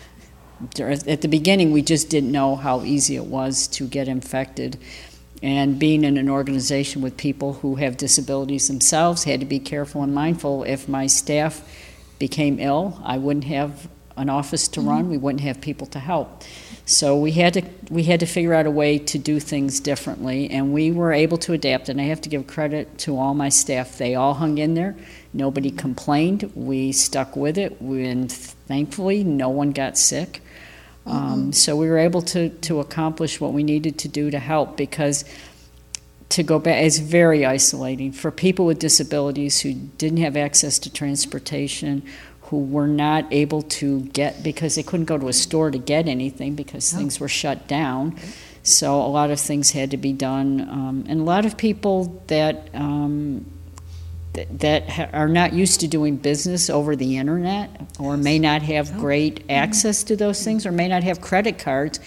At 0.79 1.21
the 1.21 1.27
beginning, 1.27 1.71
we 1.73 1.81
just 1.81 2.09
didn't 2.09 2.31
know 2.31 2.55
how 2.55 2.83
easy 2.83 3.17
it 3.17 3.25
was 3.25 3.67
to 3.67 3.85
get 3.85 4.07
infected. 4.07 4.77
And 5.41 5.77
being 5.77 6.05
in 6.05 6.15
an 6.15 6.29
organization 6.29 7.01
with 7.01 7.17
people 7.17 7.53
who 7.53 7.75
have 7.75 7.97
disabilities 7.97 8.69
themselves, 8.69 9.25
had 9.25 9.41
to 9.41 9.45
be 9.45 9.59
careful 9.59 10.03
and 10.03 10.15
mindful. 10.15 10.63
If 10.63 10.87
my 10.87 11.07
staff 11.07 11.67
became 12.27 12.57
ill, 12.57 12.97
I 13.03 13.17
wouldn't 13.17 13.43
have 13.43 13.89
an 14.15 14.29
office 14.29 14.69
to 14.69 14.79
run. 14.79 15.09
We 15.09 15.17
wouldn't 15.17 15.41
have 15.41 15.59
people 15.59 15.87
to 15.87 15.99
help. 15.99 16.41
So 16.85 17.17
we 17.17 17.31
had 17.31 17.53
to 17.55 17.63
we 17.89 18.03
had 18.03 18.21
to 18.21 18.25
figure 18.25 18.53
out 18.53 18.65
a 18.65 18.71
way 18.71 18.97
to 18.97 19.17
do 19.17 19.41
things 19.41 19.81
differently, 19.81 20.49
and 20.49 20.73
we 20.73 20.89
were 20.91 21.11
able 21.11 21.37
to 21.39 21.51
adapt. 21.51 21.89
And 21.89 21.99
I 21.99 22.05
have 22.05 22.21
to 22.21 22.29
give 22.29 22.47
credit 22.47 22.97
to 22.99 23.17
all 23.17 23.33
my 23.33 23.49
staff; 23.49 23.97
they 23.97 24.15
all 24.15 24.35
hung 24.35 24.57
in 24.57 24.73
there. 24.73 24.95
Nobody 25.33 25.69
complained. 25.69 26.49
We 26.55 26.93
stuck 26.93 27.35
with 27.35 27.57
it, 27.57 27.81
and 27.81 28.31
thankfully, 28.31 29.25
no 29.25 29.49
one 29.49 29.71
got 29.71 29.97
sick. 29.97 30.41
Um, 31.05 31.51
so 31.51 31.75
we 31.75 31.89
were 31.89 31.97
able 31.97 32.21
to 32.33 32.49
to 32.49 32.79
accomplish 32.79 33.41
what 33.41 33.51
we 33.51 33.63
needed 33.63 33.99
to 33.99 34.07
do 34.07 34.31
to 34.31 34.39
help 34.39 34.77
because 34.77 35.25
to 36.29 36.43
go 36.43 36.59
back 36.59 36.83
it's 36.83 36.97
very 36.97 37.45
isolating 37.45 38.11
for 38.11 38.31
people 38.31 38.65
with 38.65 38.79
disabilities 38.79 39.61
who 39.61 39.73
didn't 39.73 40.19
have 40.19 40.35
access 40.35 40.79
to 40.79 40.91
transportation 40.91 42.01
who 42.53 42.59
were 42.59 42.87
not 42.87 43.25
able 43.31 43.63
to 43.63 44.01
get 44.01 44.43
because 44.43 44.75
they 44.75 44.83
couldn't 44.83 45.05
go 45.05 45.17
to 45.17 45.27
a 45.27 45.33
store 45.33 45.71
to 45.71 45.79
get 45.79 46.07
anything 46.07 46.53
because 46.53 46.93
things 46.93 47.19
were 47.19 47.27
shut 47.27 47.67
down. 47.67 48.15
So 48.61 49.01
a 49.01 49.07
lot 49.07 49.31
of 49.31 49.39
things 49.39 49.71
had 49.71 49.89
to 49.89 49.97
be 49.97 50.13
done 50.13 50.61
um, 50.61 51.05
and 51.07 51.21
a 51.21 51.23
lot 51.23 51.47
of 51.47 51.57
people 51.57 52.21
that 52.27 52.69
um, 52.75 53.45
th- 54.33 54.47
that 54.51 54.87
ha- 54.87 55.09
are 55.13 55.27
not 55.27 55.53
used 55.53 55.79
to 55.79 55.87
doing 55.87 56.15
business 56.15 56.69
over 56.69 56.95
the 56.95 57.17
internet 57.17 57.69
or 57.99 58.17
may 58.17 58.37
not 58.37 58.61
have 58.61 58.97
great 58.99 59.43
access 59.49 60.03
to 60.03 60.15
those 60.15 60.43
things 60.43 60.65
or 60.65 60.71
may 60.71 60.87
not 60.87 61.03
have 61.03 61.21
credit 61.21 61.57
cards 61.57 61.99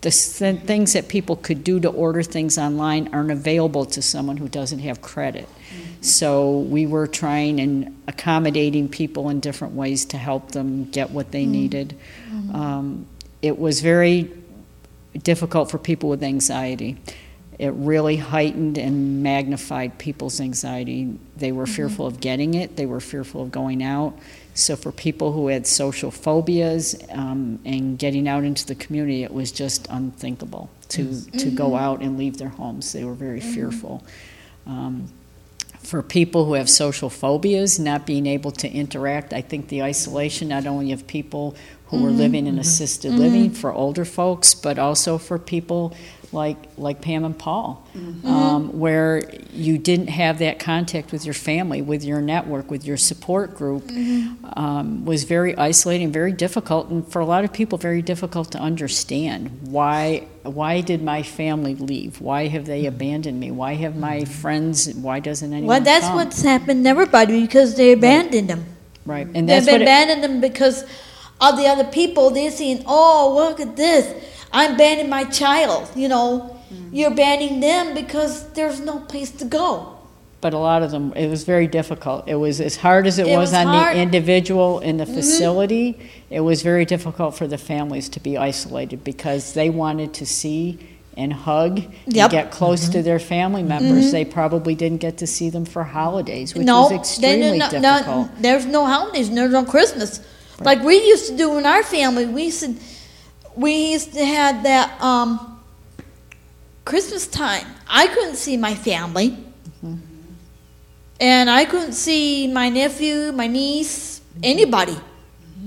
the 0.00 0.10
things 0.10 0.92
that 0.92 1.08
people 1.08 1.36
could 1.36 1.64
do 1.64 1.80
to 1.80 1.88
order 1.88 2.22
things 2.22 2.56
online 2.56 3.12
aren't 3.12 3.32
available 3.32 3.84
to 3.84 4.00
someone 4.00 4.36
who 4.36 4.48
doesn't 4.48 4.78
have 4.78 5.02
credit. 5.02 5.48
Mm-hmm. 5.48 6.02
So 6.02 6.58
we 6.58 6.86
were 6.86 7.08
trying 7.08 7.58
and 7.60 8.00
accommodating 8.06 8.88
people 8.88 9.28
in 9.28 9.40
different 9.40 9.74
ways 9.74 10.04
to 10.06 10.16
help 10.16 10.52
them 10.52 10.88
get 10.90 11.10
what 11.10 11.32
they 11.32 11.42
mm-hmm. 11.42 11.52
needed. 11.52 11.96
Mm-hmm. 12.30 12.54
Um, 12.54 13.06
it 13.42 13.58
was 13.58 13.80
very 13.80 14.30
difficult 15.22 15.70
for 15.70 15.78
people 15.78 16.08
with 16.08 16.22
anxiety. 16.22 16.96
It 17.58 17.70
really 17.70 18.16
heightened 18.16 18.78
and 18.78 19.24
magnified 19.24 19.98
people's 19.98 20.40
anxiety. 20.40 21.18
They 21.36 21.50
were 21.50 21.66
fearful 21.66 22.06
of 22.06 22.20
getting 22.20 22.54
it, 22.54 22.76
they 22.76 22.86
were 22.86 23.00
fearful 23.00 23.42
of 23.42 23.50
going 23.50 23.82
out. 23.82 24.16
So, 24.58 24.74
for 24.74 24.90
people 24.90 25.30
who 25.30 25.46
had 25.46 25.68
social 25.68 26.10
phobias 26.10 27.00
um, 27.10 27.60
and 27.64 27.96
getting 27.96 28.26
out 28.26 28.42
into 28.42 28.66
the 28.66 28.74
community, 28.74 29.22
it 29.22 29.32
was 29.32 29.52
just 29.52 29.86
unthinkable 29.88 30.68
to, 30.88 31.24
to 31.38 31.50
go 31.52 31.76
out 31.76 32.00
and 32.00 32.18
leave 32.18 32.38
their 32.38 32.48
homes. 32.48 32.92
They 32.92 33.04
were 33.04 33.14
very 33.14 33.40
fearful. 33.40 34.04
Um, 34.66 35.12
for 35.82 36.02
people 36.02 36.44
who 36.44 36.54
have 36.54 36.68
social 36.68 37.08
phobias, 37.08 37.78
not 37.78 38.06
being 38.06 38.26
able 38.26 38.50
to 38.50 38.70
interact, 38.70 39.32
I 39.32 39.40
think 39.40 39.68
the 39.68 39.82
isolation 39.82 40.48
not 40.48 40.66
only 40.66 40.92
of 40.92 41.06
people 41.06 41.56
who 41.86 42.04
are 42.04 42.10
mm-hmm. 42.10 42.18
living 42.18 42.46
in 42.46 42.54
mm-hmm. 42.54 42.60
assisted 42.60 43.12
mm-hmm. 43.12 43.20
living 43.20 43.50
for 43.50 43.72
older 43.72 44.04
folks, 44.04 44.54
but 44.54 44.78
also 44.78 45.18
for 45.18 45.38
people 45.38 45.94
like 46.32 46.58
like 46.76 47.00
Pam 47.00 47.24
and 47.24 47.38
Paul, 47.38 47.86
um, 48.24 48.78
where 48.78 49.22
you 49.52 49.78
didn't 49.78 50.08
have 50.08 50.40
that 50.40 50.58
contact 50.58 51.10
with 51.10 51.24
your 51.24 51.34
family, 51.34 51.80
with 51.80 52.04
your 52.04 52.20
network, 52.20 52.70
with 52.70 52.84
your 52.84 52.98
support 52.98 53.54
group, 53.54 53.90
um, 54.54 55.04
was 55.06 55.24
very 55.24 55.56
isolating, 55.56 56.12
very 56.12 56.32
difficult, 56.32 56.90
and 56.90 57.10
for 57.10 57.20
a 57.20 57.24
lot 57.26 57.44
of 57.44 57.52
people, 57.52 57.78
very 57.78 58.02
difficult 58.02 58.52
to 58.52 58.58
understand. 58.58 59.58
Why 59.62 60.26
why 60.50 60.80
did 60.80 61.02
my 61.02 61.22
family 61.22 61.74
leave? 61.74 62.20
Why 62.20 62.46
have 62.48 62.66
they 62.66 62.86
abandoned 62.86 63.38
me? 63.40 63.50
Why 63.50 63.74
have 63.74 63.96
my 63.96 64.24
friends? 64.24 64.92
Why 64.94 65.20
doesn't 65.20 65.52
anyone? 65.52 65.68
Well, 65.68 65.80
that's 65.80 66.06
come? 66.06 66.16
what's 66.16 66.42
happened 66.42 66.84
to 66.84 66.90
everybody 66.90 67.40
because 67.42 67.74
they 67.76 67.92
abandoned 67.92 68.48
them. 68.50 68.64
right, 69.06 69.26
and 69.26 69.48
They've 69.48 69.64
that's 69.64 69.66
what. 69.66 69.80
It, 69.80 69.82
abandoned 69.82 70.22
them 70.24 70.40
because 70.40 70.84
of 71.40 71.56
the 71.56 71.66
other 71.66 71.84
people. 71.84 72.30
They're 72.30 72.50
saying, 72.50 72.84
"Oh, 72.86 73.34
look 73.36 73.60
at 73.60 73.76
this! 73.76 74.04
I'm 74.52 74.74
abandoning 74.74 75.10
my 75.10 75.24
child." 75.24 75.90
You 75.96 76.08
know, 76.08 76.54
Mm-hmm. 76.68 76.94
you're 76.94 77.10
abandoning 77.10 77.60
them 77.60 77.94
because 77.94 78.44
there's 78.52 78.78
no 78.80 78.98
place 79.00 79.30
to 79.30 79.46
go. 79.46 79.97
But 80.40 80.54
a 80.54 80.58
lot 80.58 80.82
of 80.82 80.90
them, 80.92 81.12
it 81.14 81.28
was 81.28 81.42
very 81.44 81.66
difficult. 81.66 82.28
It 82.28 82.36
was 82.36 82.60
as 82.60 82.76
hard 82.76 83.06
as 83.06 83.18
it 83.18 83.26
It 83.26 83.36
was 83.36 83.50
was 83.50 83.54
on 83.54 83.66
the 83.66 83.72
hard. 83.72 83.92
Mm-hmm. 83.94 84.00
individual 84.02 84.78
in 84.80 84.96
the 84.96 85.06
facility, 85.06 85.98
it 86.30 86.40
was 86.40 86.62
very 86.62 86.84
difficult 86.84 87.36
for 87.36 87.46
the 87.48 87.58
families 87.58 88.08
to 88.10 88.20
be 88.20 88.38
isolated 88.38 89.02
because 89.02 89.54
they 89.54 89.68
wanted 89.70 90.14
to 90.14 90.26
see 90.26 90.78
and 91.16 91.32
hug 91.32 91.78
and 91.78 91.92
Yep. 92.06 92.30
Mm-hmm. 92.30 92.30
get 92.30 92.50
close 92.52 92.88
to 92.90 93.02
their 93.02 93.18
family 93.18 93.64
members. 93.64 94.12
They 94.12 94.24
probably 94.24 94.76
didn't 94.76 94.98
get 94.98 95.18
to 95.18 95.26
see 95.26 95.50
them 95.50 95.64
for 95.64 95.82
holidays, 95.82 96.54
which 96.54 96.64
no, 96.64 96.82
was 96.82 96.92
extremely 96.92 97.58
didn't- 97.58 97.82
no- 97.82 97.92
difficult. 97.98 98.28
there's 98.40 98.66
no 98.66 98.86
holidays, 98.86 99.28
there's 99.30 99.50
no 99.50 99.64
Christmas. 99.64 100.20
Like 100.60 100.82
we 100.84 100.96
used 101.04 101.26
to 101.30 101.36
do 101.36 101.58
in 101.58 101.66
our 101.66 101.82
family, 101.82 102.26
we 102.26 102.44
used 102.44 102.60
to, 102.60 102.74
we 103.56 103.90
used 103.92 104.12
to 104.14 104.24
have 104.24 104.62
that 104.62 105.00
um, 105.02 105.60
Christmas 106.84 107.26
time. 107.26 107.66
I 107.88 108.06
couldn't 108.06 108.36
see 108.36 108.56
my 108.56 108.74
family, 108.76 109.30
Mm-hmm. 109.30 109.47
And 111.20 111.50
I 111.50 111.64
couldn't 111.64 111.92
see 111.92 112.46
my 112.48 112.68
nephew, 112.68 113.32
my 113.32 113.46
niece, 113.46 114.20
anybody. 114.42 114.96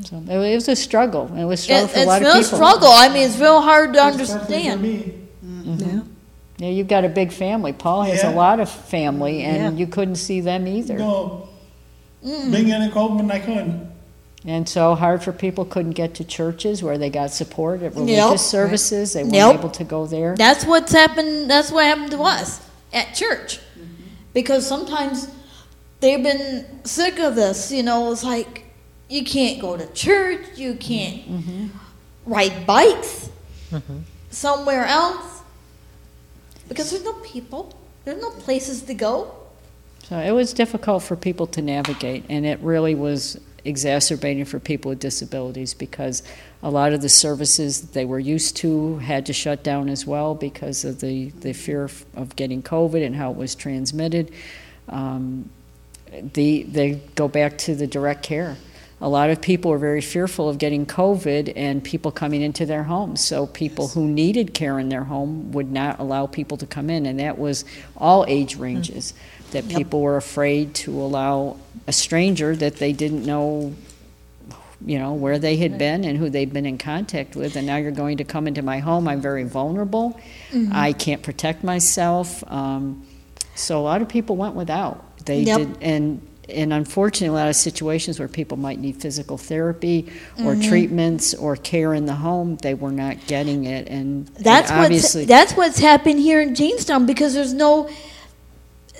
So 0.03 0.17
it 0.27 0.29
it 0.29 0.55
was 0.55 0.67
a 0.67 0.75
struggle. 0.75 1.29
It 1.35 1.45
was 1.45 1.59
a 1.61 1.63
struggle 1.63 1.85
It, 1.85 1.91
for 1.91 1.99
a 1.99 2.05
lot 2.05 2.21
of 2.21 2.27
people. 2.33 2.43
struggle. 2.57 2.89
I 2.91 3.09
mean, 3.09 3.23
it's 3.27 3.37
real 3.37 3.61
hard 3.61 3.93
to 3.93 4.05
Especially 4.07 4.25
for 4.25 4.39
understand. 4.39 4.81
me. 4.81 5.13
Mm-hmm. 5.45 5.79
Yeah, 5.79 6.01
Yeah, 6.57 6.69
you've 6.69 6.87
got 6.87 7.03
a 7.05 7.09
big 7.09 7.31
family. 7.31 7.73
Paul 7.73 8.03
has 8.03 8.23
Yeah. 8.23 8.31
a 8.31 8.33
lot 8.35 8.59
of 8.59 8.69
family, 8.69 9.43
and 9.43 9.73
Yeah. 9.73 9.79
you 9.79 9.87
couldn't 9.87 10.15
see 10.15 10.39
them 10.41 10.67
either. 10.67 10.97
No, 10.97 11.47
being 12.23 12.69
in 12.69 12.81
a 12.83 12.89
COVID, 12.89 13.29
I 13.31 13.39
couldn't. 13.39 13.89
And 14.45 14.67
so 14.67 14.95
hard 14.95 15.21
for 15.21 15.31
people 15.31 15.65
couldn't 15.65 15.91
get 15.91 16.15
to 16.15 16.23
churches 16.23 16.81
where 16.81 16.97
they 16.97 17.09
got 17.11 17.31
support 17.31 17.83
at 17.83 17.93
Yep. 17.93 17.95
religious 17.95 18.41
services. 18.45 19.13
They 19.13 19.21
weren't 19.23 19.35
Yep. 19.35 19.55
able 19.59 19.69
to 19.69 19.83
go 19.83 20.07
there. 20.07 20.35
That's 20.35 20.65
what's 20.65 20.91
happened. 20.93 21.49
That's 21.49 21.71
what 21.71 21.85
happened 21.85 22.11
to 22.11 22.23
us 22.23 22.59
at 22.91 23.13
church, 23.13 23.59
mm-hmm. 23.77 23.87
because 24.33 24.65
sometimes 24.65 25.27
they've 26.01 26.21
been 26.21 26.65
sick 26.83 27.19
of 27.19 27.35
this. 27.35 27.71
You 27.71 27.83
know, 27.83 28.11
it's 28.11 28.23
like 28.23 28.65
you 29.07 29.23
can't 29.23 29.61
go 29.61 29.77
to 29.77 29.87
church, 29.93 30.57
you 30.57 30.75
can't 30.75 31.71
ride 32.25 32.65
bikes 32.67 33.29
somewhere 34.29 34.85
else 34.85 35.41
because 36.67 36.91
there's 36.91 37.03
no 37.03 37.13
people, 37.13 37.73
there's 38.03 38.21
no 38.21 38.31
places 38.31 38.81
to 38.83 38.93
go. 38.93 39.35
So 40.03 40.17
it 40.17 40.31
was 40.31 40.51
difficult 40.51 41.03
for 41.03 41.15
people 41.15 41.47
to 41.47 41.61
navigate, 41.61 42.25
and 42.27 42.45
it 42.45 42.59
really 42.59 42.95
was 42.95 43.39
exacerbating 43.63 44.43
for 44.43 44.59
people 44.59 44.89
with 44.89 44.99
disabilities 44.99 45.73
because 45.73 46.23
a 46.63 46.69
lot 46.69 46.93
of 46.93 47.01
the 47.01 47.09
services 47.09 47.81
that 47.81 47.93
they 47.93 48.05
were 48.05 48.19
used 48.19 48.57
to 48.57 48.97
had 48.97 49.25
to 49.27 49.33
shut 49.33 49.63
down 49.63 49.87
as 49.87 50.05
well 50.05 50.33
because 50.33 50.83
of 50.83 50.99
the, 50.99 51.29
the 51.41 51.53
fear 51.53 51.83
of, 51.83 52.05
of 52.15 52.35
getting 52.35 52.63
COVID 52.63 53.05
and 53.05 53.15
how 53.15 53.29
it 53.31 53.37
was 53.37 53.53
transmitted. 53.53 54.31
Um, 54.89 55.49
the, 56.11 56.63
they 56.63 57.01
go 57.15 57.27
back 57.27 57.57
to 57.59 57.75
the 57.75 57.87
direct 57.87 58.23
care. 58.23 58.57
A 59.03 59.09
lot 59.09 59.31
of 59.31 59.41
people 59.41 59.71
were 59.71 59.79
very 59.79 60.01
fearful 60.01 60.47
of 60.47 60.59
getting 60.59 60.85
COVID 60.85 61.53
and 61.55 61.83
people 61.83 62.11
coming 62.11 62.43
into 62.43 62.67
their 62.67 62.83
homes. 62.83 63.25
So 63.25 63.47
people 63.47 63.87
who 63.87 64.07
needed 64.07 64.53
care 64.53 64.77
in 64.77 64.89
their 64.89 65.05
home 65.05 65.51
would 65.53 65.71
not 65.71 65.99
allow 65.99 66.27
people 66.27 66.57
to 66.57 66.67
come 66.67 66.91
in, 66.91 67.07
and 67.07 67.19
that 67.19 67.39
was 67.39 67.65
all 67.97 68.25
age 68.27 68.57
ranges. 68.57 69.15
That 69.53 69.67
people 69.67 70.01
were 70.01 70.17
afraid 70.17 70.75
to 70.75 70.91
allow 71.01 71.57
a 71.87 71.91
stranger 71.91 72.55
that 72.55 72.75
they 72.77 72.93
didn't 72.93 73.25
know, 73.25 73.73
you 74.85 74.99
know, 74.99 75.13
where 75.13 75.39
they 75.39 75.57
had 75.57 75.77
been 75.79 76.05
and 76.05 76.17
who 76.17 76.29
they'd 76.29 76.53
been 76.53 76.67
in 76.67 76.77
contact 76.77 77.35
with, 77.35 77.55
and 77.55 77.65
now 77.65 77.77
you're 77.77 77.91
going 77.91 78.17
to 78.17 78.23
come 78.23 78.47
into 78.47 78.61
my 78.61 78.79
home. 78.79 79.07
I'm 79.07 79.19
very 79.19 79.43
vulnerable. 79.43 80.19
I 80.71 80.93
can't 80.93 81.23
protect 81.23 81.63
myself. 81.63 82.43
Um, 82.45 83.05
so 83.55 83.79
a 83.79 83.83
lot 83.83 84.01
of 84.01 84.09
people 84.09 84.35
went 84.35 84.55
without. 84.55 85.03
They 85.25 85.41
Yep. 85.41 85.57
did, 85.59 85.77
and 85.81 86.21
and 86.49 86.73
unfortunately, 86.73 87.27
a 87.27 87.39
lot 87.43 87.47
of 87.49 87.55
situations 87.55 88.19
where 88.19 88.27
people 88.27 88.57
might 88.57 88.79
need 88.79 88.97
physical 88.97 89.37
therapy 89.37 90.11
or 90.39 90.53
Mm-hmm. 90.53 90.67
treatments 90.69 91.33
or 91.33 91.55
care 91.55 91.93
in 91.93 92.05
the 92.05 92.15
home, 92.15 92.57
they 92.61 92.73
were 92.73 92.91
not 92.91 93.25
getting 93.27 93.65
it, 93.65 93.87
and 93.87 94.27
That's 94.39 94.69
what's 94.69 94.83
obviously 94.85 95.25
that's 95.25 95.53
what's 95.53 95.79
happened 95.79 96.19
here 96.19 96.41
in 96.41 96.55
Jamestown 96.55 97.05
because 97.05 97.33
there's 97.33 97.53
no 97.53 97.89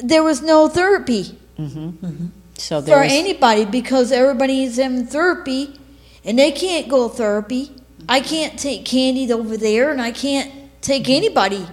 there 0.03 0.23
was 0.23 0.41
no 0.41 0.67
therapy. 0.67 1.37
Mm-hmm. 1.59 1.89
Mm-hmm. 2.05 2.25
so 2.57 2.81
there 2.81 2.95
for 2.97 3.03
was, 3.03 3.11
anybody 3.11 3.65
because 3.65 4.11
everybody's 4.11 4.79
in 4.79 5.05
therapy 5.05 5.79
and 6.23 6.39
they 6.39 6.51
can't 6.51 6.87
go 6.87 7.07
therapy. 7.09 7.71
I 8.09 8.19
can't 8.19 8.57
take 8.57 8.85
Candy 8.85 9.31
over 9.31 9.57
there 9.57 9.91
and 9.91 10.01
I 10.01 10.11
can't 10.11 10.51
take 10.81 11.03
mm-hmm. 11.03 11.11
anybody. 11.11 11.67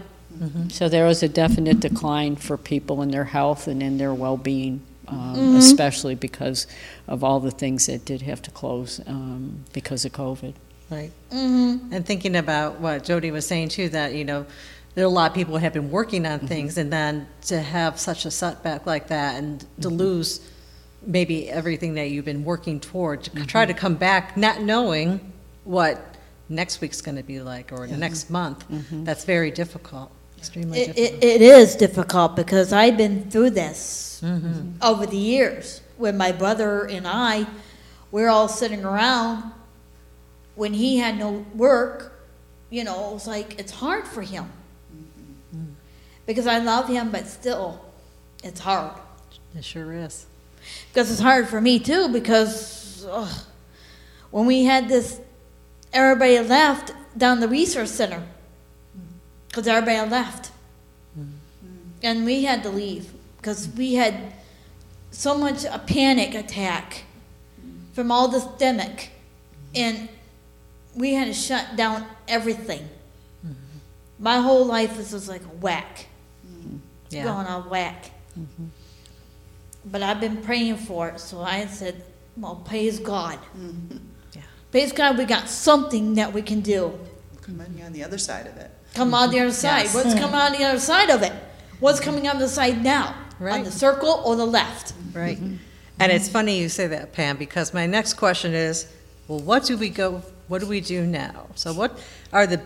So 0.71 0.89
there 0.89 1.07
was 1.07 1.23
a 1.23 1.29
definite 1.29 1.81
decline 1.81 2.37
for 2.37 2.57
people 2.57 3.03
in 3.03 3.11
their 3.11 3.25
health 3.25 3.67
and 3.67 3.83
in 3.83 3.99
their 3.99 4.15
well-being, 4.15 4.83
um, 5.09 5.35
Mm-hmm. 5.37 5.57
especially 5.57 6.15
because 6.15 6.67
of 7.07 7.25
all 7.25 7.41
the 7.41 7.51
things 7.51 7.87
that 7.87 8.05
did 8.05 8.23
have 8.23 8.43
to 8.43 8.51
close 8.51 9.01
um, 9.07 9.65
because 9.73 10.05
of 10.05 10.13
COVID. 10.13 10.55
Right. 10.91 11.13
Mm-hmm. 11.31 11.93
And 11.93 12.07
thinking 12.07 12.37
about 12.37 12.81
what 12.81 13.05
Jody 13.05 13.31
was 13.31 13.47
saying 13.47 13.69
too, 13.71 13.89
that, 13.91 14.15
you 14.15 14.25
know, 14.25 14.47
there 14.95 15.05
are 15.05 15.07
a 15.07 15.11
lot 15.11 15.31
of 15.31 15.35
people 15.35 15.55
who 15.55 15.61
have 15.61 15.73
been 15.73 15.91
working 15.91 16.27
on 16.27 16.41
things 16.41 16.77
and 16.79 16.93
then 16.93 17.27
to 17.43 17.61
have 17.61 17.99
such 18.01 18.25
a 18.25 18.31
setback 18.31 18.85
like 18.87 19.09
that 19.09 19.37
and 19.37 19.65
to 19.81 19.89
lose 19.89 20.41
maybe 21.07 21.49
everything 21.49 21.95
that 21.95 22.11
you've 22.11 22.25
been 22.25 22.45
working 22.45 22.81
toward, 22.81 23.23
to 23.25 23.47
try 23.47 23.65
to 23.65 23.75
come 23.75 23.95
back 23.95 24.37
not 24.37 24.61
knowing 24.61 25.33
what 25.65 26.17
next 26.49 26.81
week's 26.81 27.01
going 27.01 27.17
to 27.17 27.23
be 27.23 27.41
like 27.41 27.71
or 27.73 27.87
the 27.87 27.97
next 27.97 28.31
month, 28.31 28.65
that's 29.05 29.25
very 29.25 29.51
difficult, 29.51 30.11
extremely 30.39 30.81
It, 30.81 30.97
difficult. 30.97 31.25
it, 31.25 31.27
it 31.27 31.43
is 31.43 31.77
difficult 31.77 32.37
because 32.37 32.73
I've 32.73 32.97
been 32.97 33.31
through 33.31 33.51
this 33.51 34.21
mm-hmm. 34.25 34.79
over 34.83 35.07
the 35.07 35.17
years. 35.17 35.83
When 35.97 36.17
my 36.17 36.33
brother 36.33 36.85
and 36.85 37.07
I, 37.07 37.47
we're 38.11 38.29
all 38.29 38.49
sitting 38.49 38.85
around 38.85 39.53
when 40.55 40.73
he 40.73 40.99
had 40.99 41.19
no 41.19 41.45
work, 41.55 42.13
you 42.71 42.85
know, 42.85 43.11
it 43.11 43.15
was 43.15 43.27
like 43.27 43.59
it's 43.59 43.73
hard 43.73 44.07
for 44.07 44.23
him. 44.23 44.51
Mm-hmm. 44.95 45.73
Because 46.27 46.47
I 46.47 46.59
love 46.59 46.89
him, 46.89 47.11
but 47.11 47.27
still, 47.27 47.85
it's 48.45 48.61
hard. 48.61 48.93
It 49.57 49.65
sure 49.65 49.93
is. 49.93 50.27
Because 50.93 51.11
it's 51.11 51.21
hard 51.21 51.49
for 51.49 51.61
me 51.61 51.79
too, 51.79 52.09
because 52.09 53.07
ugh, 53.11 53.45
when 54.31 54.47
we 54.47 54.65
had 54.65 54.89
this, 54.89 55.21
everybody 55.93 56.39
left 56.41 56.93
down 57.17 57.41
the 57.41 57.49
resource 57.49 57.91
center. 57.91 58.23
Because 59.49 59.67
everybody 59.67 59.97
had 59.97 60.11
left. 60.11 60.53
Mm-hmm. 61.19 61.31
And 62.03 62.25
we 62.25 62.45
had 62.45 62.63
to 62.63 62.71
leave 62.71 63.13
because 63.39 63.69
we 63.69 63.95
had 63.95 64.33
so 65.11 65.37
much 65.37 65.65
a 65.65 65.79
panic 65.79 66.35
attack 66.35 67.05
mm-hmm. 67.61 67.93
from 67.93 68.11
all 68.13 68.29
this 68.29 68.45
demic. 68.45 69.09
And 69.75 70.09
we 70.95 71.15
had 71.15 71.27
to 71.27 71.35
shut 71.35 71.77
down 71.77 72.07
everything. 72.27 72.89
Mm-hmm. 73.47 73.55
My 74.19 74.41
whole 74.41 74.65
life 74.65 74.97
was 74.97 75.11
just 75.13 75.29
like 75.29 75.43
a 75.43 75.57
whack 75.57 76.07
Yeah. 77.11 77.25
going 77.25 77.47
on 77.47 77.69
whack. 77.71 78.11
But 79.85 80.03
I've 80.03 80.21
been 80.21 80.43
praying 80.43 80.77
for 80.77 81.09
it, 81.09 81.21
so 81.21 81.41
I 81.41 81.67
said, 81.67 82.03
well, 82.37 82.57
praise 82.57 82.99
God. 82.99 83.39
Yeah. 84.33 84.43
Praise 84.71 84.93
God, 84.93 85.17
we 85.17 85.25
got 85.25 85.49
something 85.49 86.15
that 86.15 86.33
we 86.33 86.43
can 86.43 86.61
do. 86.61 86.99
Coming 87.41 87.83
on 87.83 87.93
the 87.93 88.05
other 88.05 88.19
side 88.19 88.47
of 88.47 88.57
it. 88.59 88.71
Come 88.95 89.15
on 89.15 89.31
the 89.31 89.41
other 89.41 89.51
mm-hmm. 89.51 89.55
side. 89.55 89.85
Yes. 89.85 89.95
What's 89.95 90.15
mm. 90.15 90.19
coming 90.19 90.37
on 90.37 90.53
the 90.53 90.65
other 90.65 90.81
side 90.81 91.11
of 91.11 91.23
it? 91.23 91.33
What's 91.81 92.01
coming 92.01 92.29
on 92.29 92.39
the 92.39 92.49
side 92.49 92.83
now? 92.83 93.15
On 93.41 93.63
the 93.63 93.71
circle 93.71 94.23
or 94.25 94.35
the 94.35 94.47
left? 94.47 94.95
Right. 95.13 95.37
Mm-hmm. 95.37 95.57
And 96.01 96.13
it's 96.13 96.29
funny 96.29 96.59
you 96.59 96.69
say 96.69 96.87
that, 96.89 97.13
Pam, 97.13 97.37
because 97.37 97.75
my 97.75 97.87
next 97.87 98.15
question 98.15 98.55
is, 98.55 98.93
well, 99.27 99.41
what 99.41 99.65
do 99.65 99.77
we 99.77 99.91
go, 99.91 100.23
what 100.49 100.61
do 100.61 100.67
we 100.67 100.81
do 100.81 101.07
now? 101.07 101.47
So 101.55 101.73
what 101.73 102.01
are 102.33 102.47
the 102.47 102.61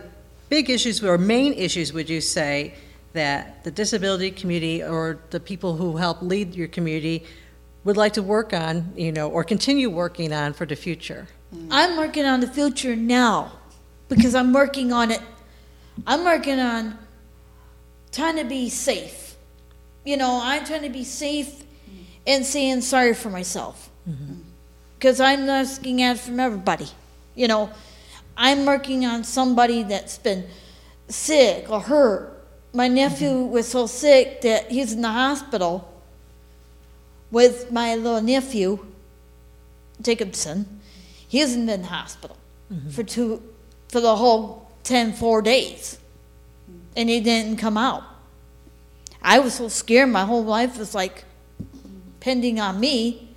big 0.49 0.69
issues 0.69 1.03
or 1.03 1.17
main 1.17 1.53
issues, 1.53 1.93
would 1.93 2.09
you 2.09 2.21
say, 2.21 2.75
that 3.13 3.63
the 3.63 3.71
disability 3.71 4.31
community 4.31 4.83
or 4.83 5.19
the 5.29 5.39
people 5.39 5.75
who 5.77 5.97
help 5.97 6.21
lead 6.21 6.55
your 6.55 6.67
community 6.67 7.23
would 7.83 7.97
like 7.97 8.13
to 8.13 8.23
work 8.23 8.53
on, 8.53 8.93
you 8.95 9.11
know, 9.11 9.29
or 9.29 9.43
continue 9.43 9.89
working 9.89 10.31
on 10.33 10.53
for 10.53 10.65
the 10.65 10.75
future? 10.75 11.27
I'm 11.69 11.97
working 11.97 12.25
on 12.25 12.39
the 12.39 12.47
future 12.47 12.95
now 12.95 13.51
because 14.09 14.33
I'm 14.35 14.53
working 14.53 14.91
on 14.91 15.11
it. 15.11 15.21
I'm 16.05 16.23
working 16.23 16.59
on 16.59 16.97
trying 18.11 18.37
to 18.37 18.43
be 18.43 18.69
safe. 18.69 19.35
You 20.05 20.17
know, 20.17 20.39
I'm 20.41 20.65
trying 20.65 20.83
to 20.83 20.89
be 20.89 21.03
safe 21.03 21.63
and 22.25 22.45
saying 22.45 22.81
sorry 22.81 23.13
for 23.13 23.29
myself 23.29 23.89
mm-hmm. 24.09 24.35
because 24.95 25.19
I'm 25.19 25.49
asking 25.49 26.01
out 26.03 26.17
from 26.17 26.39
everybody. 26.39 26.87
You 27.35 27.47
know, 27.47 27.71
I'm 28.37 28.65
working 28.65 29.05
on 29.05 29.23
somebody 29.23 29.83
that's 29.83 30.17
been 30.17 30.45
sick 31.07 31.69
or 31.69 31.79
hurt. 31.79 32.45
My 32.73 32.87
nephew 32.87 33.29
mm-hmm. 33.29 33.51
was 33.51 33.67
so 33.67 33.87
sick 33.87 34.41
that 34.41 34.71
he's 34.71 34.93
in 34.93 35.01
the 35.01 35.11
hospital 35.11 35.89
with 37.31 37.71
my 37.71 37.95
little 37.95 38.21
nephew, 38.21 38.85
Jacobson. 40.01 40.81
He's 41.27 41.55
in 41.55 41.65
the 41.65 41.81
hospital 41.83 42.37
mm-hmm. 42.71 42.89
for 42.89 43.03
two, 43.03 43.41
for 43.89 44.01
the 44.01 44.15
whole 44.15 44.62
10, 44.83 45.13
four 45.13 45.41
days. 45.41 45.97
And 46.95 47.09
he 47.09 47.19
didn't 47.21 47.57
come 47.57 47.77
out. 47.77 48.03
I 49.21 49.39
was 49.39 49.55
so 49.55 49.67
scared. 49.67 50.09
My 50.09 50.25
whole 50.25 50.43
life 50.43 50.77
was 50.77 50.93
like 50.93 51.23
pending 52.19 52.59
on 52.59 52.79
me 52.79 53.35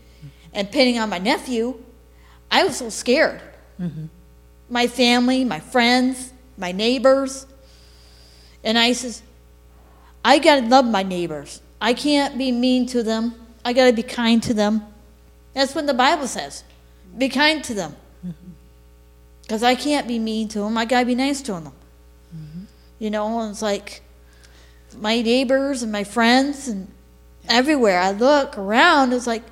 and 0.53 0.71
pending 0.71 0.99
on 0.99 1.09
my 1.09 1.19
nephew. 1.19 1.83
I 2.51 2.65
was 2.65 2.77
so 2.77 2.89
scared. 2.89 3.41
Mm-hmm. 3.81 4.07
My 4.69 4.87
family, 4.87 5.45
my 5.45 5.61
friends, 5.61 6.33
my 6.59 6.73
neighbors. 6.73 7.47
And 8.65 8.77
I 8.79 8.93
says, 8.93 9.23
I 10.25 10.39
got 10.39 10.57
to 10.57 10.67
love 10.67 10.85
my 10.85 11.03
neighbors. 11.03 11.61
I 11.81 11.95
can't 11.95 12.37
be 12.37 12.51
mean 12.51 12.87
to 12.87 13.03
them. 13.03 13.35
I 13.65 13.73
got 13.73 13.87
to 13.87 13.93
be 13.93 14.03
kind 14.03 14.43
to 14.45 14.55
them. 14.55 14.83
That's 15.55 15.75
what 15.75 15.87
the 15.87 15.95
Bible 15.95 16.27
says. 16.27 16.65
Be 17.17 17.29
kind 17.29 17.63
to 17.65 17.75
them. 17.75 17.97
Because 19.47 19.63
I 19.63 19.77
can't 19.77 20.09
be 20.09 20.19
mean 20.19 20.49
to 20.49 20.61
them. 20.61 20.77
I 20.77 20.85
got 20.85 21.01
to 21.01 21.07
be 21.07 21.15
nice 21.15 21.41
to 21.43 21.53
them. 21.53 21.73
Mm-hmm. 22.37 22.65
You 22.99 23.11
know, 23.11 23.39
and 23.41 23.53
it's 23.53 23.63
like 23.63 24.03
my 24.99 25.23
neighbors 25.23 25.85
and 25.85 25.93
my 25.93 26.03
friends 26.03 26.67
and 26.67 26.91
everywhere 27.49 28.01
I 28.01 28.11
look 28.11 28.59
around, 28.59 29.13
it's 29.13 29.27
like, 29.27 29.45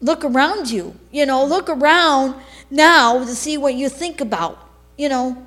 look 0.00 0.24
around 0.24 0.70
you. 0.70 0.96
You 1.12 1.24
know, 1.24 1.44
look 1.44 1.68
around 1.68 2.34
now 2.68 3.20
to 3.20 3.32
see 3.32 3.56
what 3.56 3.74
you 3.74 3.88
think 3.88 4.20
about. 4.20 4.58
You 4.98 5.08
know, 5.08 5.46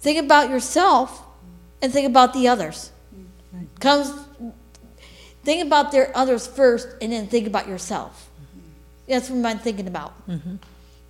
think 0.00 0.24
about 0.24 0.48
yourself 0.48 1.22
and 1.82 1.92
think 1.92 2.06
about 2.06 2.32
the 2.32 2.48
others. 2.48 2.92
Mm-hmm. 3.14 3.66
Comes, 3.78 4.10
think 5.42 5.66
about 5.66 5.92
their 5.92 6.16
others 6.16 6.46
first, 6.46 6.88
and 7.02 7.12
then 7.12 7.26
think 7.26 7.46
about 7.46 7.68
yourself. 7.68 8.30
Mm-hmm. 8.40 9.12
That's 9.12 9.28
what 9.28 9.44
I'm 9.44 9.58
thinking 9.58 9.86
about. 9.86 10.14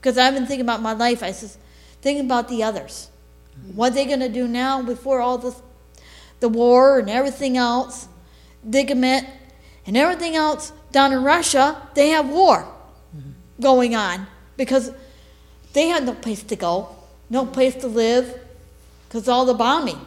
Because 0.05 0.19
I've 0.19 0.35
been 0.35 0.45
thinking 0.45 0.67
about 0.67 0.83
my 0.83 0.93
life. 0.93 1.23
I 1.23 1.33
says, 1.33 1.57
thinking 2.03 2.27
about 2.27 2.49
the 2.49 2.63
others. 2.63 3.09
What 3.75 3.95
they 3.95 4.05
gonna 4.05 4.29
do 4.29 4.47
now 4.47 4.83
before 4.83 5.21
all 5.21 5.39
this, 5.39 5.63
the 6.41 6.49
war 6.51 6.99
and 6.99 7.09
everything 7.09 7.57
else, 7.57 8.07
Digament 8.69 9.27
and 9.87 9.97
everything 9.97 10.37
else 10.37 10.73
down 10.93 11.15
in 11.15 11.23
Russia? 11.23 11.89
They 11.95 12.11
have 12.11 12.29
war 12.29 12.69
going 13.59 13.97
on 13.97 14.27
because 14.59 14.93
they 15.73 15.89
have 15.89 16.05
no 16.05 16.13
place 16.13 16.43
to 16.43 16.57
go, 16.57 16.95
no 17.31 17.47
place 17.47 17.75
to 17.77 17.87
live, 17.87 18.39
because 19.09 19.27
all 19.27 19.47
the 19.47 19.55
bombing. 19.55 20.05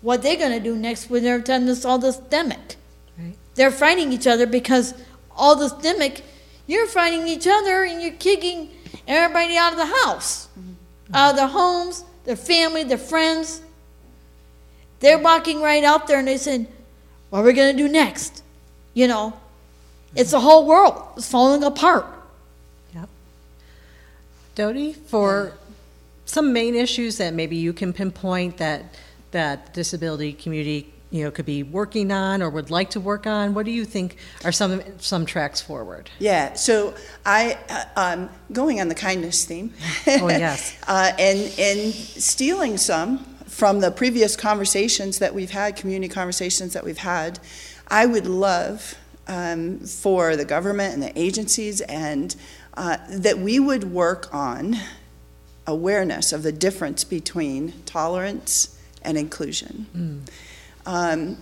What 0.00 0.22
they're 0.22 0.36
going 0.36 0.50
to 0.50 0.60
do 0.60 0.74
next 0.74 1.08
when 1.08 1.22
they're 1.22 1.38
done 1.38 1.66
this 1.66 1.84
all 1.84 1.98
this 1.98 2.16
demic? 2.16 2.74
Right. 3.16 3.36
They're 3.54 3.70
fighting 3.70 4.12
each 4.12 4.26
other 4.26 4.46
because 4.46 4.92
all 5.36 5.54
this 5.54 5.72
demic, 5.72 6.22
you're 6.66 6.86
fighting 6.86 7.26
each 7.28 7.46
other 7.46 7.84
and 7.84 8.00
you're 8.00 8.12
kicking 8.12 8.70
everybody 9.06 9.56
out 9.56 9.72
of 9.72 9.78
the 9.78 9.86
house, 9.86 10.48
mm-hmm. 10.58 11.14
out 11.14 11.30
of 11.30 11.36
their 11.36 11.48
homes, 11.48 12.04
their 12.24 12.36
family, 12.36 12.84
their 12.84 12.98
friends. 12.98 13.60
They're 15.00 15.18
walking 15.18 15.60
right 15.60 15.84
out 15.84 16.06
there 16.06 16.18
and 16.18 16.28
they 16.28 16.38
said, 16.38 16.66
"What 17.30 17.40
are 17.40 17.44
we 17.44 17.52
going 17.52 17.76
to 17.76 17.82
do 17.82 17.88
next?" 17.88 18.42
You 18.94 19.08
know, 19.08 19.30
mm-hmm. 19.30 20.18
it's 20.18 20.30
the 20.30 20.40
whole 20.40 20.66
world 20.66 21.02
is 21.16 21.28
falling 21.28 21.62
apart. 21.62 22.06
Yep. 22.94 23.08
Dodie, 24.54 24.92
for 24.94 25.52
some 26.24 26.52
main 26.52 26.74
issues 26.74 27.18
that 27.18 27.34
maybe 27.34 27.56
you 27.56 27.72
can 27.72 27.92
pinpoint 27.92 28.56
that, 28.56 28.94
that 29.32 29.74
disability 29.74 30.32
community, 30.32 30.93
you 31.14 31.22
know, 31.22 31.30
could 31.30 31.46
be 31.46 31.62
working 31.62 32.10
on 32.10 32.42
or 32.42 32.50
would 32.50 32.72
like 32.72 32.90
to 32.90 32.98
work 32.98 33.24
on, 33.24 33.54
what 33.54 33.64
do 33.64 33.70
you 33.70 33.84
think 33.84 34.16
are 34.44 34.50
some, 34.50 34.82
some 34.98 35.24
tracks 35.24 35.60
forward? 35.60 36.10
Yeah, 36.18 36.54
so 36.54 36.92
I, 37.24 37.56
uh, 37.70 37.84
um, 37.94 38.30
going 38.50 38.80
on 38.80 38.88
the 38.88 38.96
kindness 38.96 39.44
theme. 39.44 39.72
Oh, 40.08 40.28
yes. 40.28 40.76
uh, 40.88 41.12
and, 41.16 41.38
and 41.56 41.94
stealing 41.94 42.76
some 42.78 43.18
from 43.46 43.78
the 43.78 43.92
previous 43.92 44.34
conversations 44.34 45.20
that 45.20 45.32
we've 45.32 45.52
had, 45.52 45.76
community 45.76 46.12
conversations 46.12 46.72
that 46.72 46.82
we've 46.82 46.98
had, 46.98 47.38
I 47.86 48.06
would 48.06 48.26
love 48.26 48.96
um, 49.28 49.78
for 49.78 50.34
the 50.34 50.44
government 50.44 50.94
and 50.94 51.02
the 51.04 51.16
agencies 51.16 51.80
and 51.82 52.34
uh, 52.76 52.96
that 53.08 53.38
we 53.38 53.60
would 53.60 53.84
work 53.84 54.34
on 54.34 54.78
awareness 55.64 56.32
of 56.32 56.42
the 56.42 56.50
difference 56.50 57.04
between 57.04 57.72
tolerance 57.86 58.76
and 59.00 59.16
inclusion. 59.16 59.86
Um, 60.86 61.38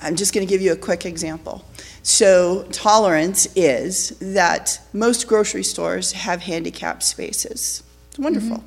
I'm 0.00 0.16
just 0.16 0.32
going 0.32 0.46
to 0.46 0.50
give 0.50 0.62
you 0.62 0.72
a 0.72 0.76
quick 0.76 1.04
example. 1.04 1.64
So, 2.02 2.66
tolerance 2.72 3.46
is 3.54 4.10
that 4.20 4.80
most 4.92 5.26
grocery 5.26 5.62
stores 5.62 6.12
have 6.12 6.40
handicap 6.40 7.02
spaces. 7.02 7.82
It's 8.08 8.18
wonderful. 8.18 8.64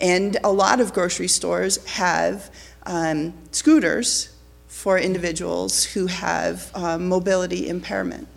And 0.00 0.36
a 0.44 0.52
lot 0.52 0.80
of 0.80 0.92
grocery 0.92 1.28
stores 1.28 1.84
have 1.86 2.50
um, 2.84 3.34
scooters 3.50 4.28
for 4.68 4.98
individuals 4.98 5.84
who 5.84 6.06
have 6.06 6.70
um, 6.74 7.08
mobility 7.08 7.68
impairment. 7.68 8.28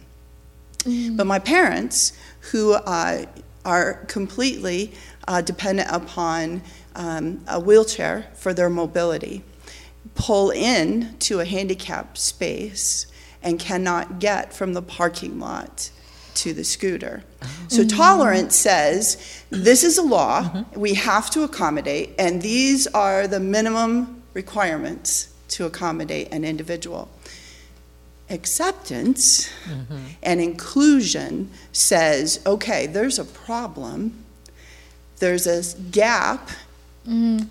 But 0.85 1.27
my 1.27 1.39
parents, 1.39 2.13
who 2.51 2.73
uh, 2.73 3.25
are 3.65 4.05
completely 4.05 4.93
uh, 5.27 5.41
dependent 5.41 5.89
upon 5.91 6.61
um, 6.95 7.43
a 7.47 7.59
wheelchair 7.59 8.31
for 8.35 8.53
their 8.53 8.69
mobility, 8.69 9.43
pull 10.15 10.51
in 10.51 11.17
to 11.19 11.39
a 11.39 11.45
handicap 11.45 12.17
space 12.17 13.05
and 13.41 13.59
cannot 13.59 14.19
get 14.19 14.53
from 14.53 14.73
the 14.73 14.81
parking 14.81 15.39
lot 15.39 15.89
to 16.35 16.53
the 16.53 16.63
scooter. 16.63 17.23
So 17.67 17.81
mm-hmm. 17.81 17.97
tolerance 17.97 18.55
says 18.55 19.43
this 19.49 19.83
is 19.83 19.97
a 19.97 20.01
law, 20.01 20.43
mm-hmm. 20.43 20.79
we 20.79 20.93
have 20.93 21.29
to 21.31 21.43
accommodate, 21.43 22.11
and 22.17 22.41
these 22.41 22.87
are 22.87 23.27
the 23.27 23.39
minimum 23.39 24.23
requirements 24.33 25.33
to 25.49 25.65
accommodate 25.65 26.31
an 26.31 26.45
individual. 26.45 27.09
Acceptance 28.29 29.49
mm-hmm. 29.65 29.97
and 30.21 30.39
inclusion 30.39 31.49
says 31.71 32.39
okay, 32.45 32.87
there's 32.87 33.19
a 33.19 33.25
problem, 33.25 34.23
there's 35.17 35.47
a 35.47 35.77
gap 35.91 36.49
mm. 37.07 37.47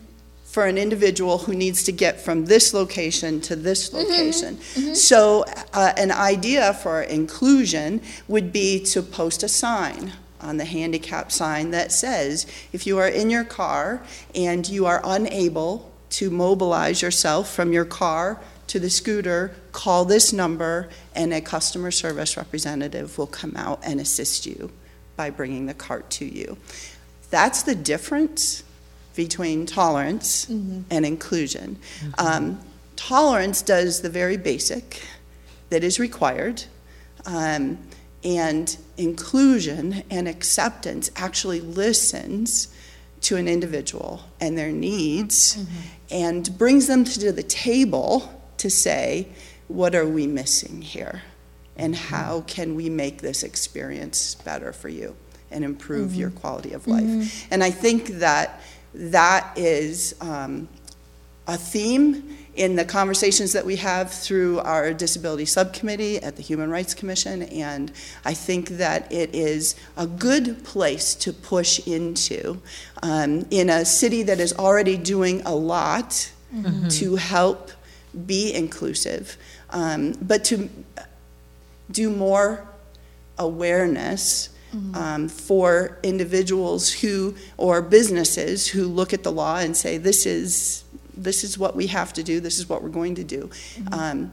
For 0.48 0.64
an 0.64 0.78
individual 0.78 1.36
who 1.36 1.54
needs 1.54 1.84
to 1.84 1.92
get 1.92 2.18
from 2.18 2.46
this 2.46 2.72
location 2.72 3.38
to 3.38 3.54
this 3.54 3.92
location. 3.92 4.58
So, 4.94 5.44
uh, 5.74 5.92
an 5.98 6.10
idea 6.10 6.72
for 6.72 7.02
inclusion 7.02 8.00
would 8.28 8.50
be 8.50 8.82
to 8.84 9.02
post 9.02 9.42
a 9.42 9.48
sign 9.48 10.14
on 10.40 10.56
the 10.56 10.64
handicap 10.64 11.30
sign 11.30 11.70
that 11.72 11.92
says 11.92 12.46
if 12.72 12.86
you 12.86 12.96
are 12.96 13.08
in 13.08 13.28
your 13.28 13.44
car 13.44 14.02
and 14.34 14.66
you 14.66 14.86
are 14.86 15.02
unable 15.04 15.92
to 16.10 16.30
mobilize 16.30 17.02
yourself 17.02 17.52
from 17.52 17.74
your 17.74 17.84
car 17.84 18.40
to 18.68 18.80
the 18.80 18.88
scooter, 18.88 19.54
call 19.72 20.06
this 20.06 20.32
number 20.32 20.88
and 21.14 21.34
a 21.34 21.42
customer 21.42 21.90
service 21.90 22.38
representative 22.38 23.18
will 23.18 23.26
come 23.26 23.54
out 23.54 23.80
and 23.82 24.00
assist 24.00 24.46
you 24.46 24.70
by 25.14 25.28
bringing 25.28 25.66
the 25.66 25.74
cart 25.74 26.08
to 26.08 26.24
you. 26.24 26.56
That's 27.30 27.64
the 27.64 27.74
difference 27.74 28.62
between 29.18 29.66
tolerance 29.66 30.46
mm-hmm. 30.46 30.82
and 30.92 31.04
inclusion. 31.04 31.76
Um, 32.18 32.60
tolerance 32.94 33.62
does 33.62 34.00
the 34.00 34.08
very 34.08 34.36
basic 34.36 35.02
that 35.70 35.82
is 35.82 35.98
required, 35.98 36.62
um, 37.26 37.78
and 38.22 38.76
inclusion 38.96 40.04
and 40.08 40.28
acceptance 40.28 41.10
actually 41.16 41.60
listens 41.60 42.68
to 43.22 43.34
an 43.34 43.48
individual 43.48 44.22
and 44.40 44.56
their 44.56 44.70
needs 44.70 45.56
mm-hmm. 45.56 45.80
and 46.12 46.56
brings 46.56 46.86
them 46.86 47.02
to 47.02 47.32
the 47.32 47.42
table 47.42 48.40
to 48.58 48.70
say, 48.70 49.26
what 49.66 49.96
are 49.96 50.06
we 50.06 50.28
missing 50.28 50.80
here? 50.80 51.22
And 51.76 51.92
mm-hmm. 51.92 52.14
how 52.14 52.42
can 52.42 52.76
we 52.76 52.88
make 52.88 53.20
this 53.20 53.42
experience 53.42 54.36
better 54.36 54.72
for 54.72 54.88
you 54.88 55.16
and 55.50 55.64
improve 55.64 56.14
your 56.14 56.30
quality 56.30 56.72
of 56.72 56.86
life? 56.86 57.48
And 57.50 57.64
I 57.64 57.70
think 57.72 58.06
that 58.20 58.60
that 58.98 59.56
is 59.56 60.14
um, 60.20 60.68
a 61.46 61.56
theme 61.56 62.36
in 62.56 62.74
the 62.74 62.84
conversations 62.84 63.52
that 63.52 63.64
we 63.64 63.76
have 63.76 64.10
through 64.10 64.58
our 64.58 64.92
disability 64.92 65.44
subcommittee 65.44 66.20
at 66.20 66.34
the 66.34 66.42
Human 66.42 66.68
Rights 66.68 66.92
Commission, 66.92 67.42
and 67.44 67.92
I 68.24 68.34
think 68.34 68.70
that 68.70 69.10
it 69.12 69.32
is 69.32 69.76
a 69.96 70.08
good 70.08 70.64
place 70.64 71.14
to 71.16 71.32
push 71.32 71.86
into 71.86 72.60
um, 73.02 73.46
in 73.50 73.70
a 73.70 73.84
city 73.84 74.24
that 74.24 74.40
is 74.40 74.52
already 74.54 74.96
doing 74.96 75.40
a 75.42 75.54
lot 75.54 76.32
to 76.90 77.16
help 77.16 77.70
be 78.26 78.52
inclusive, 78.52 79.36
um, 79.70 80.12
but 80.20 80.44
to 80.44 80.68
do 81.90 82.10
more 82.10 82.66
awareness 83.38 84.48
um, 84.94 85.28
for 85.28 85.98
individuals 86.02 86.92
who 86.92 87.34
or 87.56 87.80
businesses 87.82 88.66
who 88.68 88.86
look 88.86 89.12
at 89.12 89.22
the 89.22 89.32
law 89.32 89.56
and 89.58 89.76
say 89.76 89.98
this 89.98 90.26
is 90.26 90.84
this 91.16 91.42
is 91.42 91.58
what 91.58 91.74
we 91.74 91.86
have 91.88 92.12
to 92.12 92.22
do 92.22 92.38
this 92.40 92.58
is 92.58 92.68
what 92.68 92.82
we're 92.82 92.88
going 92.90 93.14
to 93.16 93.24
do. 93.24 93.50
Um, 93.92 94.30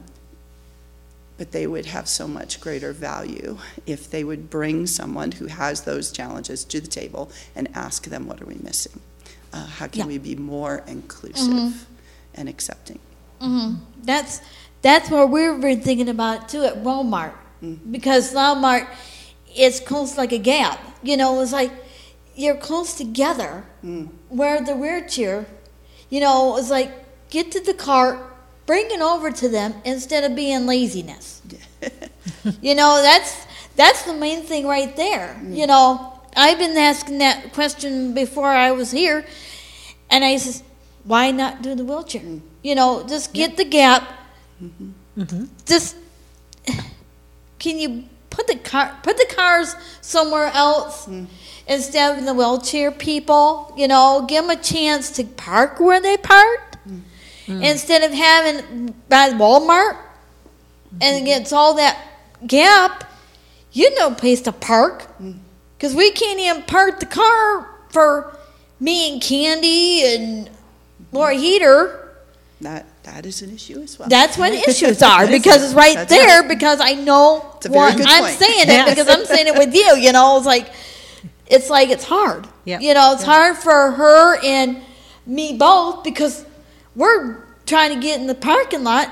but 1.38 1.52
they 1.52 1.66
would 1.66 1.84
have 1.86 2.08
so 2.08 2.26
much 2.26 2.60
greater 2.60 2.92
value 2.92 3.58
if 3.86 4.10
they 4.10 4.24
would 4.24 4.48
bring 4.48 4.86
someone 4.86 5.32
who 5.32 5.46
has 5.46 5.82
those 5.82 6.10
challenges 6.10 6.64
to 6.64 6.80
the 6.80 6.86
table 6.86 7.30
and 7.54 7.68
ask 7.74 8.04
them 8.06 8.26
what 8.26 8.40
are 8.40 8.46
we 8.46 8.54
missing? 8.62 9.00
Uh, 9.52 9.66
how 9.66 9.86
can 9.86 10.00
Yeah. 10.02 10.06
we 10.06 10.18
be 10.18 10.34
more 10.36 10.82
inclusive 10.86 11.86
and 12.34 12.48
accepting? 12.48 12.98
That's 14.02 14.40
that's 14.82 15.10
where 15.10 15.26
we've 15.26 15.60
been 15.60 15.80
thinking 15.82 16.08
about 16.08 16.48
too 16.48 16.62
at 16.64 16.82
Walmart. 16.82 17.32
Because 17.90 18.32
Walmart 18.32 18.86
is 19.58 19.80
close 19.80 20.16
like 20.16 20.32
a 20.32 20.38
gap. 20.38 20.80
You 21.02 21.16
know, 21.16 21.40
it's 21.40 21.52
like 21.52 21.72
you're 22.34 22.56
close 22.56 22.94
together 22.94 23.64
mm. 23.84 24.08
where 24.28 24.60
the 24.62 24.76
wheelchair, 24.76 25.46
you 26.10 26.20
know, 26.20 26.56
it's 26.56 26.70
like 26.70 26.90
get 27.30 27.50
to 27.52 27.60
the 27.60 27.74
cart, 27.74 28.18
bring 28.66 28.90
it 28.90 29.00
over 29.00 29.30
to 29.30 29.48
them 29.48 29.74
instead 29.84 30.24
of 30.24 30.36
being 30.36 30.66
laziness. 30.66 31.42
you 32.60 32.74
know, 32.74 33.00
that's 33.02 33.46
that's 33.76 34.02
the 34.02 34.14
main 34.14 34.42
thing 34.42 34.66
right 34.66 34.94
there. 34.96 35.36
Mm. 35.40 35.56
You 35.56 35.66
know, 35.66 36.20
I've 36.36 36.58
been 36.58 36.76
asking 36.76 37.18
that 37.18 37.52
question 37.52 38.14
before 38.14 38.48
I 38.48 38.72
was 38.72 38.90
here, 38.90 39.24
and 40.10 40.24
I 40.24 40.36
says, 40.36 40.62
why 41.04 41.30
not 41.30 41.62
do 41.62 41.74
the 41.74 41.84
wheelchair? 41.84 42.22
Mm. 42.22 42.40
You 42.62 42.74
know, 42.74 43.06
just 43.06 43.32
get 43.32 43.56
the 43.56 43.64
gap. 43.64 44.02
Mm-hmm. 44.62 44.90
Mm-hmm. 45.22 45.44
Just 45.64 45.96
can 47.58 47.78
you 47.78 48.04
put 48.36 48.46
the 48.46 48.56
car 48.56 48.98
put 49.02 49.16
the 49.16 49.26
cars 49.34 49.74
somewhere 50.02 50.50
else 50.52 51.06
mm. 51.06 51.26
instead 51.66 52.18
of 52.18 52.24
the 52.24 52.34
wheelchair 52.34 52.90
people? 52.92 53.72
You 53.76 53.88
know, 53.88 54.26
give 54.28 54.44
them 54.44 54.50
a 54.50 54.62
chance 54.62 55.10
to 55.12 55.24
park 55.24 55.80
where 55.80 56.00
they 56.00 56.16
parked 56.18 56.76
mm. 56.86 57.00
Mm. 57.46 57.64
instead 57.64 58.02
of 58.02 58.12
having 58.12 58.94
by 59.08 59.30
Walmart 59.30 59.96
and 61.00 61.28
it's 61.28 61.52
all 61.52 61.74
that 61.74 61.98
gap. 62.46 63.04
You 63.72 63.94
know, 63.98 64.10
place 64.12 64.40
to 64.42 64.52
park 64.52 65.06
because 65.76 65.94
we 65.94 66.10
can't 66.10 66.40
even 66.40 66.62
park 66.62 67.00
the 67.00 67.06
car 67.06 67.68
for 67.90 68.38
me 68.80 69.12
and 69.12 69.22
Candy 69.22 70.02
and 70.02 70.50
Laura 71.12 71.34
Heater. 71.34 72.14
That, 72.62 72.86
that 73.06 73.24
is 73.24 73.40
an 73.42 73.54
issue 73.54 73.80
as 73.80 73.98
well. 73.98 74.08
That's 74.08 74.36
what 74.36 74.52
issues 74.68 75.02
are 75.02 75.26
because 75.26 75.64
it's 75.64 75.74
right 75.74 75.94
That's 75.94 76.10
there 76.10 76.40
right. 76.40 76.48
because 76.48 76.80
I 76.80 76.92
know 76.94 77.52
It's 77.56 77.66
a 77.66 77.68
very 77.70 77.78
what 77.80 77.96
good 77.96 78.06
I'm 78.08 78.24
point. 78.24 78.38
saying 78.38 78.66
it 78.68 78.86
because 78.90 79.08
I'm 79.08 79.24
saying 79.24 79.46
it 79.46 79.54
with 79.56 79.74
you. 79.74 79.96
You 79.96 80.12
know, 80.12 80.36
it's 80.36 80.46
like 80.46 80.70
it's 81.46 81.70
like 81.70 81.88
it's 81.88 82.04
hard. 82.04 82.46
Yep. 82.64 82.80
You 82.82 82.94
know, 82.94 83.12
it's 83.14 83.22
hard 83.22 83.56
for 83.56 83.92
her 83.92 84.38
and 84.44 84.78
me 85.24 85.56
both 85.56 86.04
because 86.04 86.44
we're 86.94 87.42
trying 87.64 87.94
to 87.94 88.00
get 88.00 88.20
in 88.20 88.26
the 88.26 88.34
parking 88.34 88.84
lot 88.84 89.08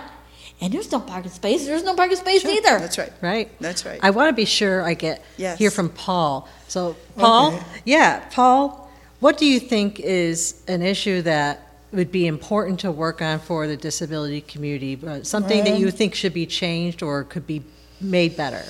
and 0.60 0.72
there's 0.72 0.90
no 0.90 1.00
parking 1.00 1.30
space. 1.30 1.64
There's 1.66 1.84
no 1.84 1.94
parking 1.94 2.16
space 2.16 2.44
either. 2.44 2.78
That's 2.78 2.98
right. 2.98 3.12
Right? 3.20 3.50
That's 3.60 3.84
right. 3.86 4.00
I 4.02 4.10
want 4.10 4.28
to 4.28 4.32
be 4.32 4.44
sure 4.44 4.82
I 4.82 4.94
get, 4.94 5.24
Yes. 5.36 5.58
hear 5.58 5.70
from 5.70 5.88
Paul. 5.90 6.48
So, 6.68 6.96
Paul, 7.16 7.54
Okay. 7.54 7.64
yeah, 7.84 8.24
Paul, 8.30 8.90
what 9.20 9.36
do 9.38 9.46
you 9.46 9.60
think 9.60 10.00
is 10.00 10.62
an 10.68 10.82
issue 10.82 11.22
that 11.22 11.63
would 11.94 12.10
be 12.12 12.26
important 12.26 12.80
to 12.80 12.90
work 12.90 13.22
on 13.22 13.38
for 13.38 13.66
the 13.66 13.76
disability 13.76 14.40
community? 14.40 14.98
Uh, 15.06 15.22
Something 15.22 15.64
that 15.64 15.78
you 15.78 15.90
think 15.90 16.14
should 16.14 16.34
be 16.34 16.46
changed 16.46 17.02
or 17.02 17.24
could 17.24 17.46
be 17.46 17.62
made 18.00 18.36
better? 18.36 18.62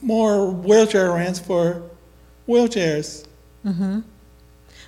More 0.00 0.50
wheelchair 0.50 1.12
ramps 1.12 1.38
for 1.38 1.82
wheelchairs. 2.48 3.26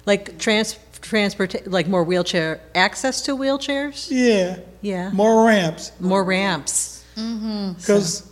Like 0.06 0.38
trans, 0.38 0.78
transport, 1.00 1.66
like 1.70 1.86
more 1.86 2.02
wheelchair, 2.04 2.60
access 2.74 3.22
to 3.22 3.36
wheelchairs? 3.36 4.08
Yeah, 4.10 4.58
Yeah, 4.82 5.10
more 5.10 5.46
ramps. 5.46 5.92
more 6.00 6.24
ramps. 6.24 7.04
Because 7.14 8.28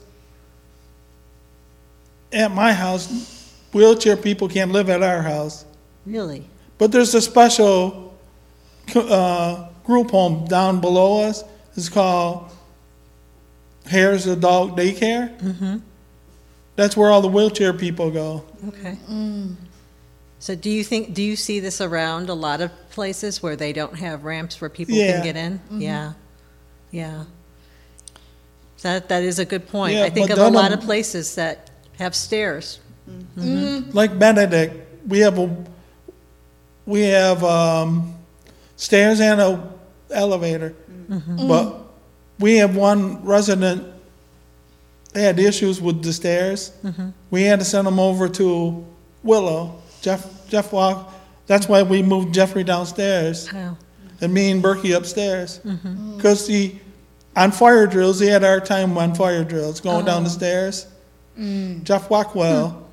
at 2.32 2.50
my 2.50 2.72
house, 2.72 3.08
wheelchair 3.72 4.16
people 4.16 4.48
can't 4.48 4.72
live 4.72 4.90
at 4.90 5.02
our 5.02 5.22
house. 5.22 5.64
Really? 6.04 6.46
But 6.78 6.92
there's 6.92 7.14
a 7.14 7.20
special 7.20 8.14
uh, 8.94 9.68
group 9.84 10.10
home 10.10 10.46
down 10.46 10.80
below 10.80 11.22
us. 11.22 11.44
It's 11.76 11.88
called 11.88 12.50
Hare's 13.86 14.26
Adult 14.26 14.76
Daycare. 14.76 15.38
Mm-hmm. 15.40 15.76
That's 16.76 16.96
where 16.96 17.10
all 17.10 17.20
the 17.20 17.28
wheelchair 17.28 17.72
people 17.72 18.10
go. 18.10 18.44
Okay. 18.68 18.96
So 20.38 20.54
do 20.56 20.70
you 20.70 20.82
think, 20.82 21.14
do 21.14 21.22
you 21.22 21.36
see 21.36 21.60
this 21.60 21.80
around 21.80 22.28
a 22.28 22.34
lot 22.34 22.60
of 22.60 22.70
places 22.90 23.42
where 23.42 23.54
they 23.56 23.72
don't 23.72 23.96
have 23.98 24.24
ramps 24.24 24.60
where 24.60 24.68
people 24.70 24.94
Yeah. 24.94 25.12
can 25.12 25.22
get 25.24 25.36
in? 25.36 25.60
Yeah, 25.70 26.12
yeah. 26.90 27.24
That, 28.82 29.08
that 29.10 29.22
is 29.22 29.38
a 29.38 29.44
good 29.44 29.68
point. 29.68 29.94
Yeah, 29.94 30.04
I 30.04 30.10
think 30.10 30.30
of 30.30 30.38
a 30.38 30.48
lot 30.48 30.72
of- 30.72 30.80
of 30.80 30.84
places 30.84 31.36
that 31.36 31.70
have 31.98 32.16
stairs. 32.16 32.80
Like 33.36 34.18
Benedict, 34.18 35.08
we 35.08 35.20
have 35.20 35.38
a 35.38 35.46
we 36.86 37.02
have 37.02 37.42
um, 37.44 38.14
stairs 38.76 39.20
and 39.20 39.40
a 39.40 39.72
elevator. 40.10 40.74
Mm-hmm. 41.08 41.48
But 41.48 41.76
we 42.38 42.56
have 42.56 42.76
one 42.76 43.24
resident. 43.24 43.86
They 45.12 45.22
had 45.22 45.38
issues 45.38 45.80
with 45.80 46.02
the 46.02 46.12
stairs. 46.12 46.72
Mm-hmm. 46.82 47.10
We 47.30 47.42
had 47.42 47.58
to 47.58 47.64
send 47.64 47.86
them 47.86 47.98
over 47.98 48.28
to 48.30 48.84
Willow. 49.22 49.82
Jeff 50.00 50.48
Jeff 50.48 50.72
walk. 50.72 51.12
That's 51.46 51.68
why 51.68 51.82
we 51.82 52.02
moved 52.02 52.34
Jeffrey 52.34 52.64
downstairs 52.64 53.52
Wow. 53.52 53.76
and 54.20 54.32
me 54.32 54.50
and 54.50 54.62
Berkey 54.62 54.96
upstairs. 54.96 55.60
Mm-hmm. 55.64 56.16
Because 56.16 56.46
he 56.46 56.80
on 57.36 57.52
fire 57.52 57.86
drills, 57.86 58.20
he 58.20 58.26
had 58.26 58.44
our 58.44 58.60
time 58.60 58.96
on 58.98 59.14
fire 59.14 59.44
drills 59.44 59.80
going 59.80 60.04
down 60.04 60.24
the 60.24 60.30
oh. 60.30 60.32
stairs. 60.32 60.86
Mm. 61.38 61.82
Jeff 61.84 62.10
Walkwell. 62.10 62.88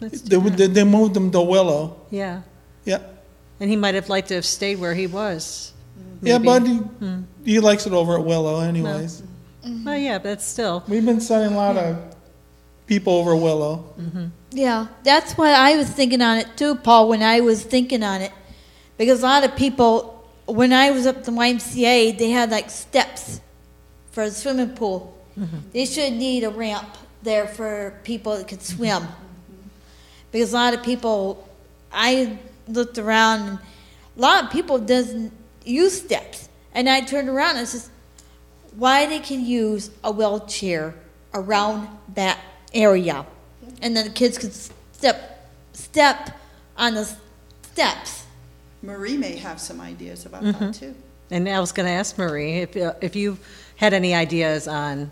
That's 0.00 0.22
They, 0.22 0.36
they, 0.36 0.66
they 0.66 0.84
moved 0.84 1.16
him 1.16 1.30
to 1.30 1.40
Willow. 1.40 2.00
Yeah, 2.10 2.18
Yeah. 2.18 2.42
And 3.64 3.70
he 3.70 3.76
might 3.76 3.94
have 3.94 4.10
liked 4.10 4.28
to 4.28 4.34
have 4.34 4.44
stayed 4.44 4.78
where 4.78 4.92
he 4.92 5.06
was. 5.06 5.72
Yeah, 6.20 6.36
maybe. 6.36 6.44
but 6.44 6.66
he, 6.66 6.76
hmm. 6.76 7.22
he 7.46 7.60
likes 7.60 7.86
it 7.86 7.94
over 7.94 8.18
at 8.18 8.22
Willow, 8.22 8.60
anyways. 8.60 9.22
Mm-hmm. 9.64 9.84
Well, 9.86 9.96
yeah, 9.96 10.18
but 10.18 10.42
still, 10.42 10.84
We've 10.86 11.02
been 11.02 11.18
sending 11.18 11.54
a 11.54 11.56
lot 11.56 11.78
of 11.78 12.14
people 12.86 13.14
over 13.14 13.34
Willow. 13.34 13.82
Mm-hmm. 13.98 14.26
Yeah, 14.50 14.88
that's 15.02 15.32
what 15.38 15.54
I 15.54 15.78
was 15.78 15.88
thinking 15.88 16.20
on 16.20 16.36
it 16.36 16.58
too, 16.58 16.74
Paul, 16.74 17.08
when 17.08 17.22
I 17.22 17.40
was 17.40 17.64
thinking 17.64 18.02
on 18.02 18.20
it. 18.20 18.32
Because 18.98 19.22
a 19.22 19.24
lot 19.24 19.44
of 19.44 19.56
people, 19.56 20.28
when 20.44 20.74
I 20.74 20.90
was 20.90 21.06
up 21.06 21.16
at 21.16 21.24
the 21.24 21.32
YMCA, 21.32 22.18
they 22.18 22.28
had 22.28 22.50
like 22.50 22.68
steps 22.68 23.40
for 24.10 24.24
a 24.24 24.30
swimming 24.30 24.74
pool. 24.74 25.18
Mm-hmm. 25.40 25.56
They 25.72 25.86
should 25.86 26.12
need 26.12 26.44
a 26.44 26.50
ramp 26.50 26.98
there 27.22 27.46
for 27.46 27.98
people 28.04 28.36
that 28.36 28.46
could 28.46 28.60
swim. 28.60 29.04
Because 30.32 30.52
a 30.52 30.56
lot 30.56 30.74
of 30.74 30.82
people, 30.82 31.48
I 31.90 32.38
looked 32.68 32.98
around 32.98 33.40
and 33.48 33.58
a 34.16 34.20
lot 34.20 34.44
of 34.44 34.50
people 34.50 34.78
doesn't 34.78 35.32
use 35.64 36.00
steps. 36.00 36.48
And 36.74 36.88
I 36.88 37.00
turned 37.00 37.28
around 37.28 37.56
and 37.56 37.66
says, 37.68 37.90
why 38.76 39.06
they 39.06 39.20
can 39.20 39.44
use 39.44 39.90
a 40.02 40.10
wheelchair 40.10 40.94
around 41.32 41.88
that 42.14 42.38
area. 42.72 43.24
And 43.82 43.96
then 43.96 44.04
the 44.06 44.12
kids 44.12 44.38
could 44.38 44.52
step, 44.52 45.48
step 45.72 46.30
on 46.76 46.94
the 46.94 47.08
steps. 47.62 48.24
Marie 48.82 49.16
may 49.16 49.36
have 49.36 49.60
some 49.60 49.80
ideas 49.80 50.26
about 50.26 50.42
Mm-hmm. 50.42 50.64
that 50.66 50.74
too. 50.74 50.94
and 51.30 51.48
I 51.48 51.60
was 51.60 51.72
going 51.72 51.86
to 51.86 51.92
ask 51.92 52.18
Marie 52.18 52.58
if, 52.60 52.76
uh, 52.76 52.94
if 53.00 53.16
you 53.16 53.38
had 53.76 53.94
any 53.94 54.14
ideas 54.14 54.68
on 54.68 55.10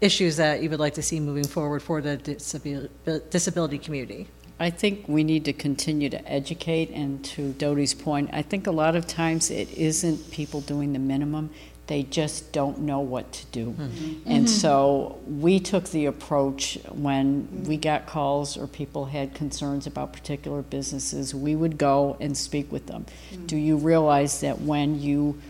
issues 0.00 0.36
that 0.38 0.62
you 0.62 0.68
would 0.70 0.80
like 0.80 0.94
to 0.94 1.02
see 1.02 1.20
moving 1.20 1.44
forward 1.46 1.80
for 1.82 2.00
the 2.00 2.16
disabil- 2.18 2.88
disability 3.30 3.78
community. 3.78 4.26
I 4.60 4.70
think 4.70 5.04
we 5.08 5.24
need 5.24 5.44
to 5.46 5.52
continue 5.52 6.08
to 6.10 6.30
educate, 6.30 6.90
and 6.90 7.24
to 7.26 7.52
Dodie's 7.52 7.94
point, 7.94 8.30
I 8.32 8.42
think 8.42 8.66
a 8.66 8.70
lot 8.70 8.94
of 8.94 9.06
times 9.06 9.50
it 9.50 9.72
isn't 9.76 10.30
people 10.30 10.60
doing 10.60 10.92
the 10.92 10.98
minimum, 10.98 11.50
they 11.88 12.04
just 12.04 12.52
don't 12.52 12.78
know 12.80 13.00
what 13.00 13.32
to 13.32 13.46
do. 13.46 13.70
Hmm. 13.72 13.82
And 14.24 14.46
mm-hmm. 14.46 14.46
so 14.46 15.18
we 15.26 15.58
took 15.58 15.84
the 15.88 16.06
approach 16.06 16.78
when 16.90 17.64
we 17.66 17.76
got 17.76 18.06
calls 18.06 18.56
or 18.56 18.66
people 18.66 19.06
had 19.06 19.34
concerns 19.34 19.86
about 19.86 20.12
particular 20.12 20.62
businesses, 20.62 21.34
we 21.34 21.56
would 21.56 21.78
go 21.78 22.16
and 22.20 22.36
speak 22.36 22.70
with 22.70 22.86
them. 22.86 23.04
Mm. 23.32 23.46
Do 23.48 23.56
you 23.56 23.76
realize 23.76 24.40
that 24.42 24.60
when 24.60 25.00
you 25.00 25.40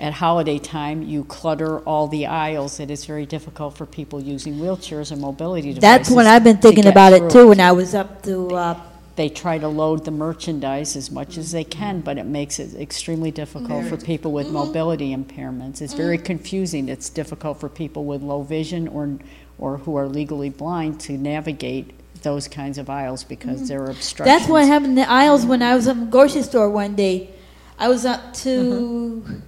at 0.00 0.14
holiday 0.14 0.58
time, 0.58 1.02
you 1.02 1.24
clutter 1.24 1.80
all 1.80 2.06
the 2.08 2.26
aisles, 2.26 2.76
that 2.76 2.90
it's 2.90 3.06
very 3.06 3.26
difficult 3.26 3.76
for 3.76 3.86
people 3.86 4.20
using 4.20 4.54
wheelchairs 4.54 5.10
and 5.10 5.20
mobility 5.20 5.72
devices. 5.72 5.80
That's 5.80 6.10
when 6.10 6.26
I've 6.26 6.44
been 6.44 6.56
to 6.56 6.62
thinking 6.62 6.84
get 6.84 6.90
about 6.90 7.12
it 7.12 7.20
through. 7.20 7.30
too 7.30 7.48
when 7.48 7.60
I 7.60 7.72
was 7.72 7.94
up 7.94 8.22
to, 8.24 8.54
uh, 8.54 8.80
They 9.16 9.30
try 9.30 9.56
to 9.56 9.68
load 9.68 10.04
the 10.04 10.10
merchandise 10.10 10.94
as 10.94 11.10
much 11.10 11.38
as 11.38 11.50
they 11.50 11.64
can, 11.64 12.02
but 12.02 12.18
it 12.18 12.26
makes 12.26 12.58
it 12.58 12.74
extremely 12.78 13.30
difficult 13.30 13.86
for 13.86 13.96
people 13.96 14.30
with 14.30 14.46
mm-hmm. 14.48 14.56
mobility 14.56 15.16
impairments. 15.16 15.80
It's 15.80 15.94
very 15.94 16.18
mm-hmm. 16.18 16.26
confusing. 16.26 16.90
It's 16.90 17.08
difficult 17.08 17.58
for 17.58 17.70
people 17.70 18.04
with 18.04 18.20
low 18.20 18.42
vision 18.42 18.86
or, 18.88 19.18
or 19.58 19.78
who 19.78 19.96
are 19.96 20.06
legally 20.06 20.50
blind 20.50 21.00
to 21.00 21.12
navigate 21.16 21.94
those 22.22 22.46
kinds 22.46 22.76
of 22.76 22.90
aisles 22.90 23.24
because 23.24 23.60
mm-hmm. 23.60 23.68
there 23.68 23.82
are 23.84 23.90
obstructions. 23.90 24.38
that's 24.38 24.50
what 24.50 24.66
happened 24.66 24.90
in 24.90 24.94
the 24.96 25.10
aisles 25.10 25.46
when 25.46 25.62
I 25.62 25.74
was 25.74 25.86
in 25.86 26.00
the 26.00 26.06
grocery 26.06 26.42
store 26.42 26.68
one 26.68 26.94
day. 26.94 27.30
I 27.78 27.88
was 27.88 28.04
up 28.04 28.34
to 28.44 29.42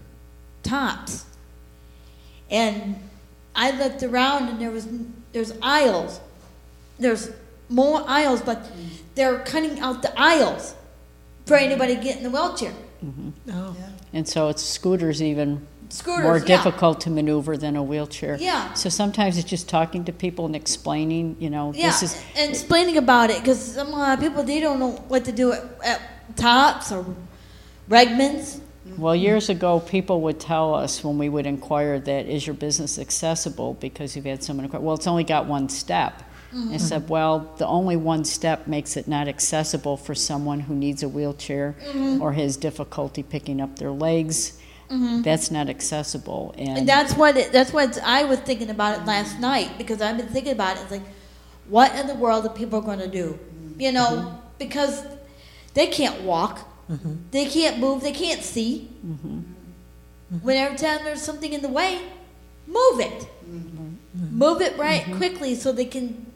Tops. 0.68 1.24
And 2.50 2.96
I 3.54 3.70
looked 3.72 4.02
around 4.02 4.48
and 4.48 4.60
there 4.60 4.70
was, 4.70 4.88
there's 5.32 5.52
aisles. 5.62 6.20
There's 6.98 7.30
more 7.68 8.04
aisles, 8.06 8.42
but 8.42 8.70
they're 9.14 9.40
cutting 9.40 9.80
out 9.80 10.02
the 10.02 10.18
aisles 10.18 10.74
for 11.46 11.56
anybody 11.56 11.96
to 11.96 12.02
get 12.02 12.16
in 12.16 12.22
the 12.22 12.30
wheelchair. 12.30 12.72
Oh, 13.52 13.76
And 14.12 14.26
so 14.26 14.48
it's 14.48 14.62
scooters 14.62 15.22
even 15.22 15.66
Scooters, 15.90 16.24
more 16.24 16.38
yeah. 16.38 16.44
difficult 16.44 17.00
to 17.02 17.10
maneuver 17.10 17.56
than 17.56 17.76
a 17.76 17.82
wheelchair. 17.82 18.36
Yeah. 18.38 18.74
So 18.74 18.88
sometimes 18.90 19.38
it's 19.38 19.48
just 19.48 19.68
talking 19.68 20.04
to 20.04 20.12
people 20.12 20.44
and 20.44 20.54
explaining, 20.54 21.36
you 21.38 21.48
know, 21.48 21.72
Yeah, 21.74 21.86
this 21.86 22.02
is 22.02 22.22
and 22.36 22.50
explaining 22.50 22.98
about 22.98 23.30
it 23.30 23.40
because 23.40 23.60
some 23.60 23.94
uh, 23.94 24.16
people 24.16 24.42
they 24.42 24.60
don't 24.60 24.78
know 24.78 24.90
what 25.08 25.24
to 25.24 25.32
do 25.32 25.52
at, 25.52 25.64
at 25.82 26.00
Tops 26.36 26.92
or 26.92 27.06
Wegmans. 27.88 28.60
Well, 28.96 29.14
years 29.14 29.48
ago, 29.48 29.80
people 29.80 30.20
would 30.22 30.40
tell 30.40 30.74
us 30.74 31.04
when 31.04 31.18
we 31.18 31.28
would 31.28 31.46
inquire 31.46 31.98
that 32.00 32.26
is 32.26 32.46
your 32.46 32.54
business 32.54 32.98
accessible 32.98 33.74
because 33.74 34.16
you've 34.16 34.24
had 34.24 34.42
someone 34.42 34.64
inquire. 34.64 34.80
Well, 34.80 34.94
it's 34.94 35.06
only 35.06 35.24
got 35.24 35.46
one 35.46 35.68
step. 35.68 36.22
Mm-hmm. 36.52 36.72
I 36.72 36.76
said, 36.78 37.08
well, 37.08 37.54
the 37.58 37.66
only 37.66 37.96
one 37.96 38.24
step 38.24 38.66
makes 38.66 38.96
it 38.96 39.06
not 39.06 39.28
accessible 39.28 39.98
for 39.98 40.14
someone 40.14 40.60
who 40.60 40.74
needs 40.74 41.02
a 41.02 41.08
wheelchair 41.08 41.76
mm-hmm. 41.84 42.22
or 42.22 42.32
has 42.32 42.56
difficulty 42.56 43.22
picking 43.22 43.60
up 43.60 43.78
their 43.78 43.90
legs. 43.90 44.58
Mm-hmm. 44.88 45.20
That's 45.20 45.50
not 45.50 45.68
accessible, 45.68 46.54
and, 46.56 46.78
And 46.78 46.88
that's 46.88 47.12
what 47.14 47.36
it, 47.36 47.52
that's 47.52 47.74
what 47.74 47.98
I 48.02 48.24
was 48.24 48.40
thinking 48.40 48.70
about 48.70 48.98
it 48.98 49.04
last 49.04 49.38
night 49.38 49.76
because 49.76 50.00
I've 50.00 50.16
been 50.16 50.28
thinking 50.28 50.52
about 50.52 50.78
it. 50.78 50.82
It's 50.84 50.90
like, 50.90 51.02
what 51.68 51.94
in 51.94 52.06
the 52.06 52.14
world 52.14 52.46
are 52.46 52.54
people 52.54 52.80
going 52.80 53.00
to 53.00 53.08
do? 53.08 53.38
You 53.78 53.92
know, 53.92 54.40
because 54.58 55.04
they 55.74 55.88
can't 55.88 56.22
walk, 56.22 56.66
Mm-hmm. 56.90 57.14
they 57.30 57.46
can't 57.46 57.78
move, 57.78 58.02
they 58.02 58.12
can't 58.12 58.42
see. 58.42 58.88
Mm-hmm. 59.04 59.28
Mm-hmm. 59.28 60.36
Whenever 60.46 60.76
time 60.76 61.04
there's 61.04 61.22
something 61.22 61.52
in 61.52 61.62
the 61.62 61.68
way, 61.68 62.00
move 62.66 63.00
it. 63.00 63.28
Move 64.30 64.60
it 64.60 64.76
right 64.78 65.04
quickly 65.16 65.54
so 65.54 65.72
they 65.72 65.84
can 65.84 66.26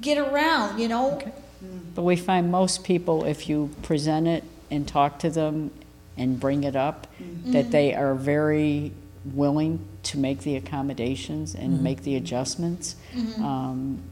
get 0.00 0.18
around. 0.18 0.78
You 0.78 0.88
know. 0.88 1.20
Mm. 1.64 1.94
but 1.94 2.02
we 2.02 2.16
find 2.16 2.50
most 2.50 2.84
people, 2.84 3.24
if 3.24 3.48
you 3.48 3.70
present 3.82 4.28
it 4.28 4.44
and 4.70 4.86
talk 4.86 5.18
to 5.20 5.30
them 5.30 5.70
and 6.18 6.38
bring 6.38 6.64
it 6.64 6.76
up, 6.76 7.06
mm. 7.20 7.52
that 7.52 7.70
they 7.70 7.94
are 7.94 8.14
very 8.14 8.92
willing 9.24 9.80
to 10.02 10.18
make 10.18 10.40
the 10.40 10.54
accommodations 10.56 11.54
and 11.54 11.82
make 11.82 12.02
the 12.02 12.14
adjustments. 12.14 12.94
Um, 13.38 14.02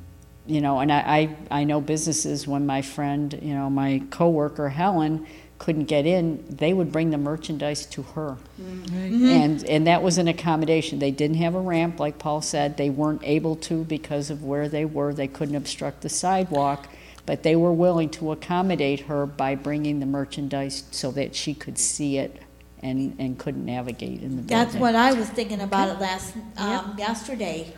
you 0.46 0.60
know, 0.60 0.80
and 0.80 0.92
I, 0.92 1.36
I, 1.50 1.60
I 1.60 1.64
know 1.64 1.80
businesses 1.80 2.46
when 2.46 2.66
my 2.66 2.82
friend, 2.82 3.38
you 3.40 3.54
know, 3.54 3.70
my 3.70 4.02
coworker 4.10 4.68
Helen 4.70 5.26
couldn't 5.58 5.84
get 5.84 6.04
in, 6.04 6.44
they 6.48 6.72
would 6.72 6.90
bring 6.92 7.10
the 7.10 7.18
merchandise 7.18 7.86
to 7.86 8.02
her. 8.02 8.36
And, 8.58 9.64
and 9.64 9.86
that 9.86 10.02
was 10.02 10.18
an 10.18 10.28
accommodation. 10.28 10.98
They 10.98 11.10
didn't 11.10 11.36
have 11.36 11.54
a 11.54 11.60
ramp, 11.60 12.00
like 12.00 12.18
Paul 12.18 12.42
said. 12.42 12.76
They 12.76 12.90
weren't 12.90 13.22
able 13.24 13.56
to 13.56 13.84
because 13.84 14.30
of 14.30 14.42
where 14.42 14.68
they 14.68 14.84
were. 14.84 15.14
They 15.14 15.28
couldn't 15.28 15.54
obstruct 15.54 16.02
the 16.02 16.08
sidewalk. 16.08 16.88
But 17.26 17.42
they 17.42 17.56
were 17.56 17.72
willing 17.72 18.10
to 18.10 18.32
accommodate 18.32 19.00
her 19.00 19.24
by 19.24 19.54
bringing 19.54 20.00
the 20.00 20.06
merchandise 20.06 20.84
so 20.90 21.10
that 21.12 21.34
she 21.34 21.54
could 21.54 21.78
see 21.78 22.18
it 22.18 22.42
and, 22.82 23.16
and 23.18 23.38
couldn't 23.38 23.64
navigate 23.64 24.22
in 24.22 24.36
the 24.36 24.42
building. 24.42 24.48
That's 24.48 24.74
what 24.74 24.94
I 24.94 25.14
was 25.14 25.30
thinking 25.30 25.62
about 25.62 25.88
it 25.88 26.00
last 26.00 26.34
um, 26.58 26.94
yesterday. 26.98 27.72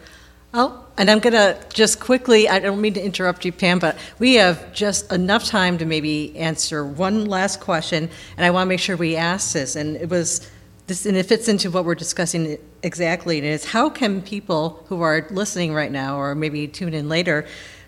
Oh, 0.59 0.82
and 0.96 1.11
I'm 1.11 1.18
going 1.18 1.34
to 1.34 1.54
just 1.68 2.00
quickly, 2.00 2.48
I 2.48 2.61
don't 2.61 2.80
mean 2.80 2.94
to 2.94 3.04
interrupt 3.04 3.44
you, 3.44 3.52
Pam, 3.52 3.78
but 3.78 3.98
we 4.18 4.36
have 4.36 4.72
just 4.72 5.12
enough 5.12 5.44
time 5.44 5.76
to 5.76 5.84
maybe 5.84 6.34
answer 6.34 6.82
one 6.82 7.26
last 7.26 7.61
question, 7.61 8.09
and 8.38 8.46
I 8.46 8.50
want 8.50 8.64
to 8.64 8.68
make 8.70 8.80
sure 8.80 8.96
we 8.96 9.16
ask 9.16 9.52
this. 9.52 9.76
And 9.76 9.96
it 9.96 10.09
was 10.09 10.50
this, 10.86 11.04
and 11.04 11.14
it 11.14 11.26
fits 11.26 11.48
into 11.48 11.70
what 11.70 11.84
we're 11.84 11.94
discussing 11.94 12.57
exactly. 12.82 13.36
And 13.36 13.46
it's 13.46 13.66
how 13.66 13.90
can 13.90 14.22
people 14.22 14.82
who 14.88 15.02
are 15.02 15.26
listening 15.30 15.74
right 15.74 15.92
now, 15.92 16.16
or 16.18 16.34
maybe 16.34 16.66
tune 16.66 16.94
in 16.94 17.07
later, 17.07 17.46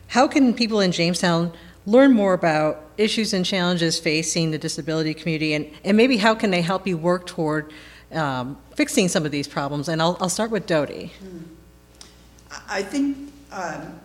how 0.09 0.29
can 0.29 0.53
people 0.53 0.81
in 0.81 0.93
Jamestown 0.93 1.55
learn 1.87 2.13
more 2.13 2.35
about 2.35 2.85
issues 2.99 3.33
and 3.33 3.47
challenges 3.47 3.99
facing 3.99 4.51
the 4.51 4.59
disability 4.59 5.15
community, 5.15 5.55
and, 5.55 5.71
and 5.85 5.97
maybe 5.97 6.19
how 6.19 6.35
can 6.35 6.51
they 6.51 6.61
help 6.61 6.87
you 6.87 6.99
work 6.99 7.27
toward 7.27 7.73
um, 8.13 8.59
fixing 8.75 9.09
some 9.09 9.25
of 9.25 9.33
these 9.33 9.49
problems? 9.49 9.89
And 9.89 10.03
I'll, 10.03 10.19
I'll 10.21 10.29
start 10.29 10.51
with 10.51 10.67
Dodie. 10.67 11.13
I- 11.23 11.58
I 12.69 12.83
think 12.83 13.33
um, 13.53 14.01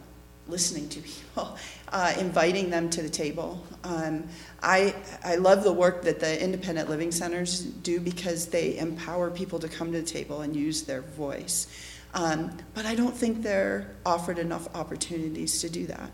listening 0.47 0.89
to 0.89 1.01
people, 1.01 1.57
uh, 1.91 2.13
inviting 2.19 2.69
them 2.69 2.89
to 2.91 3.01
the 3.01 3.09
table. 3.09 3.65
Um, 3.83 4.27
I, 4.61 4.95
I 5.23 5.35
love 5.35 5.63
the 5.63 5.73
work 5.73 6.03
that 6.03 6.19
the 6.19 6.41
independent 6.41 6.89
living 6.89 7.11
centers 7.11 7.61
do 7.61 7.99
because 7.99 8.47
they 8.47 8.77
empower 8.77 9.29
people 9.29 9.59
to 9.59 9.69
come 9.69 9.91
to 9.91 10.01
the 10.01 10.07
table 10.07 10.41
and 10.41 10.55
use 10.55 10.83
their 10.83 11.01
voice. 11.01 11.67
Um, 12.13 12.55
but 12.75 12.85
I 12.85 12.93
don't 12.93 13.15
think 13.15 13.41
they're 13.41 13.95
offered 14.05 14.37
enough 14.37 14.67
opportunities 14.75 15.61
to 15.61 15.69
do 15.69 15.87
that. 15.87 16.11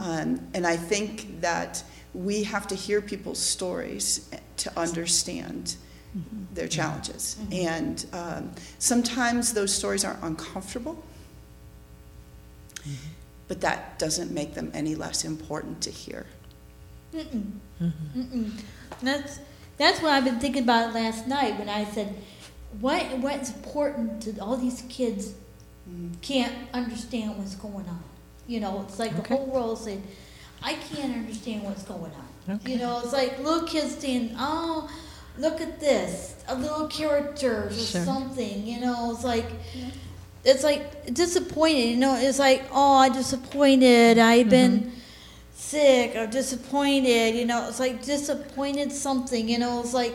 Um, 0.00 0.48
and 0.54 0.64
I 0.66 0.76
think 0.76 1.40
that 1.40 1.82
we 2.14 2.44
have 2.44 2.68
to 2.68 2.76
hear 2.76 3.00
people's 3.00 3.40
stories 3.40 4.30
to 4.58 4.78
understand 4.78 5.76
their 6.54 6.68
challenges. 6.68 7.38
And 7.50 8.06
um, 8.12 8.52
sometimes 8.78 9.52
those 9.54 9.74
stories 9.74 10.04
are 10.04 10.16
uncomfortable 10.22 11.02
Mm-hmm. 12.82 13.08
but 13.46 13.60
that 13.60 13.98
doesn't 13.98 14.32
make 14.32 14.54
them 14.54 14.70
any 14.74 14.94
less 14.96 15.24
important 15.24 15.80
to 15.82 15.90
hear. 15.90 16.26
Mm-hmm. 17.14 18.48
That's 19.02 19.38
that's 19.76 20.00
what 20.02 20.12
I've 20.12 20.24
been 20.24 20.40
thinking 20.40 20.64
about 20.64 20.94
last 20.94 21.26
night 21.26 21.58
when 21.58 21.68
I 21.68 21.84
said, 21.84 22.14
what 22.80 23.02
what's 23.18 23.50
important 23.54 24.22
to 24.22 24.38
all 24.40 24.56
these 24.56 24.82
kids 24.88 25.32
mm-hmm. 25.88 26.12
can't 26.22 26.52
understand 26.72 27.38
what's 27.38 27.54
going 27.54 27.88
on. 27.88 28.02
You 28.46 28.60
know, 28.60 28.82
it's 28.82 28.98
like 28.98 29.14
the 29.16 29.22
whole 29.28 29.46
world 29.46 29.78
saying, 29.78 30.02
I 30.62 30.74
can't 30.74 31.14
understand 31.14 31.62
what's 31.62 31.84
going 31.84 32.12
on. 32.48 32.60
You 32.66 32.78
know, 32.78 32.98
it's 32.98 33.12
like 33.12 33.38
little 33.38 33.66
kids 33.68 33.96
saying, 33.98 34.34
oh, 34.38 34.90
look 35.38 35.60
at 35.60 35.78
this, 35.78 36.34
a 36.48 36.54
little 36.56 36.88
character 36.88 37.68
or 37.68 37.70
Sure. 37.72 38.04
something. 38.04 38.66
You 38.66 38.80
know, 38.80 39.12
it's 39.12 39.24
like. 39.24 39.46
It's 40.44 40.64
like 40.64 41.14
disappointed, 41.14 41.88
you 41.90 41.96
know. 41.96 42.16
It's 42.16 42.38
like, 42.38 42.64
oh, 42.72 42.98
I'm 42.98 43.12
disappointed. 43.12 44.18
I've 44.18 44.50
been 44.50 44.80
mm-hmm. 44.80 44.90
sick 45.54 46.16
or 46.16 46.26
disappointed, 46.26 47.34
you 47.34 47.46
know, 47.46 47.68
it's 47.68 47.80
like 47.80 48.04
disappointed 48.04 48.92
something, 48.92 49.48
you 49.48 49.58
know, 49.58 49.80
it's 49.80 49.94
like 49.94 50.14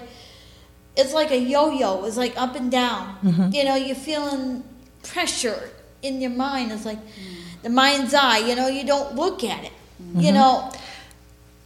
it's 0.95 1.13
like 1.13 1.31
a 1.31 1.37
yo-yo, 1.37 2.03
it's 2.05 2.17
like 2.17 2.35
up 2.37 2.55
and 2.55 2.71
down. 2.71 3.15
Mm-hmm. 3.23 3.51
You 3.53 3.63
know, 3.63 3.75
you're 3.75 3.95
feeling 3.95 4.63
pressure 5.03 5.69
in 6.01 6.21
your 6.21 6.31
mind. 6.31 6.71
It's 6.71 6.85
like 6.85 6.97
mm. 6.97 7.61
the 7.63 7.69
mind's 7.69 8.13
eye, 8.13 8.39
you 8.39 8.55
know, 8.55 8.67
you 8.67 8.85
don't 8.85 9.15
look 9.15 9.43
at 9.43 9.63
it. 9.63 9.71
You 9.99 10.31
mm-hmm. 10.31 10.33
know, 10.33 10.71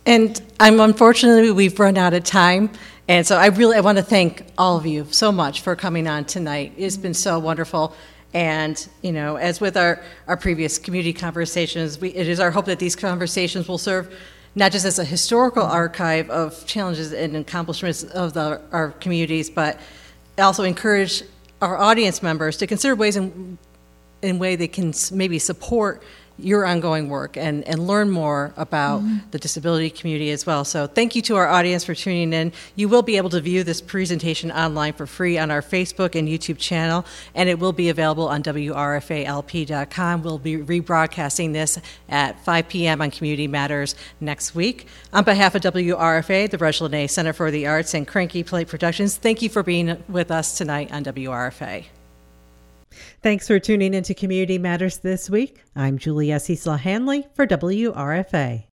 And 0.05 0.41
I'm 0.59 0.80
unfortunately 0.80 1.51
we've 1.51 1.80
run 1.80 1.97
out 1.97 2.14
of 2.14 2.24
time, 2.24 2.72
and 3.07 3.26
so 3.26 3.38
I 3.38 3.47
really 3.47 3.78
I 3.78 3.82
want 3.82 3.97
to 3.97 4.03
thank 4.03 4.45
all 4.57 4.78
of 4.78 4.86
you 4.86 5.05
so 5.12 5.32
much 5.32 5.62
for 5.62 5.76
coming 5.76 6.07
on 6.07 6.26
tonight. 6.26 6.74
It's 6.78 6.97
been 6.97 7.14
so 7.14 7.38
wonderful, 7.39 7.93
and 8.34 8.88
you 9.02 9.12
know, 9.12 9.36
as 9.36 9.60
with 9.60 9.76
our 9.78 10.02
our 10.28 10.38
previous 10.38 10.78
community 10.78 11.14
conversations, 11.14 12.00
we, 12.00 12.10
it 12.10 12.28
is 12.28 12.40
our 12.40 12.52
hope 12.52 12.66
that 12.66 12.80
these 12.80 12.96
conversations 12.96 13.68
will 13.68 13.78
serve 13.78 14.14
not 14.56 14.72
just 14.72 14.86
as 14.86 15.00
a 15.00 15.06
historical 15.06 15.64
archive 15.64 16.30
of 16.30 16.66
challenges 16.66 17.14
and 17.14 17.38
accomplishments 17.38 18.04
of 18.04 18.34
the, 18.34 18.62
our 18.72 18.92
communities, 18.92 19.50
but 19.50 19.80
also 20.38 20.64
encourage 20.64 21.24
our 21.62 21.78
audience 21.78 22.22
members 22.22 22.58
to 22.58 22.68
consider 22.68 22.96
ways 22.96 23.16
in 23.16 23.58
in 24.22 24.40
way 24.40 24.56
they 24.56 24.68
can 24.68 24.94
maybe 25.12 25.40
support 25.40 26.04
your 26.44 26.66
ongoing 26.66 27.10
work 27.10 27.38
and, 27.38 27.68
and 27.68 27.88
learn 27.88 28.10
more 28.10 28.54
about 28.58 29.02
mm-hmm. 29.02 29.18
the 29.32 29.39
disability 29.39 29.89
community 29.89 30.32
as 30.32 30.46
well. 30.46 30.66
So 30.66 30.88
thank 30.88 31.16
you 31.16 31.22
to 31.24 31.36
our 31.36 31.48
audience 31.48 31.84
for 31.84 31.96
tuning 31.96 32.34
in. 32.34 32.52
You 32.76 32.89
will 32.89 33.02
be 33.02 33.18
able 33.18 33.30
to 33.32 33.42
view 33.42 33.64
this 33.64 33.82
presentation 33.82 34.52
online 34.52 34.94
for 34.94 35.06
free 35.06 35.38
on 35.38 35.52
our 35.52 35.62
Facebook 35.62 36.18
and 36.18 36.28
YouTube 36.28 36.58
channel, 36.58 37.06
and 37.36 37.50
it 37.50 37.60
will 37.60 37.74
be 37.74 37.89
available 37.89 38.28
on 38.28 38.44
WRFALP.com. 38.44 40.24
We'll 40.24 40.39
be 40.39 40.58
rebroadcasting 40.58 41.54
this 41.54 41.80
at 42.10 42.44
5 42.44 42.68
p.m. 42.68 43.02
on 43.02 43.12
Community 43.12 43.48
Matters 43.48 43.96
next 44.20 44.56
week. 44.56 44.88
On 45.14 45.24
behalf 45.24 45.56
of 45.56 45.62
WRFA, 45.62 46.50
the 46.50 46.58
Reg 46.58 47.10
Center 47.10 47.34
for 47.34 47.52
the 47.52 47.68
Arts, 47.68 47.94
and 47.94 48.08
Cranky 48.08 48.44
Plate 48.44 48.68
Productions, 48.68 49.18
thank 49.18 49.42
you 49.42 49.50
for 49.50 49.64
being 49.64 50.02
with 50.08 50.32
us 50.32 50.58
tonight 50.58 50.92
on 50.92 51.04
WRFA. 51.04 51.86
Thanks 53.24 53.45
for 53.45 53.59
tuning 53.59 53.93
into 53.93 54.15
Community 54.15 54.57
Matters 54.57 54.97
this 54.97 55.30
week. 55.30 55.61
I'm 55.76 55.99
Julie 55.99 56.32
S. 56.32 56.47
Hanley 56.65 57.28
for 57.36 57.45
WRFA. 57.45 58.63